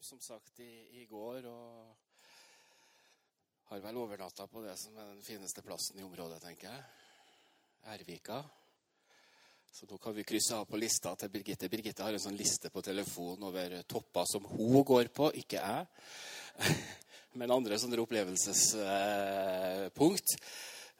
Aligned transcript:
som 0.00 0.20
sagt 0.20 0.60
i, 0.60 1.00
i 1.00 1.06
går 1.10 1.46
og 1.50 1.96
har 3.68 3.80
vel 3.84 3.96
overnatta 4.00 4.46
på 4.48 4.62
det 4.64 4.76
som 4.80 4.96
er 4.96 5.04
den 5.10 5.22
fineste 5.24 5.62
plassen 5.66 5.98
i 5.98 6.06
området, 6.06 6.42
tenker 6.42 6.66
jeg. 6.70 6.80
Ervika. 7.92 8.38
Så 9.72 9.86
nå 9.90 9.96
kan 10.00 10.14
vi 10.16 10.24
krysse 10.26 10.56
av 10.56 10.64
på 10.70 10.76
lista 10.80 11.10
til 11.18 11.32
Birgitte. 11.32 11.70
Birgitte 11.70 12.04
har 12.06 12.14
en 12.14 12.22
sånn 12.22 12.38
liste 12.38 12.68
på 12.72 12.80
telefonen 12.84 13.48
over 13.50 13.68
topper 13.90 14.24
som 14.30 14.42
hun 14.48 14.84
går 14.86 15.06
på, 15.14 15.24
ikke 15.42 15.58
jeg. 15.60 15.82
Men 17.38 17.54
andre 17.54 17.78
sånne 17.78 18.02
opplevelsespunkt. 18.02 20.28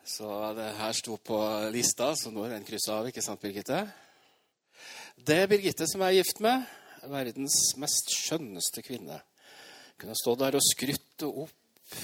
Så 0.08 0.28
det 0.56 0.78
her 0.78 0.92
sto 0.96 1.14
på 1.20 1.38
lista, 1.72 2.06
så 2.16 2.30
nå 2.32 2.40
er 2.44 2.50
den 2.56 2.68
kryssa 2.68 2.92
av, 2.98 3.06
ikke 3.08 3.24
sant, 3.24 3.42
Birgitte? 3.42 3.80
Det 5.16 5.36
er 5.42 5.50
Birgitte 5.50 5.84
som 5.88 6.00
jeg 6.04 6.10
er 6.12 6.18
gift 6.20 6.38
med. 6.44 6.56
Verdens 7.12 7.56
mest 7.80 8.12
skjønneste 8.14 8.82
kvinne. 8.86 9.20
Kunne 9.98 10.16
stå 10.18 10.34
der 10.38 10.58
og 10.58 10.64
skrytte 10.64 11.28
opp 11.28 11.54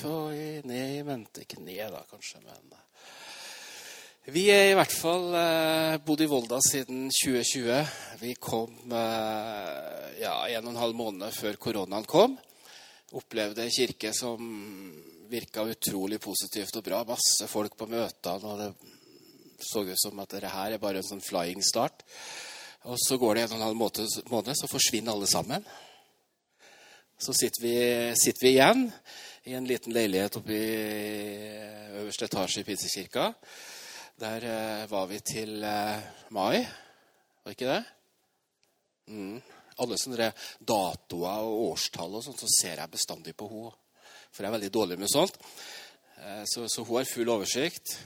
og 0.09 0.33
ned 0.67 0.97
i 0.99 1.05
mente. 1.07 1.45
Ikke 1.45 1.61
da, 1.61 2.01
kanskje, 2.11 2.41
men 2.45 2.73
Vi 4.33 4.47
er 4.49 4.71
i 4.71 4.77
hvert 4.79 4.93
fall 4.93 5.35
eh, 5.37 5.99
bodd 6.01 6.25
i 6.25 6.29
Volda 6.31 6.59
siden 6.65 7.11
2020. 7.13 7.85
Vi 8.23 8.35
kom 8.41 8.73
eh, 8.89 10.21
ja, 10.23 10.35
en 10.49 10.65
og 10.65 10.73
en 10.73 10.81
halv 10.81 10.97
måned 10.97 11.37
før 11.37 11.61
koronaen 11.61 12.09
kom. 12.09 12.39
Opplevde 13.13 13.67
en 13.67 13.75
kirke 13.75 14.15
som 14.17 14.41
virka 15.29 15.67
utrolig 15.69 16.21
positivt 16.21 16.81
og 16.81 16.87
bra. 16.87 17.05
Masse 17.05 17.47
folk 17.51 17.77
på 17.77 17.89
møtene. 17.91 18.49
og 18.49 18.59
Det 18.59 18.73
så 19.65 19.85
ut 19.85 20.01
som 20.01 20.19
at 20.21 20.35
dette 20.35 20.51
her 20.51 20.75
er 20.75 20.83
bare 20.83 21.01
en 21.01 21.07
sånn 21.07 21.25
flying 21.25 21.63
start. 21.65 22.05
Og 22.85 22.99
så 23.01 23.17
går 23.17 23.35
det 23.35 23.45
en 23.45 23.55
og 23.55 23.59
en 23.59 23.67
halv 23.69 23.79
måned, 24.29 24.57
så 24.59 24.69
forsvinner 24.69 25.15
alle 25.15 25.29
sammen. 25.31 25.65
Så 27.19 27.33
sitter 27.33 27.63
vi, 27.63 27.77
sitter 28.21 28.45
vi 28.45 28.51
igjen 28.53 28.89
i 29.49 29.55
en 29.57 29.69
liten 29.69 29.95
leilighet 29.95 30.37
oppe 30.37 30.53
i 30.53 30.67
øverste 32.01 32.29
etasje 32.29 32.61
i 32.61 32.67
Pinsekirka. 32.69 33.31
Der 34.21 34.47
eh, 34.47 34.91
var 34.91 35.09
vi 35.11 35.19
til 35.25 35.65
eh, 35.65 36.05
mai, 36.37 36.61
var 37.45 37.55
ikke 37.57 37.71
det? 37.71 37.81
Mm. 39.09 39.41
Alle 39.83 39.99
sånne 39.99 40.29
datoer 40.61 41.49
og 41.49 41.65
årstall 41.71 42.21
og 42.21 42.23
sånt, 42.27 42.45
så 42.45 42.51
ser 42.53 42.83
jeg 42.83 42.93
bestandig 42.93 43.35
på 43.37 43.49
henne. 43.51 43.73
For 44.35 44.45
jeg 44.45 44.51
er 44.51 44.57
veldig 44.59 44.73
dårlig 44.75 45.01
med 45.01 45.11
sånt. 45.11 45.41
Eh, 46.21 46.45
så, 46.51 46.69
så, 46.69 46.85
hun 46.85 47.01
har 47.01 47.09
full 47.09 47.33
oversikt. 47.33 47.97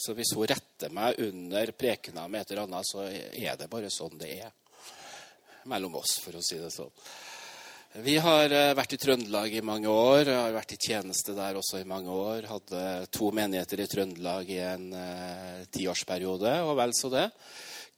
Så 0.00 0.14
hvis 0.16 0.32
hun 0.36 0.48
retter 0.48 0.92
meg 0.94 1.18
under 1.20 1.72
prekena 1.76 2.26
med 2.28 2.42
et 2.42 2.54
eller 2.54 2.64
annet, 2.64 2.88
så 2.88 3.04
er 3.10 3.58
det 3.60 3.68
bare 3.72 3.92
sånn 3.92 4.16
det 4.20 4.30
er. 4.46 4.54
Mellom 5.68 5.98
oss, 6.00 6.16
for 6.24 6.38
å 6.38 6.44
si 6.44 6.56
det 6.56 6.72
sånn. 6.72 6.92
Vi 8.00 8.14
har 8.22 8.52
eh, 8.54 8.72
vært 8.78 8.94
i 8.94 9.00
Trøndelag 9.02 9.54
i 9.58 9.64
mange 9.66 9.90
år. 9.90 10.28
Har 10.30 10.52
vært 10.54 10.76
i 10.76 10.78
tjeneste 10.78 11.34
der 11.34 11.58
også 11.58 11.80
i 11.80 11.88
mange 11.90 12.14
år. 12.14 12.46
Hadde 12.46 12.82
to 13.10 13.32
menigheter 13.34 13.82
i 13.82 13.88
Trøndelag 13.90 14.52
i 14.54 14.60
en 14.62 14.86
eh, 14.94 15.64
tiårsperiode, 15.74 16.54
og 16.62 16.76
vel 16.78 16.94
så 16.94 17.10
det. 17.10 17.26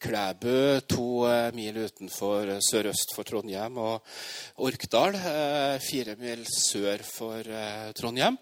Klæbu, 0.02 0.80
to 0.90 1.06
eh, 1.28 1.52
mil 1.54 1.76
utenfor 1.84 2.56
sørøst 2.64 3.12
for 3.14 3.28
Trondheim, 3.28 3.76
og 3.78 4.64
Orkdal, 4.64 5.14
eh, 5.20 5.76
fire 5.84 6.16
mil 6.18 6.42
sør 6.50 7.04
for 7.06 7.46
eh, 7.46 7.92
Trondheim. 7.94 8.40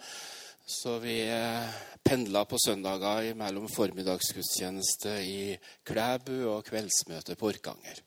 Så 0.72 0.98
vi 0.98 1.28
eh, 1.28 1.68
pendla 2.02 2.44
på 2.44 2.58
søndager 2.64 3.34
mellom 3.34 3.64
formiddagsgudstjeneste 3.74 5.14
i 5.26 5.56
Klæbu 5.82 6.44
og 6.46 6.68
kveldsmøte 6.68 7.34
på 7.34 7.48
Orkanger. 7.50 7.98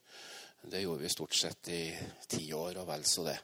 Det 0.72 0.80
gjorde 0.80 1.04
vi 1.04 1.12
stort 1.12 1.36
sett 1.36 1.68
i 1.76 1.82
ti 2.32 2.46
år 2.56 2.80
og 2.80 2.88
vel 2.88 3.04
så 3.04 3.26
det. 3.28 3.36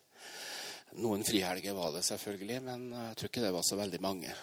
Noen 1.04 1.28
frihelger 1.28 1.76
var 1.76 1.92
det 1.98 2.06
selvfølgelig, 2.08 2.62
men 2.64 2.88
jeg 2.94 3.20
tror 3.20 3.32
ikke 3.34 3.44
det 3.44 3.52
var 3.58 3.68
så 3.68 3.82
veldig 3.82 4.02
mange. 4.08 4.38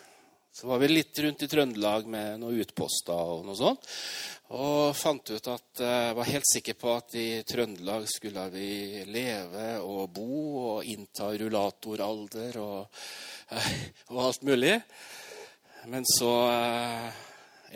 Så 0.56 0.67
var 0.67 0.78
vi 0.78 0.89
litt 0.89 1.19
rundt 1.19 1.43
i 1.43 1.47
Trøndelag 1.53 2.06
med 2.09 2.39
noen 2.41 2.62
utposter 2.62 3.12
og 3.12 3.43
noe 3.44 3.59
sånt. 3.59 3.83
Og 4.56 4.94
fant 4.97 5.28
ut 5.28 5.49
at 5.53 5.83
jeg 5.83 6.06
eh, 6.06 6.15
var 6.17 6.31
helt 6.31 6.49
sikker 6.49 6.78
på 6.81 6.94
at 6.97 7.17
i 7.21 7.27
Trøndelag 7.44 8.06
skulle 8.09 8.47
vi 8.55 9.03
leve 9.05 9.66
og 9.84 10.15
bo 10.16 10.39
og 10.62 10.89
innta 10.89 11.28
rullatoralder 11.37 12.56
og, 12.62 13.03
eh, 13.53 13.69
og 14.15 14.22
alt 14.31 14.49
mulig. 14.49 14.72
Men 15.93 16.09
så 16.09 16.33
eh, 16.49 17.22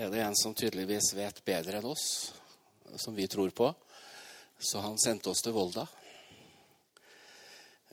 er 0.01 0.17
det 0.17 0.25
en 0.25 0.41
som 0.41 0.57
tydeligvis 0.57 1.13
vet 1.21 1.45
bedre 1.45 1.83
enn 1.83 1.93
oss, 1.93 2.07
som 2.97 3.13
vi 3.13 3.29
tror 3.29 3.53
på. 3.53 3.75
Så 4.57 4.81
han 4.81 4.97
sendte 4.97 5.35
oss 5.35 5.45
til 5.45 5.53
Volda. 5.53 5.85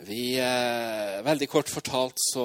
Vi, 0.05 0.37
eh, 0.37 1.23
veldig 1.25 1.47
kort 1.49 1.71
fortalt 1.73 2.19
så, 2.21 2.43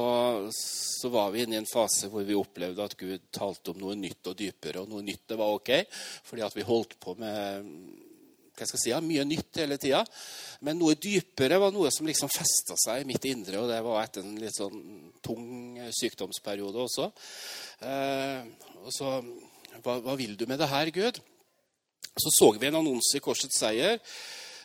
så, 0.57 1.09
var 1.13 1.35
vi 1.35 1.43
inne 1.43 1.59
i 1.59 1.61
en 1.61 1.69
fase 1.69 2.09
hvor 2.09 2.25
vi 2.25 2.37
opplevde 2.39 2.85
at 2.85 2.97
Gud 2.97 3.27
talte 3.29 3.75
om 3.75 3.83
noe 3.83 3.97
nytt 3.99 4.31
og 4.31 4.39
dypere. 4.39 4.81
Og 4.81 4.89
noe 4.89 5.05
nytt 5.05 5.27
det 5.29 5.37
var 5.37 5.53
ok, 5.59 5.73
fordi 6.25 6.47
at 6.47 6.57
vi 6.57 6.65
holdt 6.65 6.97
på 7.03 7.15
med 7.21 7.69
hva 8.57 8.69
skal 8.69 8.79
jeg 8.79 8.85
si, 8.85 9.05
mye 9.05 9.25
nytt 9.29 9.61
hele 9.61 9.77
tida. 9.81 10.01
Men 10.65 10.81
noe 10.81 10.97
dypere 10.97 11.61
var 11.61 11.75
noe 11.75 11.93
som 11.93 12.09
liksom 12.09 12.33
festa 12.33 12.77
seg 12.81 13.03
i 13.03 13.09
mitt 13.09 13.25
indre, 13.29 13.61
og 13.61 13.69
det 13.69 13.81
var 13.85 14.01
etter 14.01 14.25
en 14.25 14.41
litt 14.41 14.57
sånn 14.57 14.81
tung 15.25 15.77
sykdomsperiode 15.93 16.81
også. 16.87 17.11
Eh, 17.85 18.49
og 18.81 18.93
så, 18.97 19.19
hva, 19.83 19.99
hva 20.01 20.17
vil 20.17 20.39
du 20.41 20.47
med 20.49 20.61
det 20.63 20.73
her, 20.73 20.93
Gud? 20.95 21.21
Så 22.13 22.33
så 22.33 22.53
vi 22.57 22.69
en 22.69 22.81
annonse 22.81 23.17
i 23.17 23.25
Korsets 23.25 23.61
seier. 23.61 24.01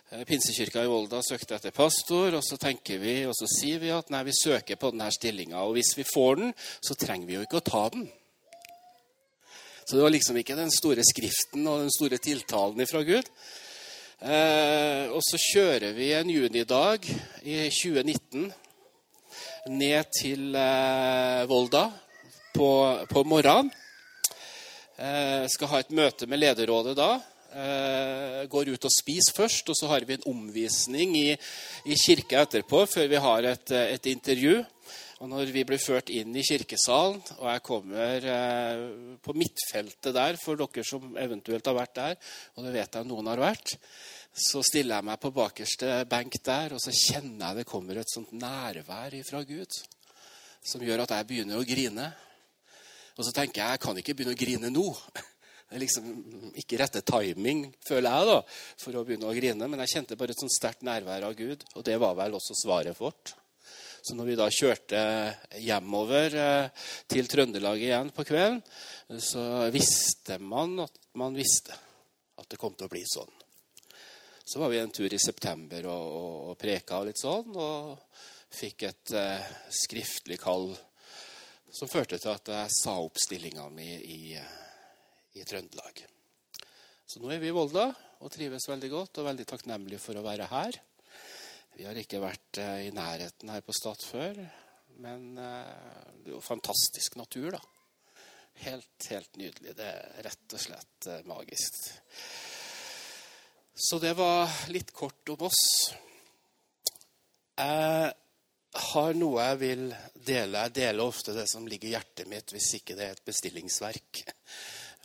Eh, 0.09 0.23
Pinsekirka 0.23 0.83
i 0.83 0.87
Volda 0.87 1.19
søkte 1.19 1.57
etter 1.57 1.73
pastor, 1.75 2.37
og 2.37 2.43
så 2.45 2.55
tenker 2.61 3.01
vi, 3.01 3.15
og 3.27 3.33
så 3.35 3.47
sier 3.57 3.81
vi 3.81 3.89
at 3.91 4.07
nei, 4.13 4.21
vi 4.29 4.35
søker 4.37 4.79
på 4.79 4.93
denne 4.93 5.09
stillinga. 5.11 5.65
Og 5.67 5.75
hvis 5.75 5.91
vi 5.97 6.05
får 6.07 6.39
den, 6.39 6.53
så 6.79 6.95
trenger 6.95 7.27
vi 7.27 7.35
jo 7.35 7.43
ikke 7.43 7.59
å 7.59 7.67
ta 7.67 7.83
den. 7.91 8.05
Så 9.83 9.97
det 9.97 10.05
var 10.05 10.15
liksom 10.15 10.39
ikke 10.39 10.55
den 10.55 10.71
store 10.71 11.03
skriften 11.03 11.67
og 11.67 11.83
den 11.83 11.91
store 11.91 12.21
tiltalen 12.23 12.87
fra 12.87 13.03
Gud. 13.07 13.27
Eh, 14.17 15.11
og 15.11 15.19
så 15.27 15.39
kjører 15.43 15.91
vi 15.93 16.13
en 16.15 16.31
junidag 16.31 17.03
i 17.43 17.59
2019 17.67 18.47
ned 19.75 20.11
til 20.15 20.55
eh, 20.55 21.43
Volda 21.51 21.89
på, 22.55 22.69
på 23.11 23.27
morgenen. 23.27 23.75
Eh, 24.97 25.43
skal 25.51 25.75
ha 25.75 25.83
et 25.83 25.91
møte 25.95 26.31
med 26.31 26.41
lederrådet 26.41 26.95
da. 26.95 27.17
Eh, 27.47 28.41
går 28.51 28.73
ut 28.73 28.87
og 28.89 28.91
spiser 28.91 29.35
først, 29.35 29.69
og 29.71 29.77
så 29.79 29.87
har 29.87 30.03
vi 30.05 30.17
en 30.17 30.25
omvisning 30.27 31.15
i, 31.15 31.29
i 31.87 31.95
kirka 31.95 32.43
etterpå, 32.43 32.83
før 32.91 33.07
vi 33.07 33.21
har 33.23 33.47
et, 33.53 33.71
eh, 33.71 33.93
et, 33.95 34.09
intervju. 34.11 34.59
Og 35.23 35.29
når 35.31 35.53
vi 35.55 35.63
blir 35.65 35.81
ført 35.81 36.11
inn 36.13 36.35
i 36.35 36.43
kirkesalen, 36.45 37.21
og 37.39 37.47
jeg 37.49 37.63
kommer 37.65 38.27
eh, 38.33 38.83
på 39.23 39.33
midtfeltet 39.33 40.13
der 40.13 40.37
for 40.41 40.59
dere 40.59 40.85
som 40.85 41.15
eventuelt 41.17 41.65
har 41.65 41.77
vært 41.79 41.95
der, 41.95 42.17
og 42.55 42.67
det 42.67 42.75
vet 42.75 42.99
jeg 42.99 43.09
noen 43.09 43.31
har 43.31 43.41
vært, 43.41 43.77
så 44.37 44.61
stiller 44.61 44.99
jeg 44.99 45.07
meg 45.07 45.21
på 45.23 45.33
bakerste 45.33 46.01
benk 46.09 46.37
der, 46.45 46.75
og 46.75 46.83
så 46.83 46.93
kjenner 46.93 47.47
jeg 47.47 47.61
det 47.63 47.69
kommer 47.71 47.97
et 47.97 48.11
sånt 48.13 48.35
nærvær 48.37 49.17
fra 49.25 49.41
Gud 49.47 49.79
som 50.67 50.83
gjør 50.83 51.05
at 51.05 51.15
jeg 51.15 51.27
begynner 51.29 51.59
å 51.59 51.67
grine. 51.67 52.11
Og 53.17 53.25
så 53.25 53.33
tenker 53.33 53.63
jeg 53.63 53.77
jeg 53.77 53.83
kan 53.85 53.99
ikke 54.01 54.15
begynne 54.17 54.35
å 54.35 54.39
grine 54.39 54.71
nå. 54.73 54.85
Liksom 55.75 56.05
ikke 56.55 56.77
rette 56.79 57.01
timing, 57.03 57.65
føler 57.83 58.07
jeg, 58.07 58.27
da, 58.29 58.37
for 58.79 58.95
å 58.95 59.03
begynne 59.07 59.27
å 59.27 59.35
grine. 59.35 59.67
Men 59.67 59.83
jeg 59.83 59.97
kjente 59.97 60.15
bare 60.19 60.31
et 60.31 60.39
sånt 60.39 60.55
sterkt 60.55 60.85
nærvær 60.87 61.27
av 61.27 61.35
Gud, 61.35 61.65
og 61.75 61.83
det 61.87 61.97
var 61.99 62.15
vel 62.15 62.37
også 62.37 62.55
svaret 62.55 62.95
vårt. 63.01 63.33
Så 64.07 64.15
når 64.15 64.29
vi 64.29 64.37
da 64.39 64.45
kjørte 64.53 64.99
hjemover 65.59 66.35
eh, 66.39 66.85
til 67.11 67.27
Trøndelag 67.27 67.81
igjen 67.83 68.13
på 68.15 68.23
kvelden, 68.29 68.61
så 69.19 69.67
visste 69.73 70.37
man 70.39 70.77
at 70.85 70.95
man 71.19 71.35
visste 71.35 71.75
at 72.37 72.47
det 72.47 72.59
kom 72.61 72.77
til 72.77 72.87
å 72.87 72.93
bli 72.93 73.03
sånn. 73.03 73.33
Så 74.47 74.61
var 74.61 74.71
vi 74.71 74.79
en 74.79 74.93
tur 74.95 75.11
i 75.11 75.19
september 75.19 75.89
og, 75.91 76.05
og, 76.21 76.35
og 76.53 76.59
preka 76.61 77.01
litt 77.03 77.19
sånn, 77.19 77.51
og 77.59 77.97
fikk 78.55 78.87
et 78.87 79.15
eh, 79.17 79.49
skriftlig 79.75 80.39
kall 80.39 80.69
som 81.67 81.91
førte 81.91 82.15
til 82.15 82.31
at 82.31 82.47
jeg 82.53 82.75
sa 82.77 82.95
opp 83.03 83.19
stillinga 83.19 83.67
mi 83.73 83.89
i, 83.91 84.21
i 84.31 84.39
Trøndelag. 85.45 86.01
Så 87.07 87.21
nå 87.21 87.29
er 87.31 87.41
vi 87.43 87.51
i 87.51 87.55
Volda 87.55 87.91
og 88.17 88.31
trives 88.33 88.65
veldig 88.69 88.89
godt 88.91 89.21
og 89.21 89.29
veldig 89.29 89.45
takknemlige 89.47 90.01
for 90.01 90.17
å 90.17 90.25
være 90.25 90.49
her. 90.51 90.79
Vi 91.77 91.85
har 91.85 91.97
ikke 91.99 92.23
vært 92.23 92.57
eh, 92.63 92.87
i 92.87 92.93
nærheten 92.95 93.51
her 93.53 93.61
på 93.61 93.75
Stad 93.75 94.01
før, 94.01 94.39
men 95.03 95.37
eh, 95.37 96.13
det 96.23 96.31
er 96.31 96.33
jo 96.33 96.41
fantastisk 96.41 97.19
natur, 97.19 97.51
da. 97.53 97.61
Helt, 98.63 99.09
helt 99.11 99.37
nydelig. 99.37 99.75
Det 99.77 99.85
er 99.85 100.23
rett 100.25 100.55
og 100.57 100.63
slett 100.63 101.09
eh, 101.11 101.21
magisk. 101.29 101.77
Så 103.77 103.99
det 104.01 104.15
var 104.17 104.49
litt 104.73 104.89
kort 104.89 105.29
om 105.35 105.45
oss. 105.45 105.61
Jeg 107.57 108.09
har 108.89 109.17
noe 109.17 109.45
jeg 109.51 109.59
vil 109.61 109.85
dele. 110.15 110.63
Jeg 110.65 110.75
deler 110.79 111.05
ofte 111.05 111.35
det 111.37 111.45
som 111.51 111.69
ligger 111.69 111.91
i 111.91 111.93
hjertet 111.93 112.29
mitt, 112.29 112.51
hvis 112.53 112.73
ikke 112.79 112.97
det 112.97 113.05
er 113.05 113.15
et 113.15 113.27
bestillingsverk. 113.29 114.23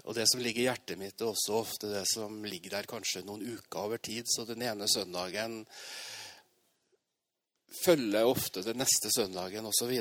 Og 0.03 0.17
det 0.19 0.27
som 0.31 0.43
ligger 0.43 0.65
i 0.65 0.67
hjertet 0.67 0.99
mitt, 0.99 1.21
er 1.21 1.31
også 1.31 1.61
ofte 1.61 1.91
det 1.93 2.03
som 2.11 2.41
ligger 2.45 2.75
der 2.75 2.89
kanskje 2.91 3.23
noen 3.27 3.45
uker 3.55 3.85
over 3.85 4.03
tid. 4.03 4.27
Så 4.27 4.45
den 4.49 4.65
ene 4.67 4.89
søndagen 4.91 5.61
følger 7.85 8.27
ofte 8.29 8.65
den 8.67 8.83
neste 8.83 9.13
søndagen 9.15 9.69
osv. 9.71 9.93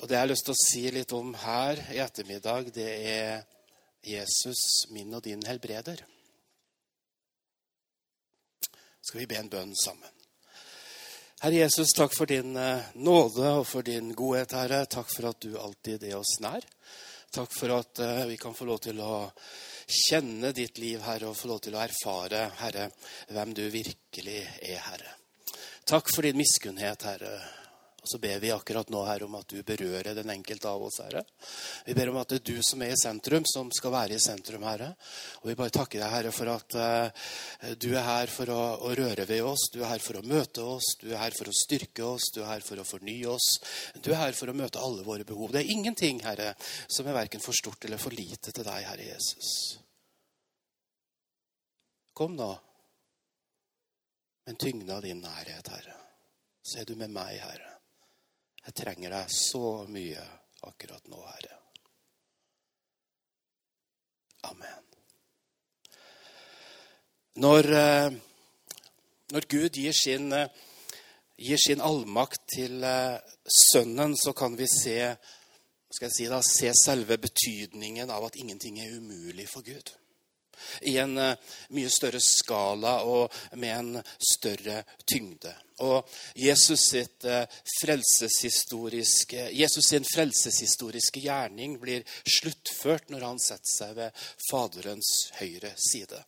Og 0.00 0.08
det 0.08 0.16
jeg 0.16 0.22
har 0.22 0.30
lyst 0.30 0.48
til 0.48 0.56
å 0.56 0.62
si 0.64 0.86
litt 0.94 1.12
om 1.16 1.34
her 1.44 1.84
i 1.92 2.00
ettermiddag, 2.02 2.72
det 2.74 2.90
er 3.12 3.44
Jesus, 4.04 4.88
min 4.92 5.14
og 5.16 5.24
din 5.24 5.44
helbreder. 5.46 6.00
Skal 9.04 9.20
vi 9.20 9.28
be 9.28 9.38
en 9.38 9.52
bønn 9.52 9.72
sammen? 9.76 10.10
Herre 11.44 11.60
Jesus, 11.60 11.92
takk 11.92 12.14
for 12.16 12.28
din 12.30 12.56
eh, 12.56 12.86
nåde 12.96 13.50
og 13.58 13.66
for 13.68 13.84
din 13.84 14.14
godhet, 14.16 14.54
Herre. 14.56 14.86
Takk 14.88 15.10
for 15.12 15.28
at 15.28 15.44
du 15.44 15.58
alltid 15.60 16.06
er 16.08 16.16
oss 16.16 16.38
nær. 16.40 16.64
Takk 17.34 17.50
for 17.50 17.72
at 17.74 17.98
eh, 17.98 18.26
vi 18.30 18.36
kan 18.36 18.54
få 18.54 18.66
lov 18.68 18.78
til 18.84 19.00
å 19.02 19.14
kjenne 19.90 20.52
ditt 20.54 20.78
liv, 20.78 21.00
Herre, 21.02 21.32
og 21.32 21.34
få 21.34 21.50
lov 21.50 21.64
til 21.64 21.74
å 21.74 21.80
erfare, 21.82 22.44
Herre, 22.60 22.86
hvem 23.34 23.54
du 23.58 23.64
virkelig 23.74 24.38
er, 24.62 24.78
Herre. 24.86 25.16
Takk 25.82 26.14
for 26.14 26.22
din 26.22 26.38
miskunnhet, 26.38 27.02
Herre. 27.10 27.63
Og 28.04 28.08
så 28.10 28.18
ber 28.20 28.36
vi 28.36 28.50
akkurat 28.52 28.90
nå, 28.92 29.00
Herre, 29.08 29.24
om 29.24 29.34
at 29.38 29.48
du 29.48 29.62
berører 29.64 30.12
den 30.12 30.28
enkelte 30.28 30.68
av 30.68 30.82
oss, 30.84 30.98
Herre. 31.00 31.22
Vi 31.86 31.94
ber 31.96 32.10
om 32.10 32.18
at 32.20 32.34
det 32.34 32.42
er 32.42 32.50
du 32.50 32.58
som 32.60 32.82
er 32.84 32.92
i 32.92 32.98
sentrum, 33.00 33.46
som 33.48 33.70
skal 33.72 33.94
være 33.94 34.18
i 34.18 34.20
sentrum, 34.20 34.66
Herre. 34.68 34.90
Og 35.40 35.48
vi 35.48 35.54
bare 35.56 35.72
takker 35.72 36.02
deg, 36.02 36.12
Herre, 36.12 36.32
for 36.36 36.50
at 36.52 36.76
uh, 36.76 37.24
du 37.80 37.88
er 37.94 38.04
her 38.04 38.28
for 38.28 38.52
å, 38.52 38.60
å, 38.84 38.92
røre 38.98 39.24
ved 39.30 39.40
oss. 39.48 39.70
Du 39.72 39.80
er 39.80 39.94
her 39.94 40.04
for 40.04 40.20
å 40.20 40.24
møte 40.28 40.68
oss. 40.68 40.90
Du 41.00 41.08
er 41.14 41.22
her 41.22 41.38
for 41.38 41.48
å 41.48 41.56
styrke 41.56 42.04
oss. 42.04 42.28
Du 42.36 42.42
er 42.42 42.50
her 42.50 42.68
for 42.68 42.84
å 42.84 42.84
fornye 42.84 43.32
oss. 43.32 43.48
Du 44.04 44.12
er 44.12 44.20
her 44.26 44.36
for 44.36 44.52
å 44.52 44.58
møte 44.60 44.84
alle 44.84 45.08
våre 45.08 45.24
behov. 45.24 45.54
Det 45.56 45.64
er 45.64 45.72
ingenting, 45.72 46.20
Herre, 46.28 46.52
som 46.84 47.08
er 47.08 47.16
verken 47.22 47.40
for 47.40 47.56
stort 47.56 47.88
eller 47.88 48.04
for 48.04 48.12
lite 48.12 48.52
til 48.52 48.68
deg, 48.68 48.84
Herre 48.84 49.08
Jesus. 49.14 49.54
Kom 52.12 52.36
nå, 52.36 52.52
med 54.44 54.52
en 54.52 54.60
tyngde 54.60 54.92
av 54.92 55.08
din 55.08 55.24
nærhet, 55.24 55.72
Herre. 55.72 56.02
Så 56.60 56.82
er 56.82 56.92
du 56.92 57.00
med 57.00 57.16
meg, 57.16 57.40
Herre. 57.40 57.73
Jeg 58.64 58.76
trenger 58.80 59.12
deg 59.12 59.32
så 59.32 59.84
mye 59.92 60.22
akkurat 60.64 61.10
nå, 61.12 61.20
Herre. 61.28 61.58
Amen. 64.48 64.86
Når, 67.44 67.68
eh, 67.76 68.16
når 69.32 69.48
Gud 69.50 69.80
gir 69.80 69.92
sin, 69.92 70.32
eh, 70.32 70.48
gir 71.36 71.58
sin, 71.58 71.80
allmakt 71.80 72.40
til 72.54 72.84
eh, 72.84 73.18
Sønnen, 73.44 74.16
så 74.16 74.32
kan 74.32 74.56
vi 74.56 74.66
se, 74.66 75.16
si 75.90 76.28
da, 76.28 76.40
se 76.42 76.72
selve 76.84 77.18
betydningen 77.18 78.10
av 78.10 78.24
at 78.28 78.36
ingenting 78.36 78.80
er 78.80 78.96
umulig 78.96 79.48
for 79.48 79.62
Gud 79.66 79.92
i 80.82 80.96
en 81.02 81.18
eh, 81.18 81.36
mye 81.76 81.92
større 81.92 82.22
skala 82.22 82.96
og 83.08 83.32
med 83.60 83.76
en 83.76 84.02
større 84.18 84.82
tyngde. 85.06 85.54
Og 85.82 86.06
Jesus, 86.38 86.84
sitt 86.90 87.24
eh, 87.26 87.46
frelseshistoriske, 87.80 89.48
Jesus 89.52 89.88
sin 89.90 90.06
frelseshistoriske 90.06 91.24
gjerning 91.24 91.78
blir 91.82 92.04
sluttført 92.36 93.10
når 93.10 93.26
han 93.26 93.42
setter 93.42 93.72
seg 93.72 93.96
ved 93.98 94.22
Faderens 94.50 95.10
høyre 95.40 95.74
side. 95.80 96.22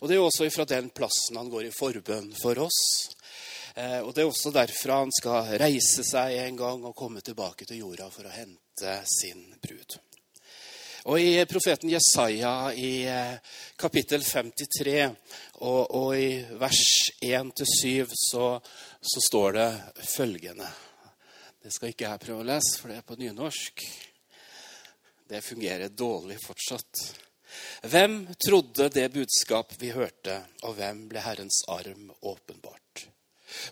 Og 0.00 0.08
Det 0.08 0.18
er 0.18 0.26
også 0.26 0.50
fra 0.52 0.68
den 0.68 0.92
plassen 0.92 1.40
han 1.40 1.48
går 1.52 1.70
i 1.70 1.74
forbønn 1.74 2.34
for 2.42 2.60
oss. 2.66 2.82
Eh, 3.74 4.00
og 4.04 4.12
Det 4.14 4.24
er 4.24 4.28
også 4.28 4.52
derfra 4.52 5.00
han 5.04 5.16
skal 5.16 5.56
reise 5.62 6.04
seg 6.04 6.36
en 6.44 6.60
gang 6.60 6.84
og 6.84 6.96
komme 6.96 7.24
tilbake 7.24 7.64
til 7.64 7.80
jorda 7.80 8.10
for 8.12 8.28
å 8.28 8.36
hente 8.36 9.00
sin 9.08 9.46
brud. 9.62 10.00
Og 11.08 11.20
I 11.20 11.44
profeten 11.48 11.88
Jesaja 11.88 12.72
i 12.76 13.06
eh, 13.08 13.36
kapittel 13.80 14.24
53 14.24 15.06
og, 15.64 15.94
og 15.96 16.10
i 16.18 16.42
vers 16.60 16.82
1-7 17.24 18.10
så, 18.12 18.48
så 19.00 19.22
står 19.24 19.56
det 19.56 19.68
følgende 20.10 20.68
Det 21.62 21.72
skal 21.72 21.94
ikke 21.94 22.08
jeg 22.08 22.22
prøve 22.26 22.44
å 22.44 22.48
lese, 22.50 22.76
for 22.80 22.92
det 22.92 22.98
er 23.00 23.06
på 23.08 23.16
nynorsk. 23.20 23.84
Det 25.30 25.40
fungerer 25.44 25.92
dårlig 25.92 26.38
fortsatt. 26.42 27.02
Hvem 27.92 28.22
trodde 28.40 28.88
det 28.92 29.10
budskap 29.12 29.72
vi 29.80 29.92
hørte, 29.92 30.40
og 30.64 30.76
hvem 30.78 31.06
ble 31.10 31.22
Herrens 31.24 31.62
arm 31.68 32.10
åpenbart? 32.20 33.06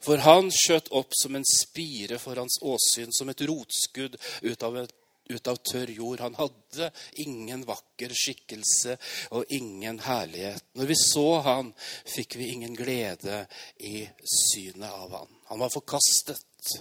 For 0.05 0.21
han 0.25 0.51
skjøt 0.53 0.91
opp 0.97 1.13
som 1.17 1.37
en 1.39 1.47
spire 1.47 2.19
for 2.21 2.41
hans 2.41 2.59
åsyn, 2.61 3.13
som 3.15 3.31
et 3.31 3.45
rotskudd 3.49 4.17
ut 4.43 4.65
av 4.67 4.81
et 4.83 4.95
ut 5.29 5.47
av 5.51 5.57
tørr 5.57 5.91
jord. 5.93 6.21
Han 6.21 6.37
hadde 6.39 6.91
ingen 7.25 7.65
vakker 7.69 8.13
skikkelse 8.17 8.97
og 9.37 9.53
ingen 9.55 10.01
herlighet. 10.05 10.65
Når 10.79 10.91
vi 10.91 10.99
så 11.01 11.27
han, 11.47 11.73
fikk 12.09 12.39
vi 12.41 12.53
ingen 12.55 12.77
glede 12.79 13.45
i 13.85 14.07
synet 14.25 14.89
av 14.89 15.19
han. 15.21 15.35
Han 15.51 15.63
var 15.65 15.73
forkastet, 15.73 16.73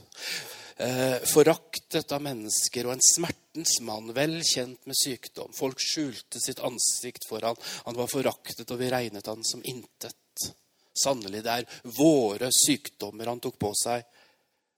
eh, 0.77 1.17
foraktet 1.27 2.11
av 2.11 2.23
mennesker 2.23 2.87
og 2.87 2.97
en 2.97 3.07
smertens 3.13 3.79
mann, 3.81 4.13
vel 4.13 4.39
kjent 4.43 4.85
med 4.85 4.95
sykdom. 4.99 5.53
Folk 5.55 5.79
skjulte 5.83 6.39
sitt 6.43 6.59
ansikt 6.59 7.27
for 7.29 7.41
han. 7.41 7.59
Han 7.85 7.99
var 7.99 8.11
foraktet, 8.11 8.71
og 8.71 8.79
vi 8.79 8.91
regnet 8.91 9.27
han 9.27 9.43
som 9.43 9.63
intet. 9.63 10.15
Sannelig, 10.97 11.43
det 11.45 11.53
er 11.53 11.67
våre 11.99 12.49
sykdommer 12.49 13.29
han 13.29 13.39
tok 13.39 13.59
på 13.59 13.69
seg. 13.77 14.03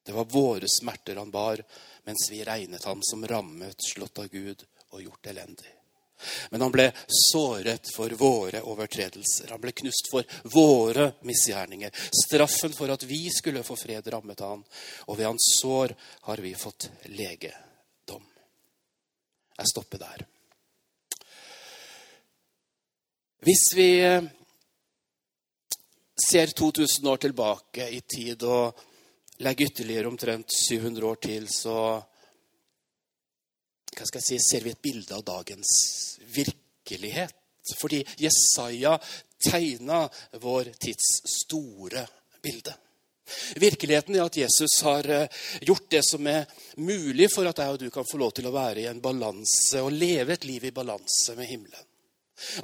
Det 0.09 0.15
var 0.15 0.25
våre 0.25 0.65
smerter 0.65 1.15
han 1.15 1.31
bar 1.31 1.61
mens 2.03 2.31
vi 2.31 2.43
regnet 2.43 2.83
ham 2.83 2.99
som 3.01 3.27
rammet, 3.27 3.75
slått 3.93 4.17
av 4.17 4.27
Gud 4.27 4.63
og 4.89 5.03
gjort 5.03 5.27
elendig. 5.29 5.69
Men 6.49 6.63
han 6.65 6.73
ble 6.73 6.87
såret 7.13 7.91
for 7.93 8.09
våre 8.17 8.63
overtredelser. 8.65 9.51
Han 9.53 9.61
ble 9.61 9.75
knust 9.83 10.09
for 10.09 10.25
våre 10.49 11.11
misgjerninger. 11.29 11.93
Straffen 12.23 12.73
for 12.73 12.89
at 12.89 13.05
vi 13.05 13.21
skulle 13.29 13.61
få 13.61 13.77
fred, 13.77 14.09
rammet 14.09 14.41
han. 14.41 14.65
Og 15.05 15.19
ved 15.19 15.29
hans 15.29 15.51
sår 15.59 15.93
har 16.25 16.41
vi 16.41 16.55
fått 16.57 16.89
legedom. 17.13 18.25
Jeg 19.61 19.73
stopper 19.75 20.01
der. 20.07 20.25
Hvis 23.45 23.69
vi 23.77 23.89
eh, 24.09 24.23
ser 26.31 26.57
2000 26.57 27.13
år 27.13 27.27
tilbake 27.29 27.93
i 27.93 28.01
tid 28.01 28.49
og 28.49 28.88
Legg 29.39 29.61
ytterligere 29.61 30.07
omtrent 30.07 30.51
700 30.67 31.05
år 31.07 31.19
til, 31.23 31.47
så 31.47 31.75
hva 33.89 34.07
skal 34.07 34.19
jeg 34.19 34.27
si, 34.27 34.39
ser 34.43 34.65
vi 34.65 34.73
et 34.75 34.81
bilde 34.83 35.15
av 35.15 35.23
dagens 35.27 35.71
virkelighet. 36.35 37.35
Fordi 37.79 38.01
Jesaja 38.17 38.95
tegna 39.43 40.05
vår 40.41 40.71
tids 40.79 41.09
store 41.29 42.05
bilde. 42.43 42.75
Virkeligheten 43.55 44.15
er 44.15 44.25
at 44.25 44.37
Jesus 44.37 44.79
har 44.81 45.09
eh, 45.13 45.27
gjort 45.61 45.89
det 45.91 46.01
som 46.07 46.27
er 46.27 46.47
mulig 46.81 47.29
for 47.33 47.45
at 47.49 47.61
jeg 47.61 47.75
og 47.75 47.83
du 47.83 47.89
kan 47.93 48.07
få 48.07 48.17
lov 48.17 48.33
til 48.35 48.49
å 48.49 48.55
være 48.55 48.83
i 48.83 48.89
en 48.89 49.01
balanse 49.03 49.83
og 49.83 49.93
leve 49.93 50.33
et 50.33 50.47
liv 50.49 50.65
i 50.65 50.73
balanse 50.73 51.35
med 51.37 51.49
himmelen. 51.51 51.88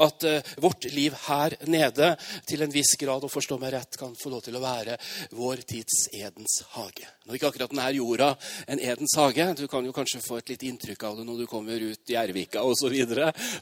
At 0.04 0.26
uh, 0.28 0.54
vårt 0.64 0.88
liv 0.94 1.16
her 1.26 1.56
nede 1.70 2.12
til 2.48 2.66
en 2.66 2.74
viss 2.74 2.96
grad 3.00 3.26
og 3.26 3.32
forstå 3.32 3.58
meg 3.62 3.76
rett, 3.76 3.98
kan 4.00 4.16
få 4.18 4.32
lov 4.34 4.44
til 4.46 4.58
å 4.58 4.64
være 4.64 4.98
vår 5.38 5.64
tids 5.68 6.08
Edens 6.16 6.62
hage. 6.76 7.08
Nå 7.26 7.34
er 7.34 7.40
ikke 7.40 7.50
akkurat 7.52 7.74
denne 7.74 7.88
jorda 7.96 8.30
en 8.72 8.82
Edens 8.82 9.16
hage. 9.20 9.48
Du 9.60 9.66
kan 9.72 9.86
jo 9.86 9.96
kanskje 9.96 10.24
få 10.26 10.40
et 10.42 10.54
litt 10.54 10.66
inntrykk 10.68 11.08
av 11.08 11.20
det 11.20 11.26
når 11.28 11.42
du 11.44 11.48
kommer 11.50 11.82
ut 11.82 12.14
i 12.14 12.20
Ervika 12.20 12.64
osv. 12.66 12.96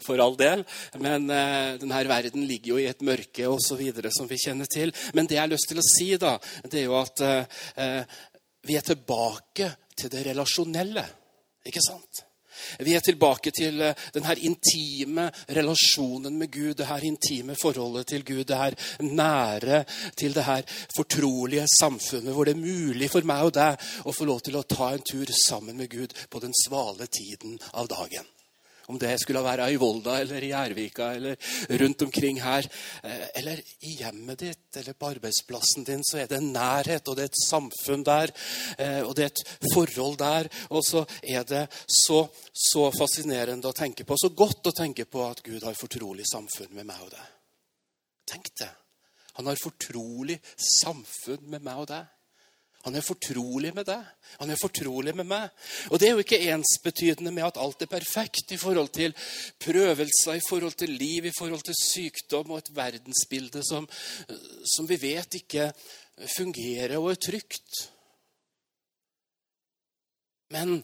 For 0.03 0.21
all 0.23 0.37
del. 0.39 0.65
Men 0.99 1.29
uh, 1.31 1.79
denne 1.81 2.03
verden 2.09 2.45
ligger 2.49 2.75
jo 2.75 2.81
i 2.81 2.89
et 2.91 3.05
mørke 3.05 3.47
osv. 3.49 3.81
som 4.13 4.29
vi 4.29 4.41
kjenner 4.41 4.69
til. 4.69 4.93
Men 5.13 5.29
det 5.29 5.39
jeg 5.39 5.45
har 5.45 5.53
lyst 5.53 5.71
til 5.71 5.81
å 5.81 5.87
si, 5.87 6.11
da, 6.19 6.35
det 6.67 6.83
er 6.83 6.87
jo 6.89 6.99
at 6.99 7.23
uh, 7.23 8.03
vi 8.63 8.77
er 8.79 8.85
tilbake 8.85 9.71
til 9.97 10.11
det 10.13 10.27
relasjonelle. 10.29 11.05
Ikke 11.67 11.83
sant? 11.83 12.23
Vi 12.83 12.95
er 12.95 13.03
tilbake 13.05 13.53
til 13.55 13.81
eh, 13.81 14.03
denne 14.15 14.35
intime 14.47 15.29
relasjonen 15.55 16.37
med 16.39 16.51
Gud, 16.53 16.73
det 16.79 16.89
her 16.89 17.05
intime 17.07 17.57
forholdet 17.59 18.07
til 18.13 18.25
Gud, 18.25 18.43
det 18.49 18.59
her 18.59 18.77
nære 19.03 19.83
til 20.17 20.35
det 20.35 20.45
her 20.47 20.63
fortrolige 20.95 21.67
samfunnet 21.79 22.33
hvor 22.33 22.47
det 22.47 22.55
er 22.55 22.63
mulig 22.63 23.09
for 23.11 23.25
meg 23.27 23.47
og 23.47 23.55
deg 23.57 23.89
å 24.05 24.15
få 24.15 24.27
lov 24.29 24.43
til 24.45 24.59
å 24.59 24.67
ta 24.67 24.93
en 24.93 25.05
tur 25.05 25.29
sammen 25.45 25.77
med 25.77 25.91
Gud 25.91 26.15
på 26.29 26.43
den 26.43 26.55
svale 26.65 27.07
tiden 27.11 27.59
av 27.73 27.91
dagen. 27.91 28.32
Om 28.91 28.99
det 28.99 29.13
skulle 29.21 29.43
være 29.43 29.69
i 29.71 29.77
Volda 29.79 30.17
eller 30.19 30.43
i 30.43 30.49
Gjærvika 30.51 31.09
eller 31.15 31.37
rundt 31.81 32.01
omkring 32.01 32.41
her, 32.43 32.67
eh, 33.03 33.27
eller 33.39 33.61
i 33.87 33.95
hjemmet 33.99 34.39
ditt 34.39 34.79
eller 34.81 34.93
på 34.93 35.11
arbeidsplassen 35.13 35.85
din, 35.87 36.03
så 36.03 36.19
er 36.19 36.27
det 36.27 36.37
en 36.37 36.51
nærhet, 36.53 37.07
og 37.07 37.15
det 37.15 37.23
er 37.23 37.31
et 37.31 37.43
samfunn 37.45 38.03
der, 38.03 38.33
eh, 38.77 39.01
og 39.07 39.15
det 39.15 39.23
er 39.23 39.31
et 39.31 39.43
forhold 39.73 40.17
der. 40.19 40.49
Og 40.69 40.83
så 40.83 41.05
er 41.23 41.43
det 41.47 41.67
så, 41.87 42.25
så 42.51 42.89
fascinerende 42.97 43.71
å 43.71 43.77
tenke 43.77 44.03
på, 44.03 44.17
så 44.19 44.33
godt 44.35 44.67
å 44.67 44.75
tenke 44.75 45.05
på 45.05 45.23
at 45.29 45.43
Gud 45.43 45.63
har 45.63 45.79
fortrolig 45.79 46.27
samfunn 46.27 46.73
med 46.75 46.89
meg 46.89 47.05
og 47.05 47.13
deg. 47.15 47.29
Tenk 48.33 48.51
det. 48.59 48.71
Han 49.37 49.47
har 49.49 49.63
fortrolig 49.63 50.37
samfunn 50.59 51.47
med 51.49 51.63
meg 51.63 51.85
og 51.85 51.87
deg. 51.89 52.05
Han 52.83 52.97
er 52.99 53.05
fortrolig 53.05 53.71
med 53.75 53.87
deg. 53.87 54.03
Han 54.41 54.51
er 54.51 54.59
fortrolig 54.59 55.13
med 55.15 55.27
meg. 55.29 55.51
Og 55.91 55.99
det 55.99 56.09
er 56.09 56.17
jo 56.17 56.23
ikke 56.23 56.41
ensbetydende 56.51 57.31
med 57.31 57.47
at 57.47 57.59
alt 57.63 57.85
er 57.85 57.91
perfekt 57.91 58.51
i 58.51 58.59
forhold 58.59 58.91
til 58.95 59.15
prøvelser, 59.63 60.35
i 60.35 60.47
forhold 60.49 60.75
til 60.79 60.91
liv, 60.91 61.29
i 61.29 61.35
forhold 61.37 61.63
til 61.63 61.79
sykdom 61.79 62.51
og 62.51 62.59
et 62.59 62.73
verdensbilde 62.75 63.63
som, 63.63 63.87
som 64.75 64.89
vi 64.89 64.99
vet 64.99 65.39
ikke 65.39 65.69
fungerer 66.35 66.97
og 66.99 67.13
er 67.13 67.21
trygt. 67.23 67.85
Men 70.53 70.83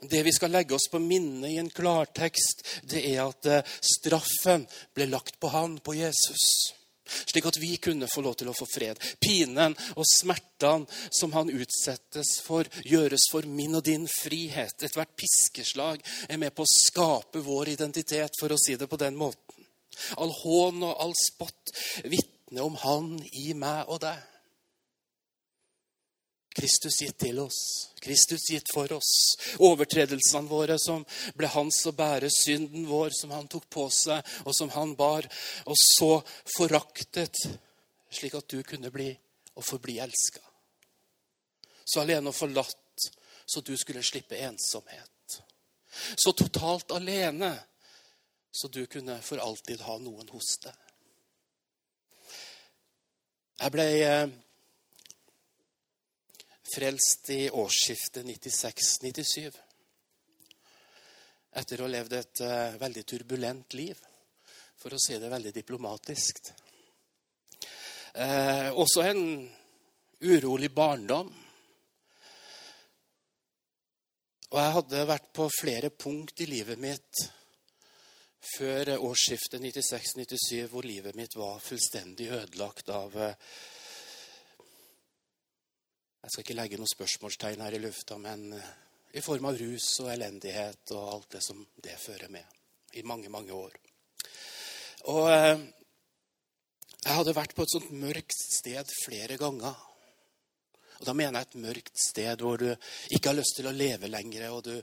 det 0.00 0.22
vi 0.24 0.32
skal 0.32 0.54
legge 0.54 0.76
oss 0.78 0.88
på 0.88 1.02
minnet 1.02 1.50
i 1.50 1.58
en 1.60 1.70
klartekst, 1.70 2.62
det 2.88 3.02
er 3.10 3.24
at 3.26 3.48
eh, 3.50 3.72
straffen 3.84 4.64
ble 4.96 5.10
lagt 5.10 5.36
på 5.42 5.50
han, 5.52 5.76
på 5.84 5.98
Jesus. 5.98 6.46
Slik 7.10 7.46
at 7.50 7.58
vi 7.60 7.74
kunne 7.82 8.08
få 8.10 8.24
lov 8.24 8.36
til 8.40 8.50
å 8.50 8.56
få 8.56 8.68
fred. 8.70 9.00
Pinen 9.22 9.76
og 9.96 10.06
smertene 10.08 10.86
som 11.14 11.34
han 11.36 11.52
utsettes 11.52 12.36
for, 12.44 12.68
gjøres 12.86 13.28
for 13.32 13.46
min 13.48 13.78
og 13.78 13.84
din 13.86 14.06
frihet. 14.10 14.76
Ethvert 14.82 15.16
piskeslag 15.18 16.02
er 16.28 16.40
med 16.40 16.54
på 16.54 16.66
å 16.66 16.72
skape 16.72 17.42
vår 17.44 17.74
identitet, 17.76 18.36
for 18.40 18.52
å 18.52 18.60
si 18.60 18.76
det 18.80 18.90
på 18.90 19.00
den 19.00 19.18
måten. 19.18 19.66
All 20.16 20.32
hån 20.32 20.84
og 20.86 20.96
all 21.02 21.14
spott 21.18 21.74
vitner 22.04 22.64
om 22.64 22.78
han 22.84 23.16
i 23.32 23.50
meg 23.58 23.90
og 23.90 24.02
deg. 24.06 24.29
Kristus 26.54 26.98
gitt 26.98 27.18
til 27.22 27.38
oss, 27.38 27.60
Kristus 28.02 28.48
gitt 28.50 28.72
for 28.74 28.90
oss. 28.92 29.10
Overtredelsene 29.62 30.50
våre 30.50 30.76
som 30.82 31.04
ble 31.38 31.50
hans 31.52 31.78
å 31.86 31.92
bære, 31.94 32.30
synden 32.34 32.88
vår 32.90 33.14
som 33.14 33.30
han 33.36 33.46
tok 33.50 33.68
på 33.70 33.86
seg, 33.94 34.26
og 34.42 34.56
som 34.56 34.72
han 34.74 34.96
bar, 34.98 35.28
og 35.70 35.78
så 35.78 36.16
foraktet, 36.56 37.38
slik 38.10 38.34
at 38.34 38.50
du 38.50 38.64
kunne 38.66 38.90
bli 38.90 39.12
og 39.54 39.66
forbli 39.66 40.00
elska. 40.02 40.42
Så 41.86 42.02
alene 42.02 42.32
og 42.32 42.36
forlatt, 42.36 43.08
så 43.46 43.62
du 43.62 43.76
skulle 43.78 44.02
slippe 44.06 44.38
ensomhet. 44.42 45.40
Så 45.90 46.32
totalt 46.32 46.90
alene, 46.94 47.54
så 48.50 48.68
du 48.68 48.84
kunne 48.90 49.20
for 49.22 49.38
alltid 49.42 49.82
ha 49.86 49.98
noen 50.02 50.28
hos 50.34 50.56
deg. 50.62 50.86
Jeg 53.60 53.74
ble 53.74 53.86
eh, 54.02 54.30
frelst 56.74 57.30
i 57.34 57.42
årsskiftet 57.50 58.26
96-97. 58.26 59.50
Etter 61.60 61.80
å 61.80 61.86
ha 61.88 61.92
levd 61.92 62.16
et 62.18 62.42
uh, 62.46 62.78
veldig 62.80 63.04
turbulent 63.14 63.74
liv, 63.78 63.98
for 64.80 64.94
å 64.94 65.00
si 65.02 65.18
det 65.20 65.30
veldig 65.30 65.52
diplomatisk. 65.54 66.52
Eh, 68.14 68.68
også 68.74 69.02
en 69.06 69.20
urolig 70.20 70.70
barndom. 70.74 71.28
Og 74.50 74.58
jeg 74.58 74.74
hadde 74.74 75.04
vært 75.06 75.28
på 75.36 75.46
flere 75.54 75.92
punkt 75.94 76.42
i 76.42 76.48
livet 76.50 76.80
mitt 76.82 77.20
før 78.56 78.96
årsskiftet 78.96 79.62
96-97 79.62 80.64
hvor 80.72 80.88
livet 80.88 81.14
mitt 81.14 81.36
var 81.38 81.60
fullstendig 81.62 82.30
ødelagt 82.34 82.88
av 82.90 83.14
uh, 83.14 83.52
jeg 86.30 86.36
skal 86.36 86.44
ikke 86.44 86.60
legge 86.60 86.78
noe 86.78 86.86
spørsmålstegn 86.86 87.62
her 87.64 87.74
i 87.74 87.78
lufta, 87.82 88.14
men 88.22 88.52
eh, 88.54 88.66
i 89.18 89.22
form 89.24 89.48
av 89.50 89.56
rus 89.58 89.88
og 90.04 90.12
elendighet 90.12 90.92
og 90.94 91.08
alt 91.16 91.32
det 91.34 91.40
som 91.42 91.64
det 91.82 91.96
fører 91.98 92.30
med 92.30 92.94
i 92.94 93.02
mange, 93.02 93.26
mange 93.34 93.50
år. 93.50 93.74
Og 95.10 95.26
eh, 95.26 95.64
jeg 97.00 97.18
hadde 97.18 97.34
vært 97.34 97.56
på 97.58 97.66
et 97.66 97.74
sånt 97.74 97.90
mørkt 97.98 98.38
sted 98.38 98.94
flere 99.00 99.40
ganger. 99.42 99.74
Og 101.00 101.10
Da 101.10 101.18
mener 101.18 101.40
jeg 101.40 101.50
et 101.50 101.60
mørkt 101.66 101.98
sted 101.98 102.46
hvor 102.46 102.62
du 102.62 102.68
ikke 103.10 103.32
har 103.32 103.40
lyst 103.40 103.58
til 103.58 103.66
å 103.66 103.74
leve 103.74 104.14
lenger. 104.14 104.48
Og 104.54 104.62
du 104.70 104.74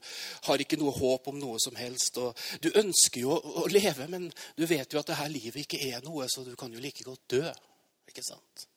har 0.51 0.59
ikke 0.59 0.83
noe 0.83 0.99
håp 0.99 1.31
om 1.31 1.39
noe 1.39 1.63
som 1.63 1.79
helst. 1.79 2.19
og 2.19 2.35
Du 2.59 2.73
ønsker 2.75 3.23
jo 3.23 3.39
å, 3.39 3.69
leve, 3.71 4.11
men 4.11 4.27
du 4.59 4.67
vet 4.67 4.91
jo 4.91 4.99
at 4.99 5.15
dette 5.15 5.31
livet 5.31 5.63
ikke 5.63 5.85
er 5.93 6.03
noe, 6.03 6.27
så 6.27 6.43
du 6.43 6.57
kan 6.59 6.75
jo 6.75 6.83
like 6.83 7.07
godt 7.07 7.39
dø. 7.39 7.45
Ikke 8.11 8.33
sant? 8.35 8.73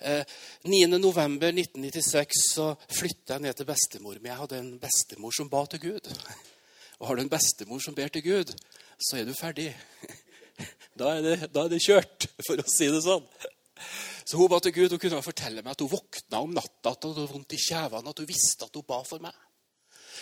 9.11.1996 0.00 2.16
eh, 2.16 2.26
så 2.40 2.66
flytta 2.88 3.36
jeg 3.36 3.44
ned 3.44 3.54
til 3.56 3.68
bestemor 3.68 4.16
mi. 4.18 4.28
Jeg 4.30 4.40
hadde 4.40 4.60
en 4.60 4.78
bestemor 4.80 5.32
som 5.36 5.50
ba 5.52 5.62
til 5.68 5.80
Gud. 5.84 6.04
Og 7.00 7.08
har 7.08 7.16
du 7.16 7.24
en 7.24 7.32
bestemor 7.32 7.80
som 7.84 7.96
ber 7.96 8.12
til 8.12 8.24
Gud, 8.24 8.52
så 9.00 9.20
er 9.20 9.28
du 9.28 9.34
ferdig. 9.36 9.72
Da 11.00 11.14
er 11.16 11.22
det, 11.24 11.36
da 11.54 11.62
er 11.64 11.70
det 11.72 11.80
kjørt, 11.80 12.26
for 12.44 12.60
å 12.60 12.64
si 12.68 12.90
det 12.92 13.00
sånn. 13.00 13.24
Så 14.28 14.36
hun 14.36 14.50
ba 14.52 14.58
til 14.60 14.74
Gud 14.76 14.92
og 14.92 15.00
kunne 15.00 15.22
fortelle 15.24 15.62
meg 15.64 15.72
at 15.72 15.80
hun 15.80 15.94
våkna 15.94 16.42
om 16.44 16.52
natta, 16.52 16.92
at 16.92 17.06
hun 17.06 17.14
hadde 17.14 17.32
vondt 17.32 17.56
i 17.56 17.60
kjevene, 17.62 18.12
at 18.12 18.20
hun 18.20 18.28
visste 18.28 18.66
at 18.66 18.76
hun 18.76 18.84
ba 18.88 18.98
for 19.08 19.24
meg. 19.24 19.38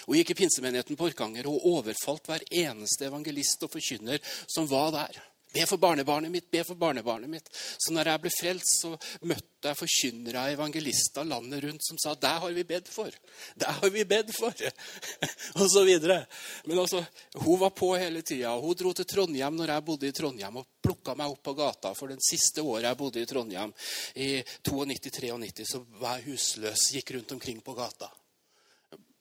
Hun 0.07 0.21
gikk 0.21 0.33
i 0.33 0.37
pinsemenigheten 0.39 0.99
på 0.99 1.09
Orkanger 1.11 1.49
og 1.51 1.67
overfalt 1.73 2.31
hver 2.31 2.47
eneste 2.47 3.09
evangelist 3.09 3.67
og 3.67 3.73
forkynner 3.75 4.23
som 4.47 4.71
var 4.71 4.95
der. 4.95 5.19
Be 5.53 5.65
for 5.67 5.81
barnebarnet 5.81 6.31
mitt, 6.31 6.51
be 6.51 6.61
for 6.65 6.77
barnebarnet 6.77 7.31
mitt. 7.31 7.49
Så 7.79 7.93
når 7.97 8.11
jeg 8.11 8.21
ble 8.21 8.33
frelst, 8.35 8.83
så 8.83 8.91
møtte 9.25 9.71
jeg 9.71 9.79
forkynnere 9.79 10.43
og 10.45 10.57
evangelister 10.59 11.25
landet 11.25 11.65
rundt 11.65 11.87
som 11.87 11.99
sa 11.99 12.15
'Det 12.15 12.35
har 12.43 12.53
vi 12.53 12.65
bedt 12.65 12.89
for'. 12.89 13.17
Det 13.57 13.67
har 13.67 13.91
vi 13.91 14.05
bedt 14.05 14.35
for. 14.37 14.53
og 15.61 15.71
så 15.71 15.85
videre. 15.85 16.27
Men 16.65 16.79
altså, 16.79 17.05
hun 17.35 17.61
var 17.61 17.71
på 17.71 17.97
hele 17.97 18.23
tida. 18.23 18.61
Hun 18.61 18.75
dro 18.75 18.93
til 18.93 19.05
Trondheim 19.05 19.57
når 19.57 19.73
jeg 19.73 19.85
bodde 19.85 20.09
i 20.09 20.13
Trondheim, 20.13 20.57
og 20.57 20.67
plukka 20.83 21.15
meg 21.15 21.31
opp 21.31 21.43
på 21.43 21.55
gata. 21.55 21.95
For 21.95 22.09
den 22.09 22.21
siste 22.21 22.63
året 22.63 22.85
jeg 22.85 22.97
bodde 22.97 23.23
i 23.23 23.27
Trondheim, 23.27 23.73
i 24.15 24.43
92-93, 24.69 25.65
så 25.65 25.85
var 25.99 26.19
jeg 26.19 26.33
husløs. 26.33 26.93
Gikk 26.93 27.15
rundt 27.17 27.33
omkring 27.33 27.61
på 27.61 27.75
gata. 27.75 28.11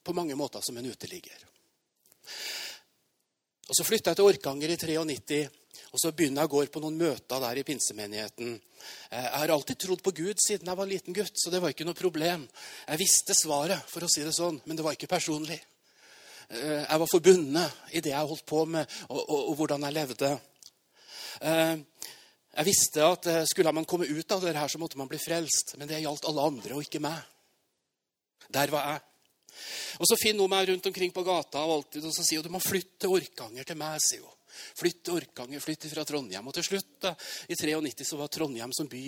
På 0.04 0.12
mange 0.12 0.34
måter 0.34 0.60
som 0.60 0.76
en 0.76 0.90
uteligger. 0.92 1.48
Og 3.68 3.76
Så 3.76 3.84
flytta 3.84 4.14
jeg 4.14 4.18
til 4.18 4.28
Orkanger 4.30 4.72
i 4.72 4.76
93. 4.80 5.42
Og 5.92 6.00
så 6.00 6.12
begynner 6.12 6.42
jeg 6.42 6.50
å 6.50 6.52
gå 6.52 6.62
på 6.72 6.80
noen 6.82 6.96
møter 7.00 7.40
der 7.42 7.60
i 7.60 7.64
pinsemenigheten. 7.64 8.54
Eh, 8.56 9.24
jeg 9.24 9.40
har 9.40 9.52
alltid 9.52 9.80
trodd 9.80 10.02
på 10.04 10.12
Gud 10.16 10.40
siden 10.42 10.68
jeg 10.68 10.80
var 10.80 10.88
liten 10.88 11.16
gutt, 11.16 11.36
så 11.36 11.52
det 11.52 11.60
var 11.62 11.72
ikke 11.72 11.86
noe 11.88 11.96
problem. 11.96 12.46
Jeg 12.88 13.00
visste 13.00 13.36
svaret, 13.36 13.84
for 13.88 14.04
å 14.04 14.10
si 14.10 14.24
det 14.24 14.34
sånn, 14.36 14.60
men 14.64 14.76
det 14.76 14.84
var 14.84 14.96
ikke 14.96 15.10
personlig. 15.10 15.58
Eh, 16.48 16.82
jeg 16.82 17.02
var 17.04 17.12
forbundet 17.12 17.94
i 17.96 18.02
det 18.04 18.12
jeg 18.12 18.30
holdt 18.32 18.46
på 18.48 18.64
med, 18.68 18.98
og, 19.08 19.20
og, 19.20 19.40
og 19.52 19.58
hvordan 19.60 19.88
jeg 19.88 19.96
levde. 19.96 20.32
Eh, 21.40 21.74
jeg 22.58 22.68
visste 22.68 23.04
at 23.06 23.28
skulle 23.46 23.72
man 23.76 23.86
komme 23.88 24.08
ut 24.08 24.32
av 24.34 24.42
det 24.42 24.56
her, 24.56 24.68
så 24.68 24.80
måtte 24.82 24.98
man 24.98 25.08
bli 25.08 25.20
frelst. 25.22 25.76
Men 25.78 25.88
det 25.88 26.00
gjaldt 26.02 26.26
alle 26.28 26.48
andre, 26.52 26.74
og 26.74 26.88
ikke 26.88 27.04
meg. 27.04 27.20
Der 28.48 28.72
var 28.72 28.92
jeg. 28.92 29.04
Og 29.98 30.08
Så 30.08 30.18
finner 30.20 30.44
hun 30.44 30.52
meg 30.52 30.68
rundt 30.68 30.90
omkring 30.90 31.14
på 31.14 31.24
gata 31.26 31.62
og, 31.64 31.78
alltid, 31.78 32.04
og 32.04 32.14
så 32.14 32.26
sier 32.26 32.42
hun 32.42 32.48
du 32.48 32.56
må 32.56 32.62
flytte 32.62 33.10
Orkanger 33.10 33.64
til 33.68 33.80
meg. 33.80 33.98
sier 34.04 34.24
hun. 34.24 34.34
Flytt 34.78 35.08
Orkanger, 35.08 35.60
flytt 35.60 35.88
fra 35.92 36.04
Trondheim. 36.04 36.46
Og 36.48 36.54
til 36.56 36.66
slutt, 36.66 36.94
da, 37.04 37.14
i 37.48 37.56
93, 37.56 38.06
så 38.06 38.18
var 38.20 38.30
Trondheim 38.32 38.72
som 38.74 38.88
by, 38.90 39.02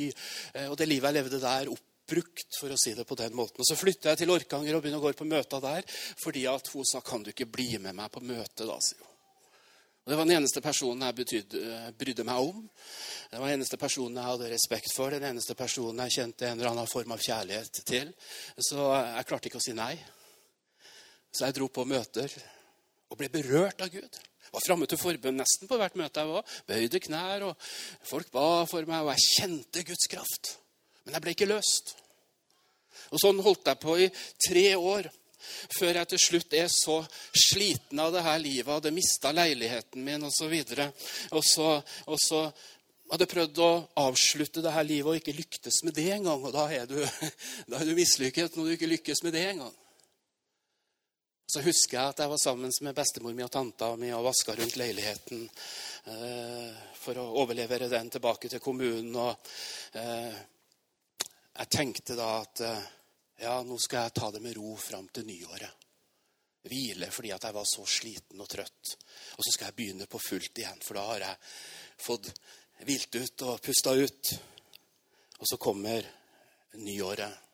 eh, 0.54 0.68
og 0.70 0.76
det 0.78 0.88
livet 0.88 1.10
jeg 1.10 1.18
levde 1.18 1.42
der, 1.42 1.70
oppbrukt, 1.72 2.58
for 2.58 2.72
å 2.72 2.78
si 2.80 2.94
det 2.94 3.06
på 3.06 3.18
den 3.18 3.36
måten. 3.36 3.60
Og 3.60 3.66
Så 3.66 3.78
flytta 3.78 4.12
jeg 4.12 4.24
til 4.24 4.34
Orkanger 4.34 4.76
og 4.76 4.82
begynte 4.82 5.00
å 5.02 5.06
gå 5.06 5.14
på 5.18 5.28
møter 5.28 5.62
der, 5.62 5.86
fordi 6.22 6.46
at 6.50 6.66
hun 6.74 6.84
sa 6.84 7.00
kan 7.00 7.22
du 7.22 7.32
ikke 7.32 7.50
bli 7.50 7.78
med 7.78 7.94
meg 7.94 8.10
på 8.10 8.22
møte, 8.22 8.66
da, 8.66 8.78
sier 8.78 9.00
hun. 9.00 9.10
Og 10.00 10.10
Det 10.10 10.16
var 10.16 10.24
den 10.24 10.36
eneste 10.40 10.60
personen 10.64 11.04
jeg 11.06 11.14
betydde, 11.14 11.92
brydde 11.98 12.24
meg 12.24 12.38
om. 12.40 12.62
Det 13.30 13.38
var 13.38 13.50
den 13.50 13.60
eneste 13.60 13.76
personen 13.76 14.16
jeg 14.16 14.30
hadde 14.30 14.48
respekt 14.50 14.94
for, 14.96 15.12
den 15.12 15.28
eneste 15.28 15.54
personen 15.54 16.00
jeg 16.06 16.16
kjente 16.16 16.48
en 16.48 16.56
eller 16.56 16.70
annen 16.72 16.88
form 16.88 17.12
av 17.12 17.20
kjærlighet 17.20 17.82
til. 17.86 18.14
Så 18.56 18.88
jeg 18.96 19.28
klarte 19.28 19.50
ikke 19.50 19.60
å 19.60 19.66
si 19.66 19.76
nei. 19.76 19.92
Så 21.30 21.46
jeg 21.46 21.56
dro 21.56 21.70
på 21.70 21.86
møter 21.88 22.32
og 23.10 23.18
ble 23.18 23.30
berørt 23.32 23.82
av 23.82 23.92
Gud 23.92 24.20
var 24.50 24.64
framme 24.64 24.88
til 24.90 24.98
forbønn 24.98 25.38
nesten 25.38 25.70
på 25.70 25.78
hvert 25.78 25.96
møte 25.98 26.22
jeg 26.22 26.30
var. 26.30 26.58
Bøyde 26.66 27.00
knær, 27.04 27.46
og 27.50 27.68
folk 28.08 28.30
ba 28.34 28.64
for 28.70 28.86
meg, 28.88 29.04
og 29.04 29.12
jeg 29.14 29.26
kjente 29.36 29.84
Guds 29.86 30.10
kraft. 30.10 30.54
Men 31.04 31.16
jeg 31.16 31.24
ble 31.24 31.34
ikke 31.36 31.50
løst. 31.50 31.94
Og 33.10 33.22
Sånn 33.22 33.42
holdt 33.42 33.70
jeg 33.70 33.82
på 33.82 33.96
i 33.98 34.10
tre 34.48 34.66
år. 34.76 35.10
Før 35.72 35.96
jeg 35.96 36.08
til 36.10 36.20
slutt 36.20 36.54
er 36.58 36.66
så 36.68 36.98
sliten 37.32 38.02
av 38.02 38.10
det 38.12 38.24
her 38.26 38.42
livet, 38.42 38.74
hadde 38.74 38.92
mista 38.92 39.30
leiligheten 39.32 40.04
min 40.04 40.26
osv. 40.28 40.52
Og, 40.52 41.40
så, 41.46 41.70
og 41.80 42.18
så 42.20 42.42
hadde 43.10 43.30
prøvd 43.30 43.62
å 43.64 43.70
avslutte 44.02 44.62
det 44.62 44.74
her 44.74 44.86
livet 44.86 45.14
og 45.14 45.22
ikke 45.22 45.38
lyktes 45.38 45.80
med 45.86 45.96
det 45.96 46.10
engang. 46.18 46.42
Og 46.44 46.52
da 46.54 46.66
er 46.74 46.90
du, 46.90 46.98
da 47.72 47.80
du 47.86 47.94
mislykket 47.96 48.58
når 48.58 48.68
du 48.68 48.76
ikke 48.76 48.92
lykkes 48.92 49.24
med 49.24 49.38
det 49.38 49.46
engang. 49.54 49.79
Så 51.50 51.64
husker 51.64 51.96
jeg 51.96 52.12
at 52.12 52.20
jeg 52.22 52.30
var 52.30 52.38
sammen 52.38 52.70
med 52.86 52.94
bestemor 52.94 53.34
mi 53.34 53.42
og 53.42 53.50
tanta 53.50 53.88
mi 53.98 54.12
og 54.14 54.22
vaska 54.28 54.54
rundt 54.54 54.76
leiligheten 54.78 55.40
eh, 56.12 56.76
for 56.94 57.18
å 57.18 57.24
overlevere 57.42 57.88
den 57.90 58.10
tilbake 58.14 58.46
til 58.52 58.62
kommunen. 58.62 59.10
Og 59.18 59.50
eh, 59.98 60.36
jeg 61.58 61.72
tenkte 61.74 62.14
da 62.14 62.28
at 62.38 62.62
eh, 62.68 62.86
ja, 63.42 63.56
nå 63.66 63.80
skal 63.82 64.06
jeg 64.06 64.16
ta 64.20 64.30
det 64.30 64.44
med 64.44 64.54
ro 64.60 64.76
fram 64.78 65.10
til 65.10 65.26
nyåret. 65.26 65.74
Hvile 66.70 67.10
fordi 67.10 67.34
at 67.34 67.48
jeg 67.48 67.58
var 67.58 67.66
så 67.66 67.88
sliten 67.98 68.46
og 68.46 68.50
trøtt. 68.54 68.94
Og 69.34 69.42
så 69.42 69.50
skal 69.56 69.72
jeg 69.72 69.78
begynne 69.80 70.06
på 70.06 70.22
fullt 70.22 70.62
igjen, 70.62 70.82
for 70.86 71.00
da 71.00 71.06
har 71.10 71.24
jeg 71.26 71.52
fått 72.06 72.30
hvilt 72.86 73.22
ut 73.24 73.48
og 73.48 73.62
pusta 73.64 73.98
ut. 73.98 74.36
Og 75.40 75.50
så 75.50 75.58
kommer 75.58 76.06
nyåret. 76.78 77.48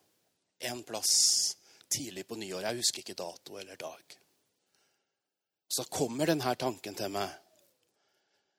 En 0.68 0.84
plass 0.84 1.55
tidlig 1.88 2.26
på 2.28 2.38
nyåret. 2.38 2.68
Jeg 2.68 2.82
husker 2.82 3.02
ikke 3.02 3.18
dato 3.18 3.58
eller 3.60 3.78
dag. 3.80 4.16
Så 5.68 5.84
kommer 5.90 6.30
denne 6.30 6.54
tanken 6.54 6.94
til 6.94 7.12
meg. 7.14 7.30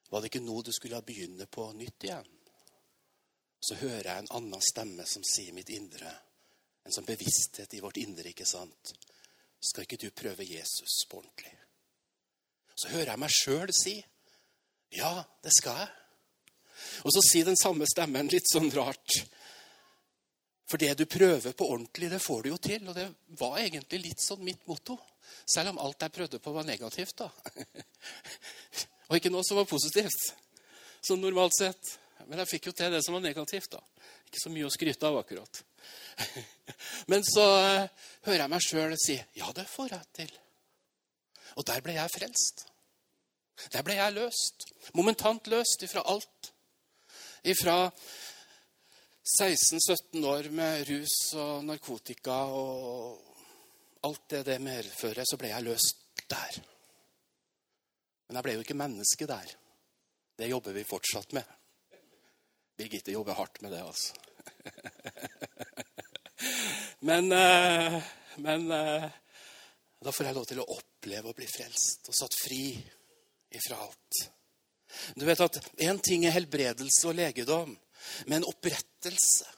Var 0.09 0.23
det 0.23 0.31
ikke 0.31 0.43
nå 0.45 0.61
du 0.63 0.71
skulle 0.75 1.01
begynne 1.03 1.47
på 1.51 1.69
nytt 1.75 2.07
igjen? 2.07 2.33
Så 3.59 3.75
hører 3.81 4.11
jeg 4.11 4.23
en 4.23 4.33
annen 4.39 4.63
stemme 4.63 5.05
som 5.09 5.23
sier 5.25 5.55
mitt 5.55 5.69
indre. 5.73 6.11
En 6.85 6.93
sånn 6.95 7.07
bevissthet 7.07 7.73
i 7.75 7.81
vårt 7.83 7.99
indre, 7.99 8.29
ikke 8.31 8.47
sant? 8.47 8.93
Skal 9.59 9.83
ikke 9.83 9.99
du 9.99 10.11
prøve 10.15 10.45
Jesus 10.47 11.01
på 11.09 11.19
ordentlig? 11.19 11.55
Så 12.77 12.93
hører 12.93 13.15
jeg 13.15 13.23
meg 13.23 13.33
sjøl 13.33 13.73
si 13.75 13.97
ja, 14.95 15.11
det 15.43 15.51
skal 15.51 15.81
jeg. 15.81 15.89
Og 17.03 17.11
så 17.11 17.23
sier 17.25 17.47
den 17.49 17.57
samme 17.59 17.87
stemmen 17.89 18.29
litt 18.31 18.47
sånn 18.47 18.69
rart. 18.71 19.17
For 20.67 20.81
det 20.81 20.97
du 20.99 21.05
prøver 21.07 21.53
på 21.55 21.67
ordentlig, 21.71 22.09
det 22.11 22.19
får 22.19 22.43
du 22.43 22.49
jo 22.51 22.57
til. 22.59 22.87
Og 22.89 22.95
det 22.97 23.07
var 23.39 23.59
egentlig 23.61 24.01
litt 24.03 24.23
sånn 24.23 24.43
mitt 24.43 24.65
motto. 24.67 24.97
Selv 25.47 25.71
om 25.71 25.79
alt 25.83 26.03
jeg 26.03 26.15
prøvde 26.15 26.41
på, 26.43 26.51
var 26.55 26.67
negativt. 26.67 27.23
da. 27.23 27.29
og 29.07 29.15
ikke 29.15 29.31
noe 29.31 29.47
som 29.47 29.59
var 29.61 29.69
positivt. 29.69 30.33
Sånn 31.07 31.23
normalt 31.23 31.55
sett. 31.55 31.93
Men 32.27 32.41
jeg 32.43 32.51
fikk 32.51 32.67
jo 32.67 32.75
til 32.75 32.91
det 32.91 32.99
som 33.05 33.15
var 33.15 33.23
negativt. 33.23 33.77
da. 33.77 33.81
Ikke 34.27 34.43
så 34.43 34.51
mye 34.51 34.67
å 34.67 34.73
skryte 34.73 35.07
av, 35.07 35.21
akkurat. 35.21 35.63
Men 37.11 37.23
så 37.23 37.45
uh, 37.47 38.09
hører 38.27 38.43
jeg 38.43 38.51
meg 38.51 38.65
sjøl 38.65 38.97
si 38.99 39.15
ja, 39.39 39.51
det 39.55 39.67
får 39.71 39.93
jeg 39.95 40.11
til. 40.19 40.33
Og 41.57 41.67
der 41.69 41.79
ble 41.85 41.95
jeg 41.95 42.11
frelst. 42.11 42.67
Der 43.73 43.85
ble 43.87 43.95
jeg 43.97 44.17
løst. 44.17 44.67
Momentant 44.97 45.47
løst 45.49 45.87
ifra 45.87 46.03
alt. 46.11 46.51
Ifra 47.47 47.85
16-17 49.27 50.23
år 50.25 50.47
med 50.55 50.87
rus 50.87 51.15
og 51.35 51.65
narkotika 51.67 52.37
og 52.47 53.17
alt 54.07 54.29
det 54.31 54.43
det 54.47 54.57
medfører, 54.63 55.25
så 55.27 55.35
ble 55.39 55.49
jeg 55.51 55.65
løst 55.65 56.21
der. 56.31 56.59
Men 58.27 58.39
jeg 58.39 58.45
ble 58.45 58.53
jo 58.55 58.63
ikke 58.63 58.77
menneske 58.79 59.27
der. 59.27 59.51
Det 60.37 60.47
jobber 60.47 60.75
vi 60.75 60.85
fortsatt 60.87 61.35
med. 61.35 61.43
Birgitte 62.77 63.11
jobber 63.11 63.35
hardt 63.35 63.59
med 63.65 63.73
det, 63.73 63.81
altså. 63.81 64.13
men, 67.09 67.31
eh, 67.33 67.97
men 68.45 68.71
eh, 68.71 69.07
da 69.99 70.13
får 70.13 70.29
jeg 70.29 70.37
lov 70.37 70.47
til 70.47 70.61
å 70.61 70.69
oppleve 70.77 71.33
å 71.33 71.35
bli 71.35 71.49
frelst 71.49 72.07
og 72.11 72.15
satt 72.15 72.37
fri 72.37 72.61
ifra 73.57 73.79
alt. 73.81 74.21
Du 75.19 75.25
vet 75.27 75.41
at 75.43 75.59
Én 75.83 75.99
ting 75.99 76.23
er 76.25 76.35
helbredelse 76.37 77.09
og 77.09 77.17
legedom, 77.17 77.75
men 78.31 78.47
opprettelse 78.47 79.57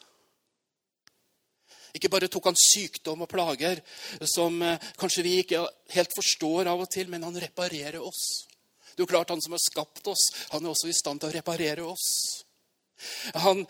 ikke 1.95 2.11
bare 2.11 2.29
tok 2.29 2.49
han 2.51 2.59
sykdom 2.59 3.23
og 3.25 3.31
plager 3.31 3.81
som 4.29 4.59
eh, 4.61 4.89
kanskje 4.99 5.25
vi 5.25 5.39
ikke 5.41 5.63
helt 5.95 6.13
forstår 6.15 6.69
av 6.69 6.83
og 6.83 6.91
til, 6.93 7.09
men 7.09 7.25
han 7.25 7.39
reparerer 7.41 7.99
oss. 8.01 8.25
Det 8.93 9.01
er 9.01 9.05
jo 9.05 9.09
klart 9.09 9.31
Han 9.33 9.41
som 9.41 9.55
har 9.55 9.63
skapt 9.63 10.07
oss, 10.11 10.29
han 10.51 10.65
er 10.65 10.73
også 10.73 10.89
i 10.89 10.97
stand 10.97 11.21
til 11.21 11.31
å 11.31 11.33
reparere 11.33 11.87
oss. 11.87 12.09
Han 13.41 13.63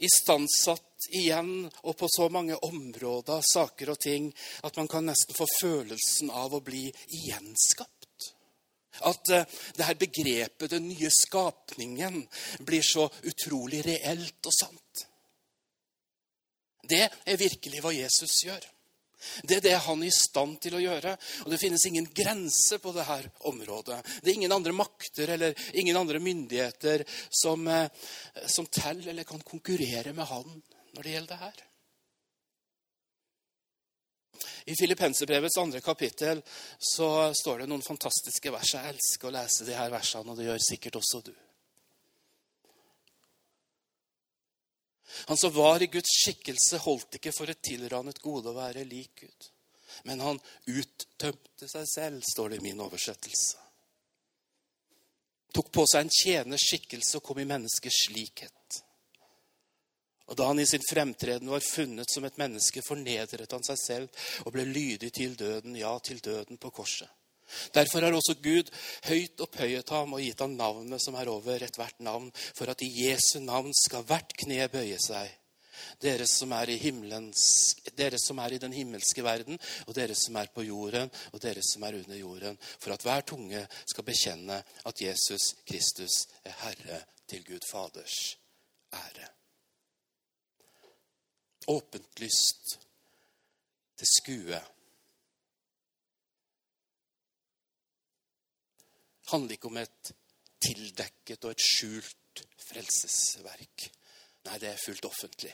istandsatt 0.00 1.10
igjen 1.12 1.66
og 1.82 1.96
på 2.00 2.08
så 2.08 2.30
mange 2.32 2.56
områder, 2.64 3.42
saker 3.44 3.92
og 3.92 4.00
ting, 4.00 4.30
at 4.64 4.76
man 4.80 4.88
kan 4.88 5.04
nesten 5.10 5.36
få 5.36 5.48
følelsen 5.58 6.30
av 6.32 6.54
å 6.56 6.62
bli 6.64 6.86
gjenskapt. 7.26 7.99
At 9.06 9.30
uh, 9.32 9.44
det 9.76 9.86
her 9.86 10.00
begrepet, 10.00 10.70
den 10.70 10.88
nye 10.90 11.10
skapningen, 11.14 12.22
blir 12.66 12.82
så 12.84 13.06
utrolig 13.30 13.84
reelt 13.86 14.50
og 14.50 14.56
sant. 14.56 15.06
Det 16.90 17.06
er 17.06 17.40
virkelig 17.40 17.82
hva 17.84 17.94
Jesus 17.94 18.42
gjør. 18.44 18.64
Det 19.44 19.58
er 19.58 19.64
det 19.64 19.76
han 19.84 20.02
er 20.02 20.08
i 20.08 20.14
stand 20.14 20.56
til 20.64 20.76
å 20.78 20.82
gjøre. 20.82 21.12
Og 21.44 21.52
det 21.52 21.60
finnes 21.60 21.84
ingen 21.86 22.08
grense 22.16 22.80
på 22.80 22.92
dette 22.96 23.18
området. 23.50 24.00
Det 24.20 24.32
er 24.32 24.38
ingen 24.38 24.56
andre 24.56 24.72
makter 24.76 25.34
eller 25.36 25.56
ingen 25.76 25.96
andre 26.00 26.22
myndigheter 26.22 27.04
som, 27.28 27.68
eh, 27.68 27.90
som 28.46 28.66
teller 28.66 29.12
eller 29.12 29.28
kan 29.28 29.42
konkurrere 29.44 30.12
med 30.12 30.24
han 30.26 30.62
når 30.94 31.02
det 31.02 31.12
gjelder 31.12 31.36
det 31.36 31.44
her. 31.44 31.66
I 34.64 34.74
Filippenserbrevets 34.78 35.58
andre 35.60 35.80
kapittel 35.84 36.42
så 36.78 37.30
står 37.36 37.62
det 37.62 37.70
noen 37.70 37.84
fantastiske 37.84 38.52
vers. 38.54 38.74
Jeg 38.74 38.94
elsker 38.94 39.28
å 39.28 39.34
lese 39.34 39.68
de 39.68 39.76
her 39.76 39.92
versene, 39.92 40.32
og 40.32 40.38
det 40.38 40.48
gjør 40.48 40.66
sikkert 40.70 40.98
også 41.00 41.22
du. 41.30 41.32
Han 45.30 45.36
som 45.36 45.52
var 45.52 45.82
i 45.82 45.90
Guds 45.90 46.12
skikkelse, 46.22 46.78
holdt 46.84 47.18
ikke 47.18 47.32
for 47.34 47.50
et 47.50 47.62
tilranet 47.66 48.22
gode 48.22 48.52
å 48.52 48.56
være 48.56 48.86
lik 48.88 49.24
Gud. 49.24 49.48
Men 50.06 50.22
han 50.22 50.38
uttømte 50.70 51.68
seg 51.68 51.88
selv, 51.90 52.22
står 52.24 52.52
det 52.54 52.60
i 52.60 52.64
min 52.70 52.80
oversettelse. 52.80 53.58
Tok 55.50 55.72
på 55.74 55.84
seg 55.90 56.06
en 56.06 56.14
tjeners 56.14 56.62
skikkelse 56.62 57.18
og 57.18 57.26
kom 57.26 57.40
i 57.42 57.48
menneskers 57.48 58.04
likhet. 58.14 58.54
Og 60.30 60.38
da 60.38 60.46
han 60.46 60.60
i 60.62 60.66
sin 60.68 60.84
fremtreden 60.86 61.50
var 61.50 61.64
funnet 61.64 62.10
som 62.12 62.24
et 62.26 62.38
menneske, 62.38 62.84
fornedret 62.86 63.50
han 63.50 63.64
seg 63.66 63.80
selv 63.82 64.26
og 64.46 64.54
ble 64.54 64.66
lydig 64.68 65.10
til 65.16 65.34
døden, 65.38 65.74
ja, 65.78 65.96
til 65.98 66.22
døden 66.22 66.60
på 66.60 66.70
korset. 66.74 67.10
Derfor 67.74 68.04
har 68.06 68.14
også 68.14 68.36
Gud 68.38 68.70
høyt 69.08 69.40
opphøyet 69.42 69.88
ham 69.90 70.14
og 70.14 70.22
gitt 70.22 70.38
ham 70.38 70.54
navnet 70.54 71.02
som 71.02 71.16
er 71.18 71.30
over 71.32 71.64
ethvert 71.66 71.98
navn, 71.98 72.28
for 72.54 72.70
at 72.70 72.82
i 72.86 72.92
Jesu 73.08 73.40
navn 73.42 73.74
skal 73.74 74.06
hvert 74.06 74.36
kne 74.38 74.68
bøye 74.70 75.00
seg. 75.02 75.32
Dere 76.00 76.26
som, 76.28 76.52
er 76.52 76.70
dere 77.96 78.18
som 78.20 78.38
er 78.44 78.54
i 78.54 78.60
den 78.62 78.74
himmelske 78.76 79.24
verden, 79.24 79.58
og 79.88 79.96
dere 79.96 80.14
som 80.14 80.36
er 80.36 80.52
på 80.54 80.62
jorden, 80.68 81.10
og 81.32 81.42
dere 81.42 81.64
som 81.64 81.82
er 81.88 81.98
under 82.02 82.20
jorden, 82.20 82.60
for 82.78 82.94
at 82.94 83.02
hver 83.06 83.26
tunge 83.26 83.64
skal 83.88 84.06
bekjenne 84.06 84.60
at 84.60 85.04
Jesus 85.08 85.54
Kristus 85.66 86.22
er 86.44 86.56
Herre 86.62 87.02
til 87.26 87.44
Gud 87.48 87.66
Faders 87.72 88.36
ære. 88.92 89.39
Åpent 91.70 92.20
lyst 92.22 92.76
til 94.00 94.08
skue 94.10 94.60
handler 99.30 99.54
ikke 99.54 99.70
om 99.70 99.78
et 99.78 100.12
tildekket 100.60 101.44
og 101.46 101.54
et 101.54 101.62
skjult 101.62 102.42
frelsesverk. 102.66 103.86
Nei, 104.48 104.56
det 104.58 104.72
er 104.72 104.80
fullt 104.82 105.06
offentlig. 105.06 105.52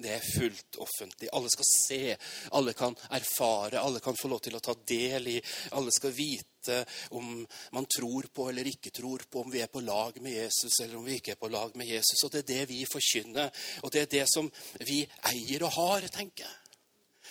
Det 0.00 0.12
er 0.14 0.24
fullt 0.24 0.78
offentlig. 0.80 1.28
Alle 1.36 1.50
skal 1.52 1.66
se, 1.68 2.16
alle 2.56 2.72
kan 2.76 2.94
erfare, 3.10 3.80
alle 3.80 4.00
kan 4.00 4.16
få 4.16 4.30
lov 4.32 4.40
til 4.44 4.56
å 4.56 4.62
ta 4.64 4.74
del 4.88 5.28
i. 5.34 5.36
Alle 5.76 5.92
skal 5.92 6.14
vite 6.16 6.78
om 7.16 7.42
man 7.72 7.88
tror 7.88 8.28
på 8.32 8.48
eller 8.50 8.68
ikke 8.68 8.92
tror 8.96 9.24
på, 9.28 9.44
om 9.44 9.52
vi 9.52 9.60
er 9.64 9.72
på 9.72 9.82
lag 9.84 10.16
med 10.20 10.32
Jesus 10.32 10.80
eller 10.82 10.98
om 10.98 11.04
vi 11.04 11.18
ikke 11.20 11.34
er 11.34 11.40
på 11.40 11.52
lag 11.52 11.76
med 11.76 11.88
Jesus. 11.88 12.24
Og 12.24 12.32
det 12.32 12.42
er 12.42 12.48
det 12.52 12.64
vi 12.72 12.80
forkynner, 12.88 13.52
og 13.84 13.92
det 13.92 14.02
er 14.04 14.10
det 14.16 14.26
som 14.32 14.50
vi 14.88 15.02
eier 15.32 15.64
og 15.68 15.76
har, 15.76 16.08
tenker 16.12 16.46
jeg. 16.46 16.56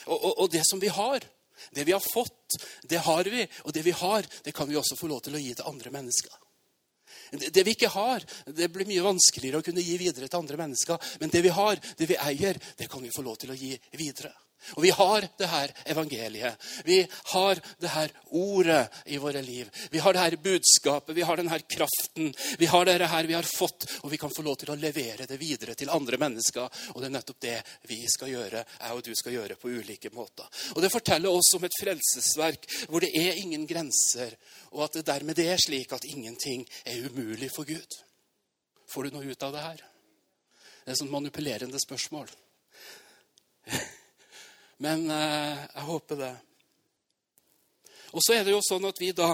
Og, 0.07 0.17
og, 0.17 0.33
og 0.45 0.51
det 0.53 0.63
som 0.69 0.81
vi 0.81 0.89
har, 0.93 1.25
det 1.75 1.85
vi 1.85 1.93
har 1.93 2.03
fått, 2.03 2.59
det 2.89 3.01
har 3.05 3.23
vi. 3.29 3.45
Og 3.65 3.73
det 3.73 3.83
vi 3.85 3.93
har, 3.97 4.25
det 4.43 4.53
kan 4.55 4.69
vi 4.69 4.77
også 4.79 4.97
få 4.99 5.09
lov 5.11 5.25
til 5.25 5.35
å 5.35 5.41
gi 5.41 5.53
til 5.57 5.69
andre 5.69 5.93
mennesker. 5.93 6.37
Det 7.31 7.63
vi 7.63 7.75
ikke 7.77 7.91
har, 7.93 8.25
det 8.57 8.71
blir 8.73 8.89
mye 8.89 9.05
vanskeligere 9.05 9.61
å 9.61 9.65
kunne 9.65 9.85
gi 9.85 9.97
videre 10.01 10.27
til 10.27 10.41
andre 10.41 10.59
mennesker. 10.63 11.09
Men 11.21 11.33
det 11.33 11.43
vi 11.45 11.55
har, 11.55 11.81
det 11.97 12.09
vi 12.09 12.19
eier, 12.19 12.59
det 12.77 12.89
kan 12.89 13.03
vi 13.03 13.13
få 13.13 13.25
lov 13.25 13.37
til 13.41 13.53
å 13.53 13.57
gi 13.57 13.75
videre. 13.99 14.33
Og 14.75 14.83
vi 14.83 14.89
har 14.89 15.27
det 15.37 15.47
her 15.49 15.71
evangeliet. 15.85 16.69
Vi 16.85 16.99
har 17.33 17.59
det 17.79 17.91
her 17.93 18.11
ordet 18.31 18.87
i 19.05 19.17
våre 19.17 19.41
liv. 19.41 19.69
Vi 19.91 19.99
har 19.99 20.13
det 20.13 20.19
her 20.19 20.35
budskapet, 20.35 21.15
vi 21.15 21.21
har 21.21 21.37
den 21.37 21.49
her 21.49 21.59
kraften. 21.59 22.33
Vi 22.59 22.65
har 22.65 22.85
det 22.85 23.07
her 23.07 23.23
vi 23.23 23.33
har 23.33 23.47
fått, 23.47 23.87
og 24.03 24.11
vi 24.11 24.17
kan 24.17 24.33
få 24.33 24.45
lov 24.45 24.59
til 24.59 24.73
å 24.73 24.77
levere 24.79 25.25
det 25.29 25.39
videre 25.41 25.75
til 25.79 25.89
andre 25.89 26.19
mennesker. 26.21 26.67
Og 26.93 27.01
det 27.01 27.09
er 27.09 27.15
nettopp 27.15 27.41
det 27.43 27.57
vi 27.89 28.01
skal 28.11 28.33
gjøre, 28.33 28.65
jeg 28.79 28.97
og 28.97 29.03
du 29.05 29.13
skal 29.15 29.37
gjøre 29.37 29.57
på 29.59 29.71
ulike 29.71 30.11
måter. 30.13 30.49
Og 30.75 30.83
det 30.83 30.93
forteller 30.93 31.33
oss 31.33 31.53
om 31.57 31.65
et 31.65 31.79
frelsesverk 31.79 32.67
hvor 32.89 33.03
det 33.03 33.13
er 33.17 33.39
ingen 33.41 33.65
grenser, 33.69 34.35
og 34.75 34.85
at 34.85 34.99
det 34.99 35.07
dermed 35.09 35.39
er 35.39 35.57
slik 35.61 35.93
at 35.95 36.05
ingenting 36.09 36.65
er 36.85 37.07
umulig 37.07 37.51
for 37.55 37.67
Gud. 37.69 37.99
Får 38.89 39.05
du 39.05 39.17
noe 39.17 39.31
ut 39.31 39.43
av 39.45 39.53
det 39.53 39.63
her? 39.63 39.81
Det 40.83 40.87
er 40.87 40.95
et 40.95 41.01
sånt 41.03 41.13
manipulerende 41.13 41.79
spørsmål. 41.81 42.29
Men 44.83 45.09
eh, 45.11 45.65
jeg 45.75 45.87
håper 45.89 46.19
det. 46.19 46.35
Og 48.15 48.23
så 48.25 48.37
er 48.37 48.45
det 48.45 48.55
jo 48.55 48.61
sånn 48.65 48.87
at 48.89 48.99
vi 49.01 49.11
da 49.13 49.33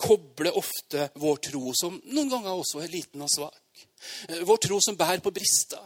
kobler 0.00 0.56
ofte 0.56 1.10
vår 1.20 1.40
tro, 1.50 1.72
som 1.76 1.96
noen 2.12 2.30
ganger 2.30 2.54
også 2.54 2.80
er 2.84 2.92
liten 2.92 3.24
og 3.24 3.32
svak. 3.32 3.84
Eh, 4.28 4.44
vår 4.46 4.62
tro 4.64 4.80
som 4.84 4.98
bærer 4.98 5.22
på 5.24 5.34
brister. 5.34 5.82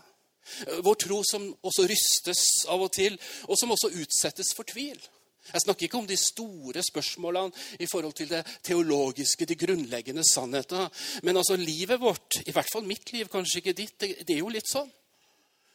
Eh, 0.67 0.81
vår 0.85 0.99
tro 1.07 1.23
som 1.27 1.49
også 1.61 1.87
rystes 1.89 2.45
av 2.71 2.85
og 2.85 2.93
til, 2.95 3.19
og 3.49 3.59
som 3.59 3.73
også 3.75 3.95
utsettes 4.03 4.53
for 4.57 4.69
tvil. 4.69 5.01
Jeg 5.49 5.65
snakker 5.65 5.87
ikke 5.87 6.01
om 6.03 6.09
de 6.09 6.17
store 6.21 6.83
spørsmålene 6.85 7.81
i 7.81 7.87
forhold 7.89 8.13
til 8.19 8.29
det 8.29 8.43
teologiske, 8.69 9.49
de 9.49 9.57
grunnleggende 9.57 10.25
sannheter. 10.29 10.91
Men 11.25 11.41
altså 11.41 11.57
livet 11.57 12.01
vårt, 12.01 12.43
i 12.45 12.53
hvert 12.53 12.69
fall 12.69 12.85
mitt 12.85 13.13
liv, 13.15 13.31
kanskje 13.33 13.63
ikke 13.63 13.79
ditt, 13.79 13.97
det, 14.01 14.11
det 14.29 14.37
er 14.37 14.43
jo 14.43 14.53
litt 14.53 14.69
sånn. 14.69 14.91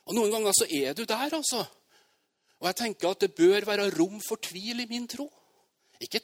Og 0.05 0.17
noen 0.17 0.35
ganger 0.35 0.53
så 0.53 0.67
er 0.69 0.93
du 0.93 1.07
der, 1.09 1.33
altså. 1.33 1.63
Og 2.63 2.69
jeg 2.69 2.79
tenker 2.79 3.11
at 3.11 3.19
det 3.19 3.35
bør 3.35 3.67
være 3.67 3.89
rom 3.97 4.21
for 4.23 4.39
tvil 4.39 4.79
i 4.79 4.87
min 4.87 5.07
tro. 5.11 5.27
Ikke 5.99 6.23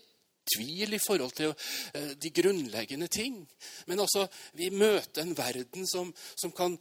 tvil 0.56 0.96
i 0.96 1.02
forhold 1.04 1.36
til 1.36 1.52
eh, 1.52 2.14
de 2.16 2.32
grunnleggende 2.32 3.10
ting. 3.12 3.42
Men 3.92 4.00
altså, 4.00 4.24
vi 4.56 4.72
møter 4.72 5.22
en 5.22 5.36
verden 5.38 5.88
som, 5.88 6.14
som 6.40 6.56
kan 6.56 6.80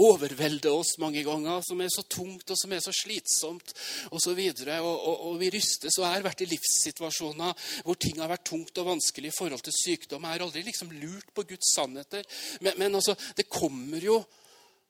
overvelde 0.00 0.70
oss 0.72 0.94
mange 1.02 1.20
ganger, 1.24 1.60
som 1.68 1.80
er 1.84 1.90
så 1.92 2.06
tungt 2.08 2.48
og 2.48 2.56
som 2.56 2.72
er 2.72 2.80
så 2.80 2.94
slitsomt 2.96 3.74
osv. 4.08 4.32
Og, 4.32 4.56
så 4.56 4.78
og, 4.78 4.94
og, 4.94 5.26
og 5.28 5.36
vi 5.42 5.50
rystes 5.52 5.98
og 6.00 6.08
har 6.08 6.24
vært 6.24 6.46
i 6.46 6.48
livssituasjoner 6.48 7.68
hvor 7.84 8.00
ting 8.00 8.22
har 8.22 8.32
vært 8.32 8.48
tungt 8.48 8.80
og 8.80 8.88
vanskelig 8.94 9.30
i 9.30 9.36
forhold 9.36 9.66
til 9.66 9.76
sykdom. 9.76 10.24
Jeg 10.24 10.38
har 10.38 10.46
aldri 10.46 10.64
liksom 10.64 10.96
lurt 10.96 11.28
på 11.36 11.44
Guds 11.52 11.74
sannheter. 11.76 12.24
Men, 12.64 12.80
men 12.80 13.00
altså, 13.02 13.18
det 13.36 13.50
kommer 13.52 14.00
jo 14.00 14.16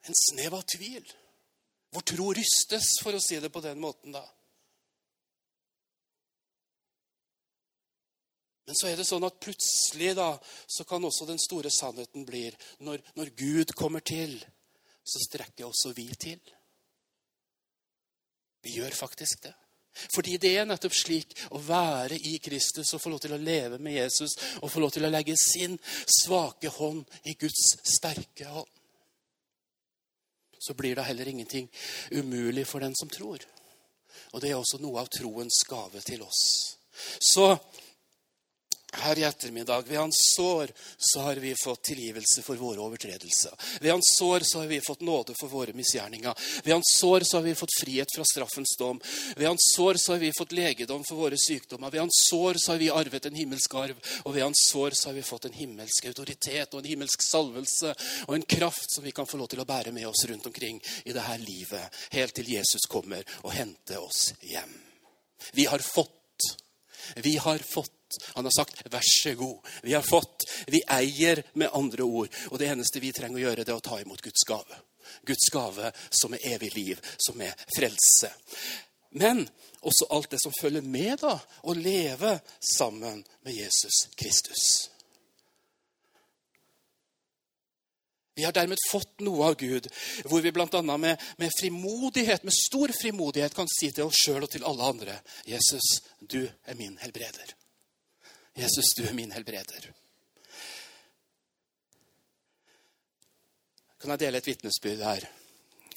en 0.06 0.22
snev 0.30 0.54
av 0.54 0.64
tvil. 0.70 1.04
Hvor 1.94 2.02
tro 2.02 2.32
rystes, 2.34 2.96
for 3.02 3.14
å 3.14 3.22
si 3.22 3.38
det 3.38 3.52
på 3.54 3.62
den 3.62 3.78
måten, 3.82 4.14
da. 4.14 4.24
Men 8.64 8.78
så 8.78 8.88
er 8.88 8.96
det 8.98 9.06
sånn 9.06 9.26
at 9.28 9.40
plutselig 9.44 10.14
da, 10.16 10.30
så 10.66 10.86
kan 10.88 11.04
også 11.04 11.28
den 11.28 11.40
store 11.40 11.70
sannheten 11.70 12.24
bli 12.26 12.46
når, 12.82 13.02
når 13.18 13.32
Gud 13.36 13.74
kommer 13.76 14.00
til, 14.00 14.38
så 15.04 15.20
strekker 15.20 15.68
også 15.68 15.92
vi 15.96 16.08
til. 16.16 16.40
Vi 18.64 18.78
gjør 18.78 18.96
faktisk 18.96 19.44
det. 19.44 19.52
Fordi 20.14 20.38
det 20.42 20.54
er 20.58 20.66
nettopp 20.66 20.94
slik 20.96 21.36
å 21.54 21.60
være 21.62 22.16
i 22.18 22.38
Kristus 22.42 22.90
og 22.96 23.02
få 23.02 23.12
lov 23.12 23.20
til 23.22 23.36
å 23.36 23.38
leve 23.38 23.78
med 23.78 23.94
Jesus 23.94 24.34
og 24.62 24.72
få 24.72 24.82
lov 24.82 24.90
til 24.96 25.06
å 25.06 25.12
legge 25.12 25.36
sin 25.38 25.76
svake 26.10 26.72
hånd 26.80 27.04
i 27.30 27.36
Guds 27.38 27.76
sterke 27.94 28.48
hånd. 28.48 28.72
Så 30.64 30.74
blir 30.74 30.96
det 30.96 31.04
heller 31.04 31.28
ingenting 31.28 31.68
umulig 32.10 32.66
for 32.66 32.80
den 32.80 32.96
som 32.96 33.10
tror. 33.12 33.44
Og 34.32 34.40
det 34.40 34.50
er 34.50 34.58
også 34.58 34.80
noe 34.82 35.02
av 35.02 35.10
troens 35.12 35.60
gave 35.68 36.00
til 36.06 36.24
oss. 36.24 36.42
Så 37.20 37.50
her 39.02 39.18
i 39.18 39.22
ettermiddag. 39.22 39.88
Ved 39.88 39.98
hans 39.98 40.18
sår 40.36 40.70
så 40.98 41.20
har 41.20 41.36
vi 41.36 41.54
fått 41.64 41.82
tilgivelse 41.82 42.42
for 42.42 42.56
våre 42.56 42.80
overtredelser. 42.80 43.52
Ved 43.80 43.90
hans 43.90 44.14
sår 44.18 44.40
så 44.44 44.62
har 44.62 44.66
vi 44.66 44.80
fått 44.86 45.00
nåde 45.00 45.34
for 45.40 45.48
våre 45.48 45.72
misgjerninger. 45.72 46.34
Ved 46.64 46.72
hans 46.72 46.94
sår 47.00 47.26
så 47.26 47.36
har 47.36 47.42
vi 47.42 47.54
fått 47.54 47.76
frihet 47.80 48.16
fra 48.16 48.24
straffens 48.32 48.76
dom. 48.78 49.00
Ved 49.36 49.48
hans 49.48 49.68
sår 49.76 50.00
så 50.00 50.12
har 50.12 50.22
vi 50.22 50.32
fått 50.38 50.52
legedom 50.52 51.04
for 51.08 51.24
våre 51.24 51.38
sykdommer. 51.38 51.90
Ved 51.90 52.04
hans 52.04 52.22
sår 52.30 52.60
så 52.64 52.72
har 52.72 52.78
vi 52.78 52.90
arvet 52.90 53.26
en 53.26 53.40
himmelsk 53.40 53.74
arv. 53.74 54.00
Og 54.24 54.34
ved 54.34 54.42
hans 54.42 54.66
sår 54.70 54.98
så 54.98 55.08
har 55.08 55.18
vi 55.18 55.26
fått 55.26 55.44
en 55.50 55.58
himmelsk 55.58 56.10
autoritet 56.12 56.74
og 56.74 56.82
en 56.82 56.90
himmelsk 56.92 57.22
salvelse 57.22 57.94
og 58.26 58.34
en 58.36 58.48
kraft 58.56 58.94
som 58.94 59.04
vi 59.04 59.12
kan 59.12 59.26
få 59.26 59.40
lov 59.40 59.50
til 59.52 59.62
å 59.62 59.68
bære 59.68 59.92
med 59.92 60.06
oss 60.08 60.26
rundt 60.30 60.46
omkring 60.46 60.80
i 61.04 61.12
dette 61.12 61.38
livet, 61.42 62.02
helt 62.14 62.34
til 62.36 62.50
Jesus 62.56 62.86
kommer 62.90 63.24
og 63.42 63.52
henter 63.54 64.02
oss 64.02 64.32
hjem. 64.40 64.72
Vi 65.52 65.66
har 65.66 65.78
fått. 65.78 66.10
Vi 67.16 67.36
har 67.36 67.58
fått 67.58 68.03
han 68.34 68.44
har 68.44 68.52
sagt 68.56 68.82
'vær 68.84 69.02
så 69.04 69.34
god'. 69.34 69.62
Vi 69.82 69.92
har 69.92 70.02
fått. 70.02 70.42
Vi 70.66 70.82
eier 70.88 71.42
med 71.54 71.70
andre 71.72 72.02
ord. 72.02 72.28
Og 72.50 72.58
det 72.58 72.68
eneste 72.68 73.00
vi 73.00 73.12
trenger 73.12 73.38
å 73.38 73.44
gjøre, 73.48 73.64
det 73.64 73.72
er 73.72 73.80
å 73.80 73.88
ta 73.88 74.00
imot 74.00 74.22
Guds 74.22 74.44
gave. 74.46 74.80
Guds 75.26 75.48
gave 75.52 75.92
som 76.10 76.34
er 76.34 76.54
evig 76.54 76.74
liv, 76.74 77.00
som 77.18 77.40
er 77.40 77.54
frelse. 77.76 78.32
Men 79.10 79.48
også 79.80 80.08
alt 80.10 80.30
det 80.30 80.40
som 80.42 80.52
følger 80.60 80.82
med 80.82 81.18
da, 81.22 81.38
å 81.62 81.74
leve 81.74 82.40
sammen 82.58 83.24
med 83.44 83.54
Jesus 83.54 84.08
Kristus. 84.16 84.90
Vi 88.34 88.44
har 88.44 88.52
dermed 88.52 88.78
fått 88.90 89.20
noe 89.22 89.46
av 89.46 89.54
Gud, 89.54 89.86
hvor 90.26 90.42
vi 90.42 90.50
bl.a. 90.52 90.82
Med, 90.82 91.20
med 91.38 91.52
frimodighet, 91.60 92.42
med 92.42 92.56
stor 92.56 92.90
frimodighet 93.02 93.54
kan 93.54 93.70
si 93.70 93.92
til 93.94 94.08
oss 94.08 94.24
sjøl 94.24 94.42
og 94.42 94.50
til 94.50 94.66
alle 94.66 94.88
andre 94.90 95.20
Jesus, 95.46 96.00
du 96.18 96.42
er 96.42 96.74
min 96.74 96.98
helbreder. 96.98 97.54
Jesus, 98.56 98.94
du 98.96 99.02
er 99.02 99.12
min 99.12 99.32
helbreder. 99.32 99.90
Kan 104.00 104.10
jeg 104.10 104.20
dele 104.20 104.38
et 104.38 104.46
vitnesbyrd 104.46 105.02
her? 105.02 105.26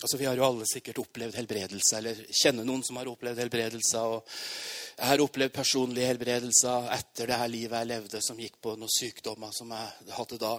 Altså, 0.01 0.17
Vi 0.17 0.25
har 0.25 0.37
jo 0.37 0.45
alle 0.45 0.65
sikkert 0.69 0.99
opplevd 1.01 1.35
helbredelse, 1.39 1.97
eller 1.97 2.19
kjenner 2.29 2.65
noen 2.67 2.83
som 2.85 2.99
har 2.99 3.09
opplevd 3.09 3.39
helbredelse. 3.41 3.97
og 3.97 4.27
Jeg 4.97 5.07
har 5.09 5.23
opplevd 5.23 5.53
personlige 5.55 6.11
helbredelser 6.11 6.91
etter 6.93 7.31
det 7.31 7.39
her 7.41 7.49
livet 7.49 7.79
jeg 7.79 7.89
levde, 7.89 8.21
som 8.21 8.37
gikk 8.37 8.59
på 8.61 8.75
noen 8.77 8.93
sykdommer 8.93 9.49
som 9.57 9.73
jeg 9.73 10.13
hadde 10.19 10.37
da. 10.37 10.53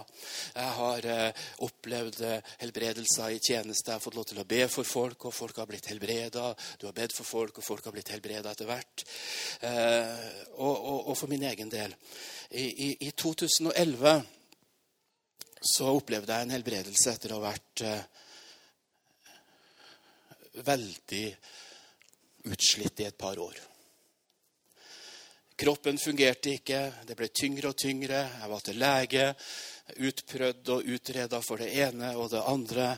Jeg 0.57 0.75
har 0.81 1.07
eh, 1.15 1.47
opplevd 1.69 2.21
eh, 2.27 2.51
helbredelser 2.65 3.37
i 3.37 3.39
tjeneste. 3.39 3.87
Jeg 3.87 3.95
har 3.95 4.03
fått 4.03 4.19
lov 4.19 4.27
til 4.27 4.43
å 4.43 4.47
be 4.51 4.61
for 4.67 4.83
folk, 4.83 5.29
og 5.31 5.37
folk 5.39 5.63
har 5.63 5.71
blitt 5.71 5.87
helbreda. 5.87 6.51
Du 6.75 6.89
har 6.89 6.99
bedt 6.99 7.15
for 7.15 7.23
folk, 7.23 7.57
og 7.57 7.69
folk 7.71 7.87
har 7.87 7.95
blitt 7.95 8.11
helbreda 8.11 8.51
etter 8.51 8.67
hvert. 8.67 9.07
Eh, 9.63 10.29
og, 10.59 10.75
og, 10.75 10.99
og, 11.07 11.15
for 11.15 11.31
min 11.31 11.47
egen 11.47 11.71
del. 11.71 11.95
I, 12.51 12.67
i, 12.67 12.93
i 13.07 13.15
2011 13.15 14.19
så 15.63 15.93
opplevde 15.95 16.35
jeg 16.35 16.47
en 16.47 16.57
helbredelse 16.59 17.13
etter 17.15 17.31
å 17.31 17.39
ha 17.39 17.53
vært 17.53 17.87
eh, 17.87 18.27
veldig 20.65 21.25
utslitt 22.49 23.03
i 23.03 23.09
et 23.09 23.17
par 23.17 23.39
år. 23.39 23.57
Kroppen 25.59 25.97
fungerte 25.99 26.53
ikke, 26.55 26.79
det 27.03 27.17
ble 27.19 27.27
tyngre 27.35 27.73
og 27.73 27.75
tyngre. 27.81 28.21
Jeg 28.39 28.47
var 28.47 28.61
til 28.63 28.77
lege, 28.79 29.25
utprøvd 30.07 30.71
og 30.71 30.87
utreda 30.95 31.41
for 31.43 31.59
det 31.59 31.73
ene 31.83 32.13
og 32.15 32.29
det 32.31 32.45
andre. 32.47 32.93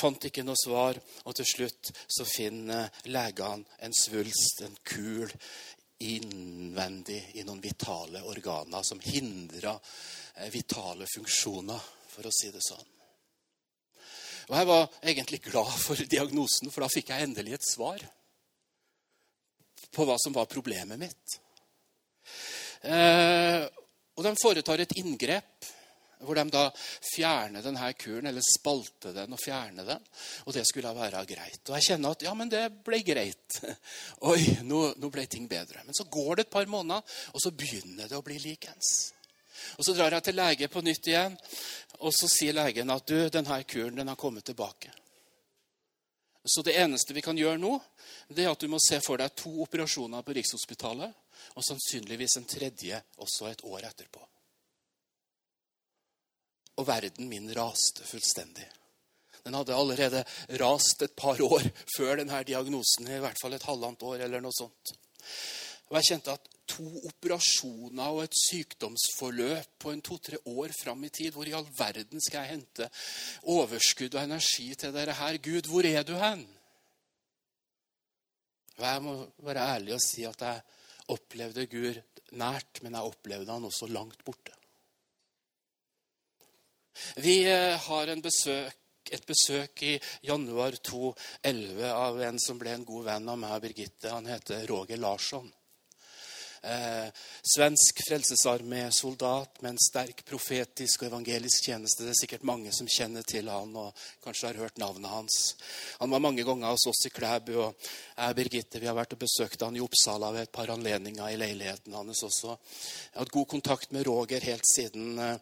Fant 0.00 0.24
ikke 0.24 0.46
noe 0.46 0.56
svar, 0.56 0.96
og 1.28 1.36
til 1.36 1.50
slutt 1.50 1.92
så 1.92 2.24
finner 2.24 2.88
legene 3.12 3.68
en 3.84 3.96
svulst, 4.00 4.64
en 4.64 4.80
kul, 4.80 5.28
innvendig 6.08 7.20
i 7.36 7.44
noen 7.44 7.60
vitale 7.60 8.24
organer 8.28 8.84
som 8.84 9.00
hindrer 9.00 9.76
eh, 9.76 10.48
vitale 10.52 11.08
funksjoner, 11.08 11.88
for 12.16 12.28
å 12.28 12.32
si 12.32 12.48
det 12.52 12.64
sånn. 12.64 12.95
Og 14.46 14.54
jeg 14.54 14.68
var 14.68 15.00
egentlig 15.02 15.40
glad 15.48 15.72
for 15.82 16.08
diagnosen, 16.10 16.70
for 16.70 16.84
da 16.84 16.90
fikk 16.92 17.10
jeg 17.10 17.26
endelig 17.26 17.56
et 17.56 17.66
svar 17.66 18.04
på 19.96 20.06
hva 20.06 20.18
som 20.22 20.34
var 20.36 20.50
problemet 20.50 21.00
mitt. 21.00 21.38
Eh, 22.86 23.64
og 24.16 24.22
de 24.24 24.32
foretar 24.38 24.82
et 24.84 24.94
inngrep 25.00 25.72
hvor 26.24 26.38
de 26.38 26.44
da 26.48 26.62
fjerner 27.04 27.64
denne 27.64 27.90
kuren, 27.98 28.28
eller 28.30 28.44
spalter 28.44 29.12
den 29.12 29.34
og 29.36 29.40
fjerner 29.42 29.84
den. 29.84 30.06
Og 30.46 30.54
det 30.56 30.64
skulle 30.68 30.94
være 30.96 31.24
greit. 31.28 31.60
Og 31.68 31.74
jeg 31.76 31.90
kjenner 31.90 32.16
at 32.16 32.24
ja, 32.24 32.32
men 32.38 32.52
det 32.52 32.62
ble 32.86 33.02
greit. 33.04 33.58
Oi, 34.30 34.40
nå, 34.64 34.80
nå 34.96 35.10
ble 35.12 35.26
ting 35.30 35.48
bedre. 35.50 35.84
Men 35.84 35.96
så 35.96 36.08
går 36.08 36.38
det 36.38 36.46
et 36.46 36.54
par 36.56 36.70
måneder, 36.72 37.04
og 37.34 37.44
så 37.44 37.52
begynner 37.52 38.08
det 38.08 38.16
å 38.16 38.24
bli 38.24 38.38
likens. 38.40 38.94
Og 39.76 39.84
Så 39.84 39.94
drar 39.96 40.14
jeg 40.16 40.24
til 40.28 40.38
lege 40.38 40.68
på 40.68 40.82
nytt 40.84 41.10
igjen, 41.10 41.36
og 41.98 42.14
så 42.14 42.28
sier 42.30 42.56
legen 42.56 42.92
at 42.92 43.06
du, 43.06 43.18
denne 43.32 43.58
kuren 43.64 43.96
den 43.96 44.08
har 44.08 44.20
kommet 44.20 44.44
tilbake. 44.44 44.92
Så 46.46 46.62
det 46.62 46.76
eneste 46.78 47.14
vi 47.14 47.22
kan 47.26 47.38
gjøre 47.38 47.58
nå, 47.58 47.72
det 48.28 48.44
er 48.44 48.52
at 48.52 48.62
du 48.62 48.68
må 48.70 48.78
se 48.82 49.00
for 49.02 49.18
deg 49.18 49.34
to 49.34 49.50
operasjoner 49.64 50.22
på 50.22 50.36
Rikshospitalet, 50.36 51.10
og 51.58 51.64
sannsynligvis 51.66 52.36
en 52.38 52.46
tredje 52.46 53.00
også 53.18 53.48
et 53.50 53.64
år 53.66 53.88
etterpå. 53.88 54.22
Og 56.76 56.86
verden 56.86 57.26
min 57.30 57.50
raste 57.56 58.06
fullstendig. 58.06 58.68
Den 59.46 59.54
hadde 59.54 59.74
allerede 59.74 60.22
rast 60.60 61.02
et 61.02 61.16
par 61.18 61.40
år 61.42 61.66
før 61.96 62.20
denne 62.20 62.42
diagnosen, 62.46 63.08
i 63.10 63.20
hvert 63.22 63.38
fall 63.42 63.56
et 63.56 63.66
halvannet 63.66 64.06
år 64.06 64.24
eller 64.26 64.42
noe 64.42 64.54
sånt. 64.54 64.94
Og 65.86 65.98
jeg 65.98 66.08
kjente 66.10 66.34
at 66.34 66.48
to 66.66 66.84
operasjoner 67.06 68.14
og 68.14 68.24
et 68.24 68.38
sykdomsforløp 68.40 69.76
på 69.82 69.92
en 69.92 70.02
to-tre 70.04 70.38
år 70.50 70.74
fram 70.74 71.04
i 71.06 71.10
tid. 71.14 71.30
Hvor 71.34 71.46
i 71.46 71.54
all 71.54 71.66
verden 71.78 72.22
skal 72.22 72.42
jeg 72.42 72.56
hente 72.56 72.88
overskudd 73.54 74.16
og 74.18 74.24
energi 74.24 74.72
til 74.74 74.94
dere 74.94 75.14
her? 75.14 75.38
Gud, 75.42 75.70
hvor 75.70 75.86
er 75.86 76.02
du 76.06 76.16
hen? 76.18 76.42
Og 78.76 78.84
Jeg 78.84 79.02
må 79.02 79.14
være 79.46 79.68
ærlig 79.76 79.94
og 79.94 80.02
si 80.04 80.26
at 80.28 80.42
jeg 80.42 80.62
opplevde 81.14 81.66
Gud 81.70 82.00
nært, 82.36 82.82
men 82.82 82.98
jeg 82.98 83.12
opplevde 83.12 83.52
han 83.52 83.64
også 83.64 83.86
langt 83.86 84.24
borte. 84.26 84.52
Vi 87.22 87.44
eh, 87.44 87.76
har 87.78 88.10
besøk, 88.24 88.74
et 89.12 89.22
besøk 89.28 89.82
i 89.86 89.94
januar 90.26 90.74
2011 90.82 91.92
av 91.92 92.18
en 92.26 92.40
som 92.42 92.58
ble 92.58 92.72
en 92.74 92.84
god 92.88 93.04
venn 93.06 93.30
av 93.30 93.38
meg 93.38 93.54
og 93.54 93.62
Birgitte. 93.62 94.10
Han 94.10 94.26
heter 94.26 94.66
Roger 94.66 94.98
Larsson 94.98 95.52
eh, 96.66 97.08
svensk 97.54 98.00
frelsesarmé-soldat 98.08 99.60
med 99.62 99.70
en 99.70 99.80
sterk 99.80 100.24
profetisk 100.28 101.02
og 101.02 101.10
evangelisk 101.10 101.68
tjeneste. 101.68 102.04
Det 102.04 102.12
er 102.12 102.18
sikkert 102.20 102.46
mange 102.48 102.72
som 102.74 102.88
kjenner 102.90 103.26
til 103.26 103.50
han 103.52 103.74
og 103.78 104.06
kanskje 104.24 104.50
har 104.50 104.60
hørt 104.64 104.80
navnet 104.82 105.12
hans. 105.12 105.38
Han 106.00 106.12
var 106.12 106.24
mange 106.24 106.44
ganger 106.46 106.74
hos 106.74 106.88
oss 106.90 107.06
i 107.08 107.12
Klæbu, 107.14 107.54
og 107.68 107.88
jeg 108.16 108.34
og 108.34 108.40
Birgitte 108.40 108.82
vi 108.82 108.90
har 108.90 108.98
vært 108.98 109.14
og 109.16 109.22
besøkt 109.22 109.62
han 109.64 109.78
i 109.78 109.84
Oppsala 109.84 110.32
ved 110.34 110.48
et 110.48 110.54
par 110.58 110.72
anledninger 110.74 111.30
i 111.30 111.40
leiligheten 111.40 111.96
hans 111.96 112.24
også. 112.26 112.56
Jeg 112.56 113.14
har 113.14 113.24
hatt 113.24 113.36
god 113.38 113.48
kontakt 113.54 113.94
med 113.94 114.06
Roger 114.08 114.50
helt 114.50 114.66
siden 114.68 115.18
eh, 115.22 115.38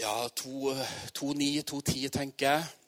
ja, 0.00 0.16
2009-2010, 0.40 2.08
tenker 2.12 2.50
jeg 2.50 2.85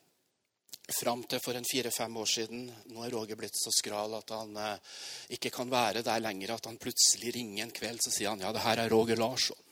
fram 0.89 1.23
til 1.29 1.41
for 1.45 1.59
en 1.59 1.67
fire-fem 1.69 2.17
år 2.17 2.29
siden. 2.33 2.67
Nå 2.95 3.05
er 3.05 3.15
Roger 3.15 3.39
blitt 3.39 3.57
så 3.59 3.73
skral 3.75 4.17
at 4.19 4.33
han 4.35 4.57
eh, 4.57 4.99
ikke 5.37 5.53
kan 5.55 5.71
være 5.71 6.05
der 6.07 6.25
lenger. 6.25 6.57
At 6.57 6.69
han 6.71 6.81
plutselig 6.81 7.35
ringer 7.37 7.67
en 7.67 7.75
kveld 7.75 8.03
så 8.05 8.15
sier 8.15 8.33
han, 8.33 8.45
ja, 8.45 8.53
det 8.55 8.65
her 8.65 8.85
er 8.85 8.93
Roger 8.93 9.21
Larsson. 9.21 9.65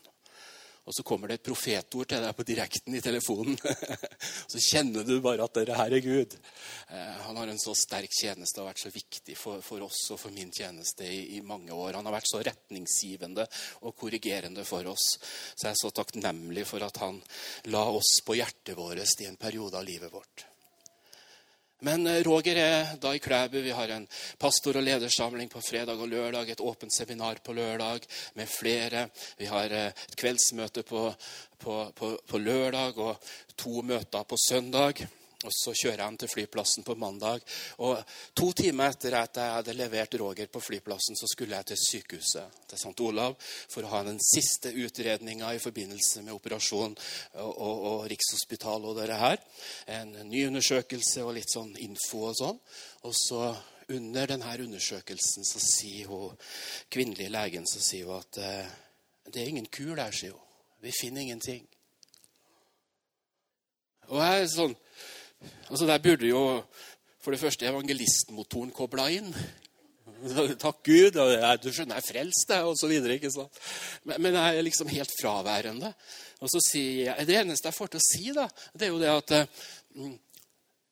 Og 0.87 0.95
så 0.95 1.03
kommer 1.03 1.27
det 1.27 1.41
et 1.41 1.43
profetord 1.43 2.07
til 2.07 2.21
deg 2.23 2.35
på 2.37 2.45
direkten 2.47 2.93
i 2.95 3.01
telefonen. 3.03 3.57
så 4.53 4.61
kjenner 4.69 5.03
du 5.03 5.17
bare 5.19 5.43
at 5.43 5.57
dette 5.59 5.75
her 5.75 5.95
er 5.97 6.03
Gud. 6.05 6.37
Eh, 6.87 7.17
han 7.25 7.39
har 7.41 7.51
en 7.51 7.59
så 7.59 7.75
sterk 7.75 8.13
tjeneste 8.15 8.63
og 8.63 8.69
vært 8.69 8.85
så 8.85 8.93
viktig 8.93 9.35
for, 9.35 9.59
for 9.65 9.83
oss 9.83 10.05
og 10.15 10.21
for 10.21 10.31
min 10.31 10.53
tjeneste 10.55 11.03
i, 11.03 11.35
i, 11.35 11.43
mange 11.43 11.75
år. 11.75 11.97
Han 11.99 12.07
har 12.07 12.15
vært 12.15 12.31
så 12.31 12.39
retningsgivende 12.39 13.49
og 13.83 13.97
korrigerende 13.99 14.63
for 14.67 14.87
oss. 14.93 15.17
Så 15.19 15.67
jeg 15.67 15.73
er 15.73 15.81
så 15.81 15.91
takknemlig 15.99 16.63
for 16.69 16.87
at 16.87 17.03
han 17.03 17.19
la 17.73 17.83
oss 17.91 18.21
på 18.23 18.39
hjertet 18.39 18.77
vårt 18.79 19.03
i 19.19 19.27
en 19.27 19.41
periode 19.41 19.75
av 19.75 19.83
livet 19.83 20.13
vårt. 20.13 20.47
Men 21.79 22.07
eh, 22.07 22.23
Roger 22.25 22.57
er 22.57 22.95
da 23.01 23.13
i 23.13 23.19
Klæbu. 23.19 23.59
Vi 23.61 23.71
har 23.71 23.89
en 23.93 24.07
pastor- 24.39 24.79
og 24.79 24.83
ledersamling 24.83 25.49
på 25.49 25.61
fredag 25.61 26.01
og 26.01 26.09
lørdag. 26.09 26.49
Et 26.49 26.61
åpent 26.61 26.93
seminar 26.93 27.37
på 27.43 27.53
lørdag 27.53 28.07
med 28.33 28.49
flere. 28.49 29.09
Vi 29.37 29.45
har 29.45 29.69
eh, 29.69 29.91
et 30.09 30.17
kveldsmøte 30.17 30.83
på, 30.83 31.13
på, 31.59 31.77
på, 31.95 32.17
på 32.27 32.37
lørdag 32.37 32.97
og 32.97 33.29
to 33.57 33.81
møter 33.81 34.23
på 34.23 34.39
søndag. 34.47 35.05
Og 35.45 35.53
så 35.53 35.69
kjører 35.77 35.99
jeg 35.99 36.07
ham 36.07 36.15
til 36.17 36.31
flyplassen 36.31 36.85
på 36.85 36.95
mandag. 36.97 37.43
Og 37.85 37.99
To 38.37 38.47
timer 38.57 38.89
etter 38.89 39.13
at 39.19 39.37
jeg 39.37 39.53
hadde 39.53 39.75
levert 39.77 40.15
Roger 40.17 40.49
på 40.49 40.61
flyplassen, 40.65 41.17
så 41.19 41.29
skulle 41.29 41.59
jeg 41.59 41.69
til 41.69 41.81
sykehuset 41.83 42.57
til 42.71 42.79
St. 42.81 42.93
Olav 43.05 43.35
for 43.69 43.85
å 43.85 43.91
ha 43.91 44.01
den 44.07 44.17
siste 44.23 44.71
utredninga 44.73 45.51
i 45.53 45.61
forbindelse 45.61 46.23
med 46.25 46.33
operasjon 46.33 46.95
og, 46.95 47.51
og, 47.51 47.85
og 47.91 48.07
Rikshospitalet 48.09 48.89
og 48.89 48.97
det 48.97 49.19
her. 49.21 49.37
En 49.99 50.15
ny 50.31 50.47
undersøkelse 50.49 51.25
og 51.27 51.35
litt 51.37 51.53
sånn 51.53 51.75
info 51.85 52.23
og 52.31 52.37
sånn. 52.41 52.59
Og 53.05 53.13
så 53.13 53.51
under 53.93 54.33
denne 54.33 54.57
undersøkelsen 54.65 55.45
så 55.47 55.61
sier 55.63 56.09
hun 56.09 56.33
kvinnelige 56.91 57.31
legen 57.31 57.69
så 57.69 57.79
sier 57.83 58.09
hun 58.09 58.17
at 58.17 58.41
eh, 58.41 58.75
det 59.29 59.43
er 59.43 59.53
ingen 59.53 59.69
kur 59.69 59.93
der, 59.95 60.11
sier 60.11 60.33
hun. 60.33 60.43
Vi 60.81 60.91
finner 60.97 61.21
ingenting. 61.21 61.63
Og 64.07 64.21
jeg 64.23 64.41
er 64.41 64.51
sånn 64.51 64.75
Altså 65.69 65.85
Der 65.85 66.03
burde 66.03 66.27
jo 66.27 66.43
for 67.21 67.35
det 67.35 67.41
første 67.41 67.67
evangelistmotoren 67.67 68.71
kobla 68.71 69.09
inn. 69.11 69.33
Takk 70.63 70.79
Gud. 70.85 71.17
Og 71.19 71.33
du 71.63 71.69
skjønner, 71.71 71.97
jeg 71.97 72.03
er 72.03 72.07
frelst, 72.07 72.53
jeg, 72.53 72.89
videre. 72.89 73.17
ikke 73.17 73.33
sant? 73.33 73.59
Men, 74.03 74.21
men, 74.21 74.37
jeg 74.39 74.57
er 74.57 74.67
liksom 74.67 74.91
helt 74.93 75.11
fraværende. 75.21 75.91
Og 76.39 76.51
så 76.53 76.61
sier 76.69 77.11
jeg, 77.11 77.27
Det 77.27 77.37
eneste 77.41 77.69
jeg 77.69 77.77
får 77.77 77.93
til 77.93 78.01
å 78.01 78.07
si, 78.07 78.23
da, 78.35 78.47
det 78.73 78.87
er 78.87 78.93
jo 78.93 79.01
det 79.01 79.11
at 79.11 79.35
mm, 79.97 80.15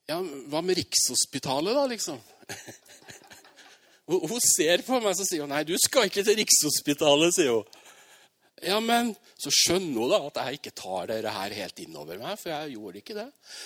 Ja, 0.10 0.20
hva 0.52 0.62
med 0.62 0.78
Rikshospitalet, 0.78 1.74
da, 1.74 1.86
liksom? 1.90 2.20
Hun 4.06 4.42
ser 4.44 4.84
på 4.86 5.00
meg 5.00 5.16
og 5.16 5.26
sier 5.26 5.42
hun, 5.42 5.50
nei, 5.50 5.64
du 5.66 5.74
skal 5.82 6.06
ikke 6.06 6.22
til 6.22 6.36
Rikshospitalet, 6.38 7.34
sier 7.34 7.56
hun. 7.56 7.80
Ja, 8.64 8.78
men 8.80 9.10
så 9.36 9.52
skjønner 9.52 9.98
hun 10.00 10.12
da 10.14 10.18
at 10.30 10.38
jeg 10.40 10.60
ikke 10.62 10.72
tar 10.80 11.10
dette 11.10 11.32
her 11.36 11.56
helt 11.58 11.80
innover 11.84 12.20
meg, 12.22 12.38
for 12.40 12.54
jeg 12.54 12.78
gjorde 12.78 13.02
ikke 13.02 13.18
det. 13.18 13.26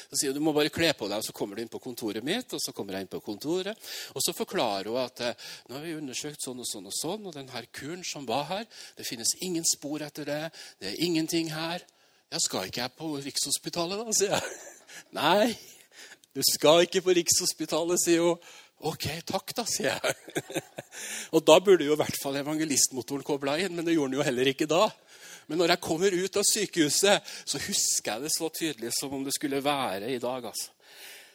Så 0.10 0.17
sier 0.17 0.32
hun 0.32 0.39
du 0.39 0.45
må 0.47 0.54
bare 0.56 0.71
kle 0.73 0.89
på 0.97 1.06
deg, 1.06 1.21
og 1.21 1.28
så 1.28 1.36
kommer 1.38 1.56
du 1.56 1.62
inn 1.62 1.69
på 1.69 1.82
kontoret 1.84 2.25
mitt. 2.25 2.56
Og 2.58 2.63
så 2.63 2.73
kommer 2.73 2.97
jeg 2.97 3.06
inn 3.06 3.12
på 3.12 3.21
kontoret, 3.21 3.89
og 4.15 4.25
så 4.25 4.34
forklarer 4.34 4.89
hun 4.89 4.97
at 5.04 5.21
eh, 5.28 5.47
nå 5.69 5.78
har 5.78 5.86
vi 5.86 5.93
undersøkt 5.99 6.41
sånn 6.41 6.63
og 6.63 6.69
sånn 6.69 6.89
og 6.89 6.95
sånn, 6.97 7.28
og 7.30 7.38
den 7.38 7.52
her 7.54 7.69
kuren 7.69 8.02
som 8.08 8.25
var 8.30 8.47
her, 8.49 8.65
det 8.97 9.06
finnes 9.06 9.36
ingen 9.45 9.67
spor 9.67 10.02
etter 10.06 10.25
det. 10.25 10.41
Det 10.82 10.89
er 10.89 11.04
ingenting 11.06 11.54
her. 11.54 11.86
Ja, 12.30 12.41
skal 12.41 12.69
ikke 12.69 12.88
jeg 12.88 12.95
på 12.97 13.12
Rikshospitalet, 13.28 14.02
da, 14.02 14.17
sier 14.17 14.36
jeg. 14.39 14.58
Nei, 15.19 15.54
du 16.34 16.41
skal 16.45 16.88
ikke 16.88 17.06
på 17.06 17.13
Rikshospitalet, 17.19 18.02
sier 18.02 18.25
hun. 18.25 18.49
Ok, 18.87 19.09
takk, 19.27 19.51
da, 19.57 19.65
sier 19.67 19.91
jeg. 19.91 20.61
og 21.35 21.43
da 21.43 21.57
burde 21.59 21.83
jo 21.83 21.97
i 21.97 21.99
hvert 21.99 22.19
fall 22.21 22.37
evangelistmotoren 22.39 23.25
kobla 23.27 23.57
inn, 23.59 23.73
men 23.75 23.83
det 23.83 23.97
gjorde 23.97 24.13
den 24.13 24.21
jo 24.21 24.27
heller 24.27 24.51
ikke 24.53 24.69
da. 24.71 24.85
Men 25.49 25.59
når 25.59 25.73
jeg 25.73 25.83
kommer 25.83 26.15
ut 26.15 26.39
av 26.39 26.45
sykehuset, 26.47 27.31
så 27.43 27.59
husker 27.65 28.13
jeg 28.13 28.23
det 28.23 28.31
så 28.35 28.49
tydelig 28.53 28.93
som 28.95 29.15
om 29.17 29.25
det 29.25 29.33
skulle 29.35 29.59
være 29.65 30.13
i 30.13 30.21
dag. 30.21 30.45
altså. 30.47 30.71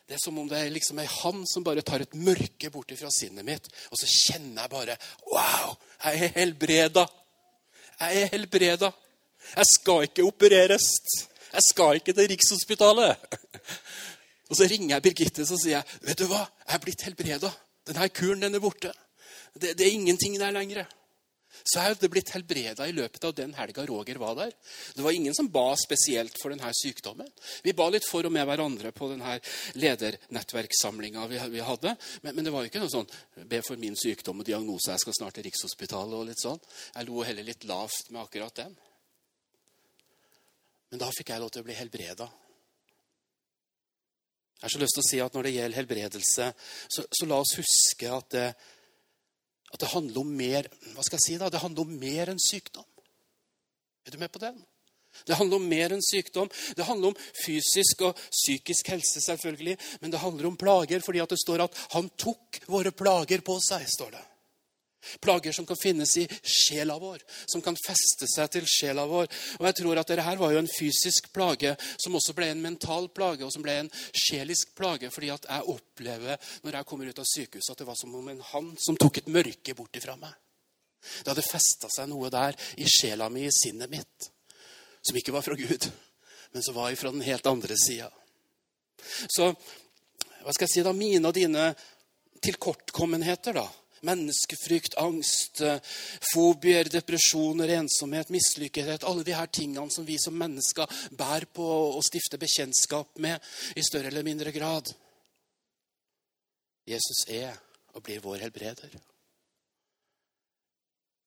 Det 0.08 0.16
er 0.16 0.22
som 0.22 0.38
om 0.40 0.48
det 0.48 0.60
er 0.60 0.72
liksom 0.72 1.00
ei 1.00 1.08
hand 1.08 1.44
som 1.48 1.64
bare 1.64 1.84
tar 1.84 2.04
et 2.04 2.16
mørke 2.16 2.70
bort 2.72 2.92
fra 2.96 3.12
sinnet 3.12 3.44
mitt. 3.44 3.68
Og 3.90 4.00
så 4.00 4.08
kjenner 4.08 4.64
jeg 4.64 4.72
bare 4.72 4.96
Wow! 5.28 5.76
Jeg 6.04 6.28
er 6.28 6.34
helbreda! 6.38 7.06
Jeg 8.00 8.22
er 8.22 8.32
helbreda! 8.32 8.92
Jeg 9.54 9.70
skal 9.72 10.08
ikke 10.08 10.24
opereres! 10.28 10.88
Jeg 11.54 11.68
skal 11.68 12.00
ikke 12.00 12.16
til 12.16 12.32
Rikshospitalet! 12.32 13.20
Og 14.54 14.58
så 14.60 14.68
ringer 14.70 14.92
jeg 14.94 15.02
Birgitte 15.02 15.42
og 15.42 15.58
sier 15.58 15.80
jeg, 15.80 16.00
vet 16.06 16.20
du 16.20 16.28
hva, 16.30 16.44
jeg 16.62 16.76
er 16.76 16.82
blitt 16.84 17.00
helbreda. 17.02 17.48
Denne 17.90 18.04
kuren 18.14 18.44
den 18.44 18.54
er 18.54 18.62
borte. 18.62 18.92
Det, 19.50 19.72
det 19.74 19.82
er 19.82 19.96
ingenting 19.96 20.36
der 20.38 20.54
lenger. 20.54 20.84
Så 21.64 21.80
jeg 21.80 21.94
hadde 21.94 22.10
blitt 22.12 22.30
helbreda 22.36 22.86
i 22.86 22.94
løpet 22.94 23.26
av 23.26 23.32
den 23.34 23.50
helga 23.58 23.82
Roger 23.88 24.20
var 24.22 24.36
der. 24.38 24.52
Det 24.94 25.02
var 25.02 25.16
ingen 25.16 25.34
som 25.34 25.48
ba 25.50 25.64
spesielt 25.80 26.38
for 26.38 26.54
denne 26.54 26.70
sykdommen. 26.78 27.26
Vi 27.66 27.74
ba 27.74 27.88
litt 27.90 28.06
for 28.06 28.28
og 28.28 28.34
med 28.36 28.46
hverandre 28.46 28.94
på 28.94 29.08
denne 29.10 29.40
ledernettverkssamlinga 29.82 31.26
vi, 31.32 31.42
hadde. 31.66 31.96
Men, 32.22 32.38
men, 32.38 32.46
det 32.46 32.54
var 32.54 32.62
jo 32.62 32.70
ikke 32.70 32.84
noe 32.84 32.94
sånn 32.94 33.10
be 33.50 33.58
for 33.66 33.82
min 33.82 33.98
sykdom 33.98 34.44
og 34.44 34.46
diagnose, 34.46 34.94
jeg 34.94 35.02
skal 35.02 35.18
snart 35.18 35.38
til 35.40 35.48
Rikshospitalet 35.48 36.18
og 36.20 36.30
litt 36.30 36.46
sånn. 36.46 36.62
Jeg 36.94 37.10
lo 37.10 37.26
heller 37.26 37.50
litt 37.50 37.66
lavt 37.66 38.14
med 38.14 38.22
akkurat 38.22 38.62
den. 38.62 38.78
Men 40.94 41.02
da 41.02 41.10
fikk 41.10 41.34
jeg 41.34 41.42
lov 41.42 41.50
til 41.50 41.66
å 41.66 41.70
bli 41.72 41.80
helbreda 41.82 42.30
jeg 44.64 44.70
har 44.70 44.78
så 44.78 44.80
lyst 44.80 44.96
til 44.96 45.02
å 45.02 45.08
si 45.10 45.18
at 45.20 45.34
Når 45.36 45.44
det 45.44 45.50
gjelder 45.52 45.76
helbredelse, 45.76 46.44
så, 46.88 47.02
så 47.12 47.26
la 47.28 47.36
oss 47.36 47.50
huske 47.58 48.08
at 48.08 48.30
det, 48.32 48.46
at 49.74 49.82
det 49.82 49.90
handler 49.92 50.22
om 50.22 50.30
mer 50.38 50.70
hva 50.94 51.04
skal 51.04 51.18
jeg 51.18 51.24
si 51.26 51.36
da? 51.36 51.50
Det 51.52 51.60
handler 51.60 51.84
om 51.84 51.98
mer 52.00 52.32
enn 52.32 52.40
sykdom. 52.40 52.86
Er 54.08 54.14
du 54.14 54.22
med 54.22 54.32
på 54.32 54.40
den? 54.40 54.56
Det 55.28 55.36
handler 55.36 55.60
om 55.60 55.68
mer 55.68 55.92
enn 55.92 56.02
sykdom. 56.02 56.48
Det 56.48 56.88
handler 56.88 57.12
om 57.12 57.18
fysisk 57.44 58.06
og 58.08 58.16
psykisk 58.24 58.88
helse, 58.94 59.20
selvfølgelig. 59.20 59.76
Men 60.00 60.14
det 60.14 60.22
handler 60.24 60.48
om 60.48 60.56
plager, 60.56 61.04
fordi 61.04 61.20
det 61.28 61.38
står 61.44 61.66
at 61.68 61.76
'han 61.92 62.08
tok 62.16 62.64
våre 62.66 62.90
plager 62.90 63.44
på 63.44 63.60
seg'. 63.60 63.84
står 63.86 64.10
det. 64.16 64.24
Plager 65.20 65.52
som 65.52 65.66
kan 65.66 65.78
finnes 65.78 66.16
i 66.20 66.24
sjela 66.42 66.96
vår, 66.98 67.22
som 67.46 67.62
kan 67.64 67.76
feste 67.78 68.28
seg 68.30 68.50
til 68.54 68.68
sjela 68.68 69.06
vår. 69.10 69.28
Og 69.60 69.68
jeg 69.68 69.78
tror 69.80 70.00
at 70.00 70.10
dette 70.10 70.26
her 70.26 70.40
var 70.40 70.54
jo 70.54 70.62
en 70.62 70.70
fysisk 70.70 71.30
plage 71.34 71.74
som 71.96 72.16
også 72.16 72.34
ble 72.36 72.50
en 72.52 72.62
mental 72.62 73.08
plage, 73.14 73.44
og 73.44 73.52
som 73.52 73.64
ble 73.64 73.76
en 73.82 73.92
sjelisk 74.10 74.74
plage, 74.78 75.10
fordi 75.14 75.32
at 75.34 75.48
jeg 75.50 75.68
opplever 75.74 76.50
når 76.64 76.78
jeg 76.78 76.88
kommer 76.90 77.10
ut 77.10 77.22
av 77.22 77.28
sykehuset, 77.28 77.74
at 77.74 77.84
det 77.84 77.88
var 77.88 78.00
som 78.00 78.16
om 78.16 78.32
en 78.32 78.42
hand 78.52 78.74
som 78.80 78.98
tok 79.00 79.22
et 79.22 79.30
mørke 79.32 79.76
bort 79.76 80.00
ifra 80.00 80.16
meg. 80.20 80.32
Det 81.20 81.30
hadde 81.34 81.44
festa 81.44 81.90
seg 81.92 82.08
noe 82.08 82.30
der 82.32 82.56
i 82.80 82.88
sjela 82.88 83.28
mi, 83.32 83.44
i 83.44 83.52
sinnet 83.52 83.92
mitt, 83.92 84.30
som 85.04 85.16
ikke 85.20 85.34
var 85.36 85.44
fra 85.44 85.56
Gud, 85.58 85.90
men 86.54 86.64
som 86.64 86.76
var 86.76 86.94
fra 86.96 87.12
den 87.12 87.24
helt 87.26 87.46
andre 87.50 87.76
sida. 87.76 88.08
Så 89.28 89.50
hva 89.52 90.52
skal 90.52 90.66
jeg 90.66 90.72
si 90.74 90.84
da, 90.84 90.92
mine 90.96 91.28
og 91.28 91.36
dine 91.36 91.70
tilkortkommenheter, 92.44 93.56
da 93.56 93.66
menneskefrykt, 94.04 94.96
angst, 95.00 95.60
eh, 95.60 95.80
fobier, 96.32 96.88
depresjoner, 96.92 97.72
ensomhet, 97.78 98.30
mislykkethet. 98.34 99.04
Alle 99.04 99.24
de 99.24 99.34
her 99.34 99.46
tingene 99.46 99.90
som 99.90 100.06
vi 100.06 100.18
som 100.18 100.36
mennesker 100.38 100.86
bærer 101.16 101.46
på 101.46 101.66
og 101.96 102.04
stifter 102.04 102.38
bekjentskap 102.38 103.18
med 103.18 103.40
i 103.76 103.82
større 103.82 104.12
eller 104.12 104.26
mindre 104.26 104.52
grad. 104.52 104.92
Jesus 106.86 107.24
er 107.28 107.56
og 107.94 108.02
blir 108.04 108.20
vår 108.20 108.44
helbreder. 108.44 108.94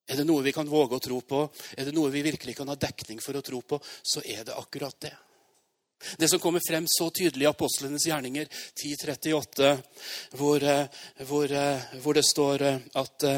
Er 0.08 0.16
det 0.16 0.26
noe 0.28 0.44
vi 0.46 0.54
kan 0.56 0.70
våge 0.70 0.96
å 0.96 1.04
tro 1.04 1.20
på, 1.20 1.42
er 1.76 1.88
det 1.88 1.96
noe 1.96 2.12
vi 2.14 2.24
virkelig 2.24 2.56
kan 2.56 2.70
ha 2.72 2.78
dekning 2.80 3.20
for 3.20 3.36
å 3.36 3.44
tro 3.44 3.60
på, 3.62 3.80
så 3.84 4.24
er 4.24 4.46
det 4.48 4.56
akkurat 4.56 4.96
det. 5.04 5.16
Det 6.18 6.30
som 6.30 6.40
kommer 6.40 6.62
frem 6.68 6.86
så 6.88 7.10
tydelig 7.10 7.46
i 7.46 7.50
apostlenes 7.50 8.06
gjerninger 8.06 8.46
10.38, 8.46 9.78
hvor, 10.38 10.64
eh, 10.64 10.86
hvor, 11.26 11.52
eh, 11.52 12.02
hvor, 12.02 12.14
det 12.14 12.26
står 12.26 12.62
eh, 12.62 12.82
at 12.94 13.30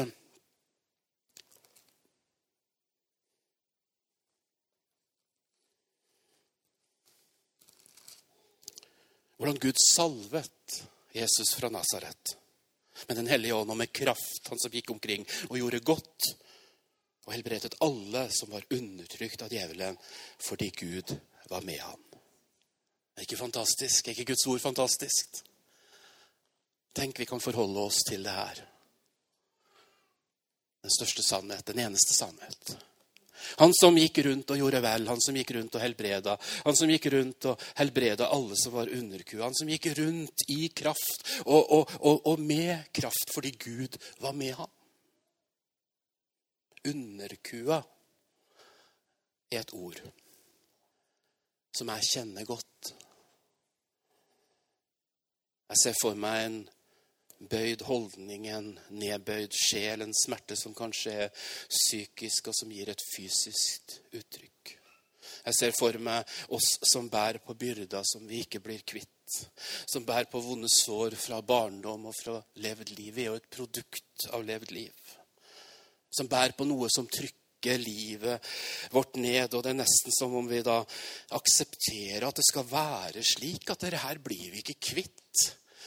Hvordan 9.40 9.56
Gud 9.56 9.78
salvet 9.80 10.82
Jesus 11.16 11.54
fra 11.56 11.70
Nasaret 11.72 12.36
med 13.08 13.16
Den 13.16 13.26
hellige 13.26 13.54
ånd 13.54 13.70
og 13.72 13.78
med 13.80 13.92
kraft, 13.92 14.50
han 14.52 14.60
som 14.60 14.74
gikk 14.74 14.90
omkring 14.92 15.24
og 15.48 15.56
gjorde 15.56 15.80
godt 15.80 16.28
og 17.24 17.32
helbredet 17.32 17.78
alle 17.80 18.26
som 18.34 18.52
var 18.52 18.68
undertrykt 18.76 19.42
av 19.46 19.52
djevelen, 19.54 19.96
fordi 20.42 20.70
Gud 20.76 21.16
var 21.48 21.64
med 21.64 21.80
ham. 21.80 22.09
Er 23.20 23.26
ikke 23.26 23.36
fantastisk? 23.36 24.06
Er 24.06 24.16
ikke 24.16 24.30
Guds 24.32 24.46
ord 24.48 24.62
fantastisk? 24.64 25.42
Tenk 26.96 27.18
vi 27.20 27.26
kan 27.28 27.42
forholde 27.44 27.82
oss 27.84 27.98
til 28.08 28.22
det 28.24 28.32
her. 28.32 28.60
Den 30.80 30.92
største 30.94 31.22
sannhet, 31.26 31.66
den 31.68 31.82
eneste 31.84 32.16
sannhet. 32.16 32.70
Han 33.60 33.74
som 33.76 33.98
gikk 34.00 34.22
rundt 34.24 34.54
og 34.54 34.62
gjorde 34.62 34.80
vel, 34.84 35.04
han 35.12 35.20
som 35.20 35.36
gikk 35.36 35.52
rundt 35.58 35.76
og 35.76 35.84
helbreda. 35.84 36.38
Han 36.64 36.78
som 36.80 36.92
gikk 36.92 37.10
rundt 37.12 37.48
og 37.52 37.66
helbreda 37.82 38.30
alle 38.32 38.56
som 38.56 38.72
var 38.78 38.88
underkua. 38.96 39.42
Han 39.44 39.58
som 39.58 39.68
gikk 39.68 39.90
rundt 40.00 40.46
i 40.56 40.70
kraft 40.80 41.28
og, 41.44 41.60
og, 41.60 41.92
og, 42.00 42.24
og 42.24 42.40
med 42.40 42.88
kraft 42.96 43.34
fordi 43.36 43.52
Gud 43.60 44.00
var 44.24 44.32
med 44.32 44.56
ham. 44.62 44.72
Underkua 46.88 47.82
er 49.52 49.60
et 49.60 49.76
ord 49.76 50.00
som 51.76 51.92
jeg 51.92 52.08
kjenner 52.14 52.48
godt. 52.48 52.94
Jeg 55.70 55.78
ser 55.84 55.98
for 56.00 56.18
meg 56.18 56.44
en 56.48 56.60
bøyd 57.50 57.84
holdning, 57.86 58.48
en 58.50 58.72
nedbøyd 58.90 59.54
sjel, 59.54 60.02
en 60.02 60.16
smerte 60.16 60.56
som 60.58 60.74
kanskje 60.74 61.14
er 61.26 61.46
psykisk, 61.70 62.50
og 62.50 62.56
som 62.58 62.72
gir 62.74 62.90
et 62.90 63.04
fysisk 63.14 63.94
uttrykk. 64.10 64.74
Jeg 65.46 65.56
ser 65.56 65.76
for 65.76 65.96
meg 66.02 66.28
oss 66.56 66.72
som 66.90 67.08
bærer 67.12 67.40
på 67.44 67.54
byrder 67.54 68.04
som 68.08 68.26
vi 68.28 68.42
ikke 68.44 68.60
blir 68.64 68.82
kvitt. 68.82 69.08
Som 69.86 70.04
bærer 70.08 70.26
på 70.30 70.42
vonde 70.42 70.68
sår 70.74 71.14
fra 71.20 71.38
barndom 71.46 72.08
og 72.10 72.16
fra 72.18 72.40
levd 72.64 72.90
liv. 72.96 73.14
Vi 73.14 73.24
er 73.24 73.30
jo 73.30 73.38
et 73.38 73.50
produkt 73.52 74.26
av 74.34 74.44
levd 74.44 74.74
liv. 74.74 75.14
Som 76.10 76.28
bærer 76.28 76.56
på 76.58 76.66
noe 76.66 76.90
som 76.90 77.06
trykker 77.06 77.78
livet 77.78 78.50
vårt 78.90 79.20
ned. 79.22 79.54
Og 79.54 79.62
det 79.62 79.70
er 79.70 79.80
nesten 79.84 80.16
som 80.18 80.34
om 80.34 80.50
vi 80.50 80.64
da 80.66 80.80
aksepterer 81.38 82.26
at 82.26 82.40
det 82.40 82.48
skal 82.48 82.66
være 82.72 83.24
slik 83.24 83.70
at 83.70 83.86
dette 83.86 84.02
her 84.02 84.18
blir 84.24 84.50
vi 84.50 84.64
ikke 84.64 84.80
kvitt. 84.90 85.19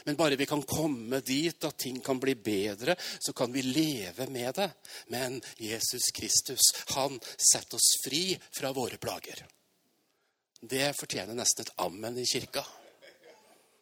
Men 0.03 0.17
bare 0.19 0.35
vi 0.35 0.45
kan 0.45 0.61
komme 0.67 1.19
dit 1.23 1.63
at 1.63 1.77
ting 1.79 2.01
kan 2.03 2.19
bli 2.19 2.35
bedre, 2.35 2.95
så 2.99 3.33
kan 3.33 3.51
vi 3.53 3.61
leve 3.61 4.27
med 4.27 4.55
det. 4.55 4.69
Men 5.07 5.41
Jesus 5.57 6.11
Kristus, 6.15 6.73
han 6.95 7.19
setter 7.37 7.79
oss 7.79 7.93
fri 8.03 8.25
fra 8.51 8.73
våre 8.75 8.99
plager. 8.99 9.45
Det 10.63 10.93
fortjener 10.99 11.35
nesten 11.35 11.65
et 11.65 11.73
ammen 11.83 12.17
i 12.19 12.27
kirka. 12.27 12.65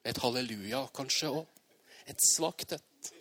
Et 0.05 0.17
halleluja 0.17 0.87
kanskje 0.95 1.33
òg. 1.41 1.59
Et 2.09 2.29
svakt 2.31 2.73
et. 2.73 3.11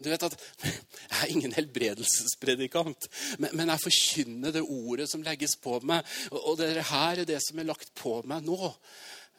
Du 0.00 0.08
vet 0.08 0.22
at 0.24 0.36
Jeg 0.64 1.18
er 1.26 1.32
ingen 1.34 1.52
helbredelsespredikant, 1.52 3.08
men, 3.42 3.50
men 3.58 3.68
jeg 3.68 3.82
forkynner 3.82 4.54
det 4.54 4.62
ordet 4.62 5.10
som 5.10 5.24
legges 5.26 5.58
på 5.60 5.74
meg. 5.84 6.06
Og 6.32 6.54
det 6.60 6.70
her 6.88 7.20
er 7.20 7.28
det 7.28 7.40
som 7.44 7.58
er 7.60 7.68
lagt 7.68 7.92
på 7.98 8.14
meg 8.24 8.46
nå. 8.46 8.70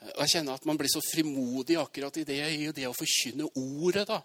Og 0.01 0.21
Jeg 0.23 0.33
kjenner 0.35 0.57
at 0.57 0.65
man 0.65 0.77
blir 0.79 0.89
så 0.89 1.01
frimodig 1.05 1.77
akkurat 1.77 2.15
i 2.17 2.25
det, 2.25 2.39
i 2.57 2.69
det 2.73 2.87
å 2.89 2.95
forkynne 2.97 3.49
ordet. 3.55 4.07
da. 4.09 4.21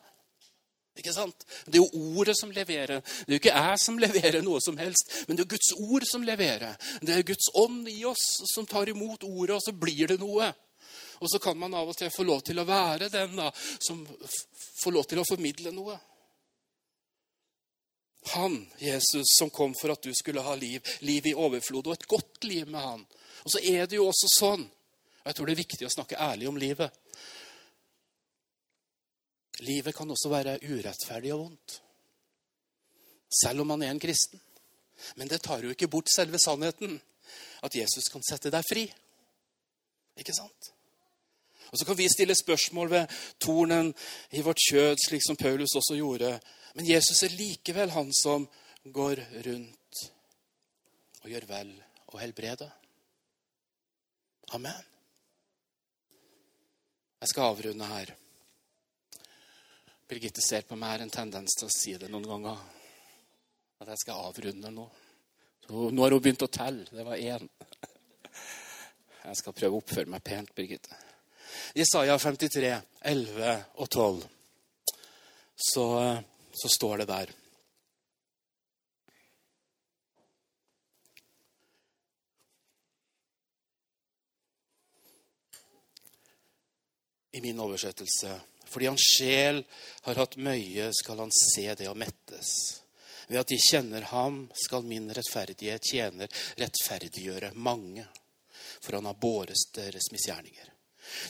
Ikke 0.97 1.13
sant? 1.13 1.45
Det 1.67 1.77
er 1.77 1.85
jo 1.85 2.05
ordet 2.17 2.37
som 2.39 2.53
leverer. 2.53 3.03
Det 3.05 3.29
er 3.29 3.37
jo 3.37 3.43
ikke 3.43 3.57
jeg 3.57 3.81
som 3.83 3.99
leverer 4.01 4.45
noe 4.45 4.61
som 4.65 4.79
helst, 4.81 5.13
men 5.29 5.37
det 5.37 5.45
er 5.45 5.53
Guds 5.53 5.73
ord 5.77 6.07
som 6.09 6.25
leverer. 6.25 6.77
Det 7.03 7.13
er 7.13 7.27
Guds 7.29 7.51
ånd 7.61 7.89
i 7.93 7.99
oss 8.09 8.25
som 8.55 8.69
tar 8.69 8.89
imot 8.89 9.27
ordet, 9.29 9.59
og 9.59 9.65
så 9.65 9.77
blir 9.77 10.15
det 10.15 10.19
noe. 10.23 10.49
Og 11.21 11.31
så 11.33 11.41
kan 11.41 11.59
man 11.59 11.75
av 11.77 11.89
og 11.93 11.97
til 11.97 12.13
få 12.13 12.25
lov 12.29 12.43
til 12.45 12.61
å 12.61 12.69
være 12.69 13.11
den 13.13 13.37
da, 13.37 13.51
som 13.81 14.05
får 14.81 14.97
lov 14.97 15.09
til 15.09 15.21
å 15.21 15.29
formidle 15.29 15.73
noe. 15.77 15.99
Han, 18.35 18.57
Jesus, 18.81 19.37
som 19.39 19.53
kom 19.55 19.77
for 19.79 19.93
at 19.95 20.03
du 20.03 20.15
skulle 20.17 20.43
ha 20.43 20.57
liv, 20.59 20.81
liv 21.07 21.29
i 21.29 21.37
overflod, 21.37 21.87
og 21.87 21.95
et 21.95 22.09
godt 22.11 22.49
liv 22.49 22.67
med 22.69 22.83
han. 22.83 23.05
Og 23.45 23.53
så 23.55 23.63
er 23.63 23.87
det 23.87 24.01
jo 24.01 24.09
også 24.09 24.33
sånn, 24.33 24.65
og 25.27 25.31
jeg 25.33 25.37
tror 25.37 25.49
det 25.49 25.55
er 25.57 25.65
viktig 25.65 25.87
å 25.89 25.91
snakke 25.91 26.21
ærlig 26.23 26.47
om 26.47 26.59
livet 26.61 27.03
Livet 29.67 29.97
kan 29.97 30.11
også 30.13 30.29
være 30.29 30.59
urettferdig 30.69 31.31
og 31.33 31.39
vondt. 31.41 31.79
Selv 33.41 33.63
om 33.63 33.71
man 33.73 33.83
er 33.83 33.95
en 33.95 34.01
kristen. 34.01 34.37
Men 35.17 35.31
det 35.33 35.39
tar 35.43 35.65
jo 35.65 35.71
ikke 35.73 35.89
bort 35.89 36.13
selve 36.13 36.37
sannheten. 36.37 36.99
At 37.65 37.75
Jesus 37.75 38.11
kan 38.13 38.21
sette 38.29 38.53
deg 38.53 38.67
fri. 38.69 38.83
Ikke 40.21 40.35
sant? 40.37 40.69
Og 41.73 41.79
Så 41.79 41.87
kan 41.89 41.97
vi 41.97 42.09
stille 42.13 42.37
spørsmål 42.37 42.91
ved 42.91 43.15
tornen 43.41 43.95
i 44.37 44.43
vårt 44.45 44.61
kjød, 44.61 45.01
slik 45.07 45.25
som 45.25 45.41
Paulus 45.41 45.73
også 45.73 45.97
gjorde. 45.97 46.35
Men 46.75 46.91
Jesus 46.91 47.23
er 47.23 47.33
likevel 47.33 47.97
han 47.97 48.13
som 48.13 48.45
går 48.85 49.25
rundt 49.47 50.03
og 51.23 51.33
gjør 51.33 51.49
vel 51.49 51.73
og 52.13 52.21
helbreder. 52.21 52.71
Amen. 54.53 54.96
Jeg 57.27 57.33
skal 57.33 57.49
avrunde 57.51 57.87
her. 57.91 58.11
Birgitte 60.07 60.45
ser 60.47 60.63
på 60.63 60.77
meg, 60.79 60.93
har 60.93 61.03
en 61.03 61.11
tendens 61.11 61.57
til 61.59 61.67
å 61.67 61.73
si 61.75 61.95
det 61.99 62.07
noen 62.07 62.29
ganger. 62.31 62.61
At 63.83 63.89
jeg 63.91 63.99
skal 64.05 64.29
avrunde 64.29 64.71
nå. 64.71 64.85
Så 65.65 65.89
nå 65.91 66.05
har 66.05 66.15
hun 66.15 66.23
begynt 66.23 66.45
å 66.47 66.49
telle. 66.55 66.87
Det 66.87 67.03
var 67.09 67.19
én. 67.19 67.49
Jeg 69.25 69.41
skal 69.41 69.57
prøve 69.59 69.75
å 69.75 69.83
oppføre 69.83 70.13
meg 70.15 70.23
pent, 70.23 70.55
Birgitte. 70.55 71.01
Jesaja 71.75 72.15
53, 72.15 72.71
11 73.11 73.51
og 73.75 73.91
12. 73.91 74.23
Så, 75.67 75.89
så 76.63 76.73
står 76.77 77.03
det 77.03 77.11
der. 77.11 77.35
I 87.37 87.43
min 87.45 87.61
oversettelse 87.61 88.35
fordi 88.67 88.89
hans 88.91 89.05
sjel 89.15 89.63
har 90.05 90.19
hatt 90.21 90.37
møye, 90.43 90.91
skal 90.93 91.23
han 91.23 91.33
se 91.33 91.69
det 91.79 91.87
og 91.89 91.97
mettes. 91.97 92.51
Ved 93.31 93.41
at 93.41 93.51
de 93.51 93.59
kjenner 93.63 94.07
ham, 94.11 94.47
skal 94.59 94.87
min 94.87 95.07
rettferdighet 95.15 95.87
tjener 95.87 96.31
rettferdiggjøre 96.61 97.53
mange. 97.55 98.07
For 98.83 98.99
han 98.99 99.07
har 99.09 99.19
båret 99.23 99.71
deres 99.79 100.11
misgjerninger. 100.13 100.73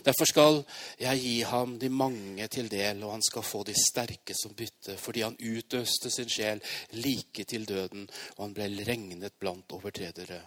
Derfor 0.05 0.29
skal 0.29 0.63
jeg 0.99 1.21
gi 1.21 1.35
ham 1.45 1.75
de 1.79 1.91
mange 1.93 2.47
til 2.53 2.69
del, 2.73 3.03
og 3.05 3.13
han 3.19 3.25
skal 3.25 3.45
få 3.45 3.63
de 3.69 3.75
sterke 3.77 4.37
som 4.37 4.57
bytte, 4.57 4.97
fordi 5.01 5.25
han 5.27 5.37
utøste 5.37 6.11
sin 6.13 6.33
sjel 6.33 6.63
like 6.97 7.45
til 7.45 7.69
døden, 7.69 8.09
og 8.37 8.47
han 8.47 8.57
ble 8.57 8.71
regnet 8.89 9.37
blant 9.41 9.77
overtredere. 9.77 10.41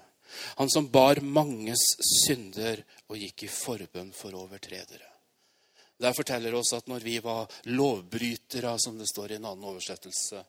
Han 0.57 0.69
som 0.69 0.89
bar 0.93 1.21
manges 1.25 1.85
synder 2.25 2.81
og 3.09 3.21
gikk 3.21 3.45
i 3.45 3.53
forbønn 3.53 4.11
for 4.13 4.35
overtredere. 4.37 5.08
Der 5.99 6.13
forteller 6.15 6.55
oss 6.55 6.73
at 6.73 6.87
når 6.87 7.03
vi 7.03 7.17
var 7.19 7.49
lovbrytere, 7.63 8.77
som 8.79 8.97
det 8.99 9.09
står 9.09 9.31
i 9.31 9.35
en 9.39 9.45
annen 9.45 9.67
oversettelse 9.67 10.43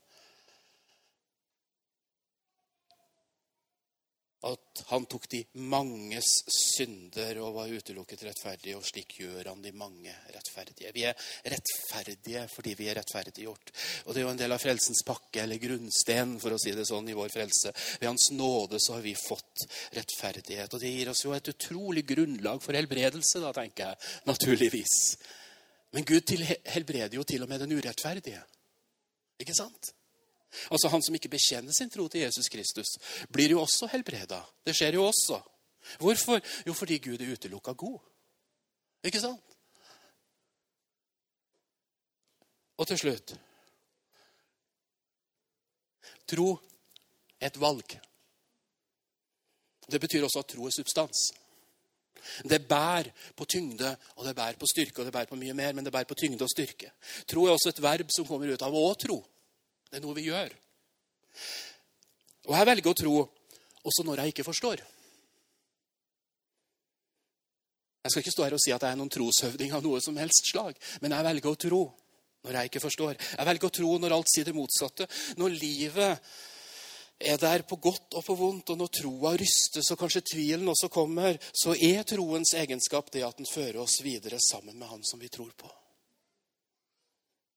At 4.48 4.80
han 4.88 5.04
tok 5.04 5.26
de 5.28 5.42
manges 5.68 6.28
synder 6.48 7.36
og 7.44 7.58
var 7.58 7.72
utelukket 7.76 8.22
rettferdig, 8.24 8.72
og 8.72 8.86
slik 8.88 9.18
gjør 9.20 9.50
han 9.50 9.60
de 9.60 9.72
mange 9.76 10.14
rettferdige. 10.32 10.92
Vi 10.96 11.04
er 11.04 11.26
rettferdige 11.52 12.46
fordi 12.48 12.72
vi 12.78 12.88
er 12.88 12.96
rettferdiggjort. 12.96 13.72
Og 14.06 14.14
det 14.14 14.22
er 14.22 14.24
jo 14.24 14.32
en 14.32 14.40
del 14.40 14.56
av 14.56 14.62
frelsens 14.62 15.04
pakke, 15.04 15.42
eller 15.42 15.60
grunnsten, 15.60 16.38
for 16.40 16.56
å 16.56 16.60
si 16.62 16.72
det 16.72 16.88
sånn, 16.88 17.12
i 17.12 17.18
vår 17.18 17.34
frelse. 17.34 17.74
Ved 18.00 18.08
Hans 18.08 18.30
nåde 18.32 18.80
så 18.80 18.96
har 18.96 19.04
vi 19.04 19.12
fått 19.18 19.66
rettferdighet. 19.98 20.72
Og 20.72 20.80
det 20.80 20.94
gir 20.94 21.12
oss 21.12 21.24
jo 21.26 21.36
et 21.36 21.52
utrolig 21.52 22.06
grunnlag 22.08 22.64
for 22.64 22.80
helbredelse, 22.80 23.44
da, 23.44 23.52
tenker 23.60 23.90
jeg. 23.90 24.10
Naturligvis. 24.30 24.96
Men 25.92 26.08
Gud 26.08 26.32
helbreder 26.70 27.18
jo 27.18 27.28
til 27.28 27.44
og 27.44 27.52
med 27.52 27.60
den 27.60 27.76
urettferdige. 27.76 28.40
Ikke 29.40 29.56
sant? 29.56 29.92
Altså 30.70 30.90
Han 30.92 31.02
som 31.02 31.14
ikke 31.14 31.30
bekjenner 31.32 31.74
sin 31.76 31.90
tro 31.90 32.08
til 32.08 32.24
Jesus 32.24 32.48
Kristus, 32.52 32.96
blir 33.32 33.54
jo 33.54 33.62
også 33.62 33.88
helbreda. 33.92 34.42
Det 34.66 34.74
skjer 34.76 34.98
jo 34.98 35.06
også. 35.06 35.40
Hvorfor? 35.98 36.40
Jo, 36.66 36.74
fordi 36.76 36.98
Gud 36.98 37.20
er 37.20 37.32
utelukka 37.32 37.72
god. 37.72 37.98
Ikke 39.04 39.20
sant? 39.20 39.56
Og 42.80 42.88
til 42.88 42.98
slutt 42.98 43.34
Tro 46.30 46.52
er 47.40 47.48
et 47.48 47.60
valg. 47.60 47.96
Det 49.90 49.98
betyr 50.00 50.22
også 50.22 50.44
at 50.44 50.50
tro 50.52 50.66
er 50.68 50.74
substans. 50.76 51.22
Det 52.46 52.60
bærer 52.68 53.10
på 53.36 53.44
tyngde, 53.44 53.96
og 54.16 54.26
det 54.26 54.36
bærer 54.36 54.58
på 54.60 54.68
styrke, 54.70 55.00
og 55.00 55.08
det 55.08 55.12
bærer 55.12 55.30
på 55.30 55.38
mye 55.40 55.56
mer, 55.56 55.72
men 55.72 55.84
det 55.84 55.92
bærer 55.92 56.06
på 56.06 56.14
tyngde 56.14 56.44
og 56.44 56.52
styrke. 56.52 56.92
Tro 57.26 57.44
er 57.44 57.56
også 57.56 57.72
et 57.72 57.82
verb 57.82 58.12
som 58.14 58.28
kommer 58.28 58.52
ut 58.52 58.62
av 58.62 58.76
å 58.76 58.92
tro. 58.94 59.18
Det 59.90 59.98
er 59.98 60.04
noe 60.04 60.16
vi 60.16 60.28
gjør. 60.28 60.52
Og 62.48 62.56
jeg 62.56 62.68
velger 62.70 62.90
å 62.90 62.98
tro 62.98 63.14
også 63.90 64.04
når 64.06 64.22
jeg 64.22 64.34
ikke 64.34 64.46
forstår. 64.46 64.82
Jeg 68.00 68.12
skal 68.12 68.22
ikke 68.22 68.32
stå 68.32 68.46
her 68.46 68.56
og 68.56 68.62
si 68.62 68.72
at 68.72 68.84
jeg 68.86 68.94
er 68.94 69.00
noen 69.00 69.12
troshøvding 69.12 69.74
av 69.76 69.82
noe 69.84 69.98
som 70.00 70.16
helst 70.16 70.46
slag, 70.48 70.78
men 71.02 71.12
jeg 71.12 71.26
velger 71.26 71.50
å 71.50 71.58
tro 71.66 71.82
når 72.46 72.56
jeg 72.56 72.70
ikke 72.70 72.82
forstår. 72.86 73.18
Jeg 73.18 73.48
velger 73.50 73.68
å 73.68 73.76
tro 73.76 73.90
når 74.00 74.14
alt 74.16 74.30
sier 74.32 74.48
det 74.48 74.56
motsatte. 74.56 75.08
Når 75.36 75.58
livet 75.58 76.30
er 77.20 77.36
der 77.42 77.66
på 77.68 77.76
godt 77.76 78.16
og 78.16 78.24
på 78.24 78.36
vondt, 78.38 78.72
og 78.72 78.80
når 78.80 78.94
troa 78.96 79.34
rystes 79.36 79.92
og 79.92 80.00
kanskje 80.00 80.24
tvilen 80.32 80.72
også 80.72 80.88
kommer, 80.92 81.36
så 81.52 81.74
er 81.76 82.06
troens 82.08 82.54
egenskap 82.56 83.12
det 83.12 83.26
at 83.26 83.36
den 83.36 83.50
fører 83.50 83.82
oss 83.84 84.00
videre 84.06 84.40
sammen 84.40 84.78
med 84.78 84.88
Han 84.88 85.04
som 85.04 85.20
vi 85.20 85.28
tror 85.28 85.52
på. 85.52 85.68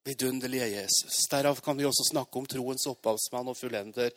Vidunderlige 0.04 0.68
Jesus. 0.68 1.22
Derav 1.32 1.62
kan 1.64 1.78
vi 1.78 1.86
også 1.88 2.04
snakke 2.10 2.39
om 2.39 2.47
troens 2.49 2.88
opphavsmann 2.91 3.47
og 3.47 3.58
fullender. 3.58 4.12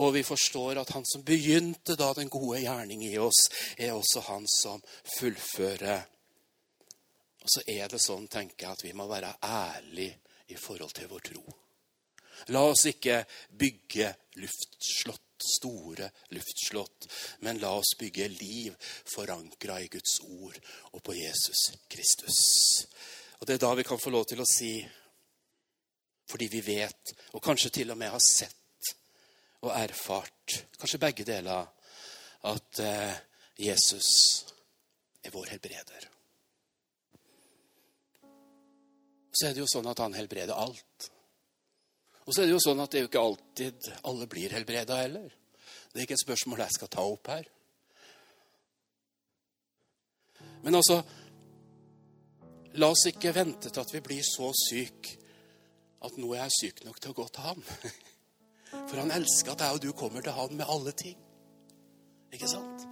Og 0.00 0.14
vi 0.16 0.22
forstår 0.24 0.80
at 0.80 0.94
han 0.96 1.04
som 1.04 1.24
begynte 1.26 1.96
da 1.96 2.12
den 2.16 2.32
gode 2.32 2.62
gjerning 2.62 3.04
i 3.04 3.18
oss, 3.20 3.42
er 3.76 3.92
også 3.92 4.24
han 4.30 4.48
som 4.48 4.80
fullfører. 5.18 6.06
Og 7.44 7.52
så 7.52 7.66
er 7.68 7.92
det 7.92 8.00
sånn, 8.02 8.26
tenker 8.32 8.66
jeg, 8.66 8.72
at 8.72 8.86
vi 8.88 8.96
må 8.96 9.06
være 9.10 9.36
ærlige 9.44 10.16
i 10.50 10.56
forhold 10.56 10.96
til 10.96 11.12
vår 11.12 11.28
tro. 11.28 11.44
La 12.52 12.64
oss 12.68 12.86
ikke 12.88 13.22
bygge 13.58 14.10
luftslott 14.40 15.22
store 15.36 16.10
luftslott. 16.28 17.08
Men 17.44 17.58
la 17.58 17.70
oss 17.76 17.96
bygge 17.98 18.28
liv 18.28 18.74
forankra 19.04 19.80
i 19.80 19.88
Guds 19.92 20.20
ord 20.20 20.58
og 20.92 21.02
på 21.02 21.14
Jesus 21.14 21.72
Kristus. 21.88 22.40
Og 23.38 23.46
Det 23.46 23.54
er 23.54 23.66
da 23.66 23.74
vi 23.74 23.84
kan 23.84 24.00
få 24.00 24.10
lov 24.10 24.24
til 24.24 24.40
å 24.40 24.48
si, 24.48 24.80
fordi 26.26 26.48
vi 26.50 26.60
vet, 26.66 27.14
og 27.34 27.42
kanskje 27.42 27.72
til 27.78 27.92
og 27.94 27.98
med 27.98 28.10
har 28.10 28.22
sett 28.22 28.92
og 29.64 29.72
erfart, 29.74 30.58
kanskje 30.78 31.02
begge 31.02 31.26
deler, 31.26 31.66
at 32.46 32.80
eh, 32.82 33.16
Jesus 33.58 34.10
er 35.24 35.32
vår 35.34 35.52
helbreder. 35.54 36.08
Så 39.36 39.48
er 39.48 39.54
det 39.54 39.62
jo 39.64 39.68
sånn 39.70 39.88
at 39.90 40.00
han 40.00 40.16
helbreder 40.16 40.56
alt. 40.56 41.10
Og 42.24 42.32
så 42.34 42.42
er 42.42 42.48
det 42.48 42.56
jo 42.56 42.62
sånn 42.62 42.80
at 42.82 42.92
det 42.92 43.00
er 43.00 43.04
jo 43.04 43.10
ikke 43.10 43.26
alltid 43.26 43.90
alle 44.08 44.28
blir 44.30 44.54
helbreda 44.56 45.02
heller. 45.02 45.28
Det 45.92 46.00
er 46.00 46.06
ikke 46.06 46.16
et 46.16 46.24
spørsmål 46.24 46.64
jeg 46.64 46.76
skal 46.76 46.90
ta 46.92 47.04
opp 47.04 47.30
her. 47.32 47.46
Men 50.64 50.78
altså 50.78 51.02
La 52.76 52.90
oss 52.92 53.06
ikke 53.08 53.32
vente 53.32 53.70
til 53.70 53.80
at 53.80 53.92
vi 53.94 54.02
blir 54.04 54.24
så 54.26 54.50
syke 54.52 55.25
at 56.04 56.18
nå 56.20 56.32
er 56.34 56.44
jeg 56.44 56.56
syk 56.60 56.84
nok 56.84 57.00
til 57.00 57.14
å 57.14 57.16
gå 57.16 57.26
til 57.32 57.46
ham. 57.46 57.62
For 58.88 58.98
han 59.00 59.14
elsker 59.14 59.54
at 59.54 59.64
jeg 59.64 59.78
og 59.78 59.82
du 59.84 59.90
kommer 59.96 60.24
til 60.24 60.36
ham 60.36 60.52
med 60.58 60.68
alle 60.68 60.92
ting. 60.96 61.16
Ikke 62.34 62.50
sant? 62.50 62.86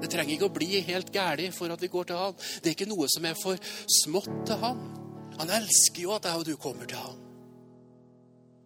Det 0.00 0.10
trenger 0.10 0.34
ikke 0.34 0.48
å 0.50 0.54
bli 0.54 0.80
helt 0.88 1.12
gæli 1.14 1.46
for 1.54 1.70
at 1.70 1.82
vi 1.82 1.88
går 1.88 2.08
til 2.08 2.18
ham. 2.18 2.34
Det 2.34 2.70
er 2.70 2.74
ikke 2.74 2.90
noe 2.90 3.06
som 3.08 3.26
er 3.28 3.36
for 3.38 3.60
smått 4.02 4.32
til 4.48 4.58
ham. 4.58 4.80
Han 5.38 5.52
elsker 5.54 6.02
jo 6.02 6.16
at 6.16 6.26
jeg 6.28 6.40
og 6.40 6.48
du 6.48 6.56
kommer 6.60 6.88
til 6.90 6.98
ham. 6.98 7.20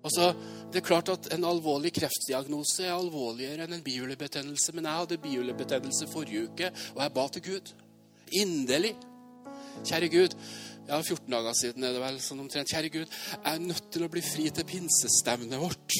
Altså, 0.08 0.30
det 0.72 0.80
er 0.80 0.86
klart 0.86 1.10
at 1.12 1.28
En 1.34 1.44
alvorlig 1.44 1.90
kreftdiagnose 1.96 2.86
er 2.86 2.94
alvorligere 2.94 3.66
enn 3.66 3.76
en 3.76 3.84
bihulebetennelse. 3.84 4.72
Men 4.72 4.88
jeg 4.88 5.02
hadde 5.02 5.20
bihulebetennelse 5.24 6.08
forrige 6.12 6.48
uke, 6.48 6.72
og 6.94 7.02
jeg 7.02 7.14
ba 7.14 7.28
til 7.28 7.46
Gud. 7.50 7.74
Inderlig. 8.40 8.94
Kjære 9.84 10.08
Gud, 10.08 10.34
ja, 10.88 10.98
14 11.02 11.28
dager 11.30 11.56
siden 11.56 11.84
er 11.84 11.92
det 11.94 12.00
vel 12.02 12.18
sånn 12.22 12.40
omtrent. 12.42 12.70
Kjære 12.72 12.90
Gud, 12.94 13.16
jeg 13.34 13.50
er 13.52 13.60
nødt 13.60 13.90
til 13.92 14.06
å 14.06 14.12
bli 14.12 14.22
fri 14.24 14.48
til 14.54 14.66
pinsestevnet 14.68 15.60
vårt. 15.60 15.96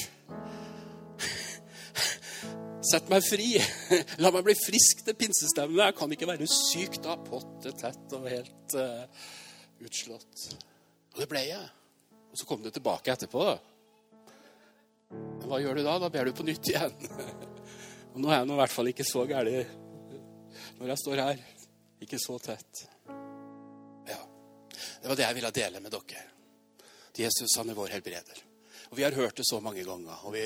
Sett 2.89 3.09
meg 3.11 3.25
fri. 3.25 3.51
La 4.23 4.31
meg 4.33 4.45
bli 4.47 4.55
frisk 4.57 5.03
til 5.05 5.17
pinsestevnet. 5.19 5.83
Jeg 5.83 5.97
kan 5.99 6.15
ikke 6.15 6.29
være 6.29 6.47
syk 6.49 6.97
da, 7.05 7.17
potte 7.21 7.73
tett 7.77 8.15
og 8.17 8.29
helt 8.31 8.77
uh, 8.79 9.03
utslått. 9.85 10.47
Og 11.13 11.21
det 11.21 11.29
ble 11.29 11.43
jeg. 11.51 11.65
Og 12.29 12.39
så 12.39 12.47
kom 12.49 12.63
det 12.65 12.73
tilbake 12.77 13.13
etterpå. 13.13 13.45
da. 13.45 13.57
Hva 15.45 15.59
gjør 15.61 15.79
du 15.79 15.85
da? 15.85 15.97
Da 16.01 16.09
ber 16.13 16.29
du 16.29 16.37
på 16.37 16.45
nytt 16.47 16.71
igjen. 16.71 16.95
Og 18.15 18.23
nå 18.23 18.31
er 18.31 18.39
jeg 18.39 18.49
nå 18.49 18.55
i 18.57 18.61
hvert 18.63 18.73
fall 18.73 18.89
ikke 18.89 19.05
så 19.05 19.25
gæren 19.29 19.77
når 20.79 20.93
jeg 20.93 21.01
står 21.03 21.21
her. 21.21 21.43
Ikke 22.01 22.19
så 22.21 22.37
tett. 22.41 22.87
Det 25.01 25.07
var 25.07 25.15
det 25.15 25.25
jeg 25.27 25.37
ville 25.37 25.51
dele 25.55 25.81
med 25.83 25.95
dere. 25.95 26.25
Jesus 27.19 27.57
han 27.57 27.69
er 27.69 27.75
vår 27.75 27.95
helbreder. 27.97 28.43
Og 28.89 28.97
Vi 28.97 29.03
har 29.03 29.11
hørt 29.11 29.37
det 29.37 29.45
så 29.45 29.59
mange 29.61 29.83
ganger, 29.83 30.25
og 30.25 30.33
vi 30.33 30.45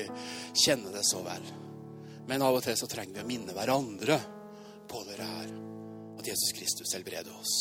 kjenner 0.64 0.92
det 0.92 1.04
så 1.06 1.22
vel. 1.24 1.46
Men 2.28 2.42
av 2.42 2.56
og 2.56 2.64
til 2.64 2.76
så 2.76 2.88
trenger 2.90 3.18
vi 3.18 3.22
å 3.22 3.28
minne 3.28 3.54
hverandre 3.56 4.18
på 4.88 5.02
dere 5.08 5.28
her. 5.28 5.54
At 6.18 6.28
Jesus 6.28 6.54
Kristus 6.56 6.94
helbreder 6.96 7.32
oss. 7.36 7.54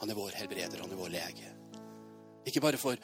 Han 0.00 0.10
er 0.10 0.18
vår 0.18 0.34
helbreder, 0.40 0.82
han 0.82 0.92
er 0.92 0.98
vår 0.98 1.12
lege. 1.14 1.52
Ikke 2.48 2.62
bare 2.64 2.80
for 2.80 2.98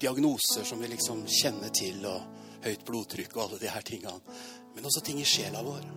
diagnoser 0.00 0.66
som 0.68 0.82
vi 0.82 0.90
liksom 0.92 1.24
kjenner 1.26 1.72
til, 1.74 2.04
og 2.06 2.64
høyt 2.66 2.84
blodtrykk 2.86 3.36
og 3.36 3.44
alle 3.46 3.62
de 3.62 3.72
her 3.72 3.86
tingene. 3.86 4.38
Men 4.74 4.86
også 4.86 5.02
ting 5.06 5.20
i 5.22 5.26
sjela 5.26 5.64
vår 5.66 5.88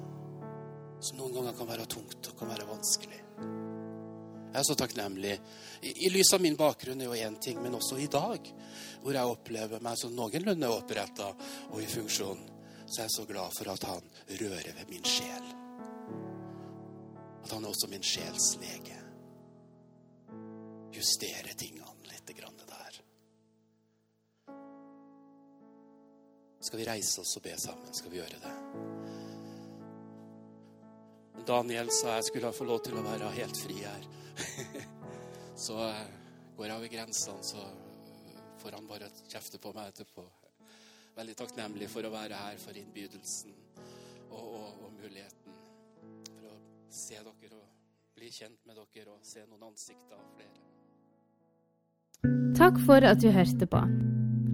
som 1.04 1.20
noen 1.20 1.36
ganger 1.36 1.56
kan 1.58 1.68
være 1.68 1.90
tungt 1.92 2.32
og 2.32 2.38
kan 2.40 2.54
være 2.54 2.70
vanskelig. 2.70 3.20
Jeg 4.54 4.60
er 4.60 4.66
så 4.68 4.76
takknemlig. 4.78 5.34
I, 5.82 5.92
i 6.06 6.10
lys 6.14 6.30
av 6.36 6.42
min 6.44 6.56
bakgrunn 6.56 7.02
er 7.02 7.08
jo 7.10 7.16
én 7.18 7.40
ting, 7.42 7.58
men 7.58 7.74
også 7.74 7.98
i 7.98 8.06
dag, 8.06 8.52
hvor 9.02 9.18
jeg 9.18 9.32
opplever 9.32 9.82
meg 9.82 9.98
som 9.98 10.14
noenlunde 10.14 10.70
oppretta 10.70 11.32
og 11.72 11.80
i 11.82 11.90
funksjon, 11.90 12.44
så 12.86 13.00
er 13.00 13.08
jeg 13.08 13.16
så 13.16 13.26
glad 13.26 13.56
for 13.58 13.74
at 13.74 13.88
han 13.90 14.12
rører 14.30 14.78
ved 14.78 14.92
min 14.94 15.10
sjel. 15.10 15.50
At 17.42 17.50
han 17.50 17.66
er 17.66 17.72
også 17.74 17.90
min 17.90 18.06
sjelslege. 18.06 19.00
Justere 20.94 21.58
tingene 21.58 21.90
litt 22.12 22.38
grann 22.38 22.62
der. 22.70 23.02
Skal 26.62 26.80
vi 26.80 26.86
reise 26.94 27.26
oss 27.26 27.34
og 27.42 27.50
be 27.50 27.58
sammen? 27.58 27.90
Skal 27.98 28.14
vi 28.14 28.22
gjøre 28.22 28.38
det? 28.38 28.54
Daniel 31.44 31.90
sa 31.92 32.20
jeg 32.20 32.30
skulle 32.30 32.54
få 32.54 32.70
lov 32.70 32.86
til 32.86 33.02
å 33.02 33.04
være 33.10 33.34
helt 33.42 33.58
fri 33.58 33.82
her. 33.82 34.06
så 35.66 35.78
eh, 35.88 36.06
går 36.58 36.70
jeg 36.70 36.78
over 36.78 36.94
grensene, 36.94 37.44
så 37.46 37.66
får 38.62 38.78
han 38.78 38.88
bare 38.88 39.10
kjefte 39.28 39.60
på 39.62 39.74
meg 39.76 39.92
etterpå. 39.92 40.26
Veldig 41.18 41.36
takknemlig 41.38 41.90
for 41.92 42.06
å 42.08 42.14
være 42.14 42.38
her, 42.40 42.58
for 42.62 42.78
innbydelsen 42.78 43.54
og, 44.32 44.42
og, 44.42 44.70
og 44.88 44.94
muligheten 44.98 45.60
for 46.30 46.50
å 46.50 46.56
se 46.90 47.20
dere 47.20 47.60
og 47.60 48.18
bli 48.18 48.32
kjent 48.34 48.60
med 48.66 48.80
dere 48.80 49.14
og 49.14 49.22
se 49.26 49.44
noen 49.46 49.70
ansikter 49.70 50.18
av 50.18 50.26
flere. 50.38 50.60
Takk 52.58 52.80
for 52.88 53.06
at 53.06 53.22
du 53.22 53.30
hørte 53.34 53.68
på. 53.70 53.82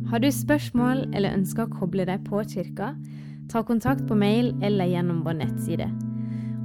Har 0.09 0.23
du 0.23 0.29
spørsmål 0.33 1.05
eller 1.13 1.35
ønsker 1.37 1.67
å 1.67 1.73
koble 1.73 2.07
deg 2.09 2.23
på 2.25 2.41
kirka, 2.49 2.93
ta 3.49 3.63
kontakt 3.63 4.07
på 4.07 4.17
mail 4.17 4.55
eller 4.65 4.89
gjennom 4.89 5.23
vår 5.25 5.39
nettside. 5.41 5.89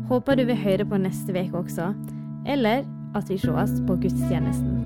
Håper 0.08 0.36
du 0.36 0.44
vil 0.48 0.60
høre 0.60 0.86
på 0.88 1.00
neste 1.00 1.32
uke 1.32 1.62
også, 1.62 1.92
eller 2.48 2.84
at 3.14 3.30
vi 3.30 3.38
sees 3.38 3.80
på 3.86 3.96
gudstjenesten. 3.96 4.84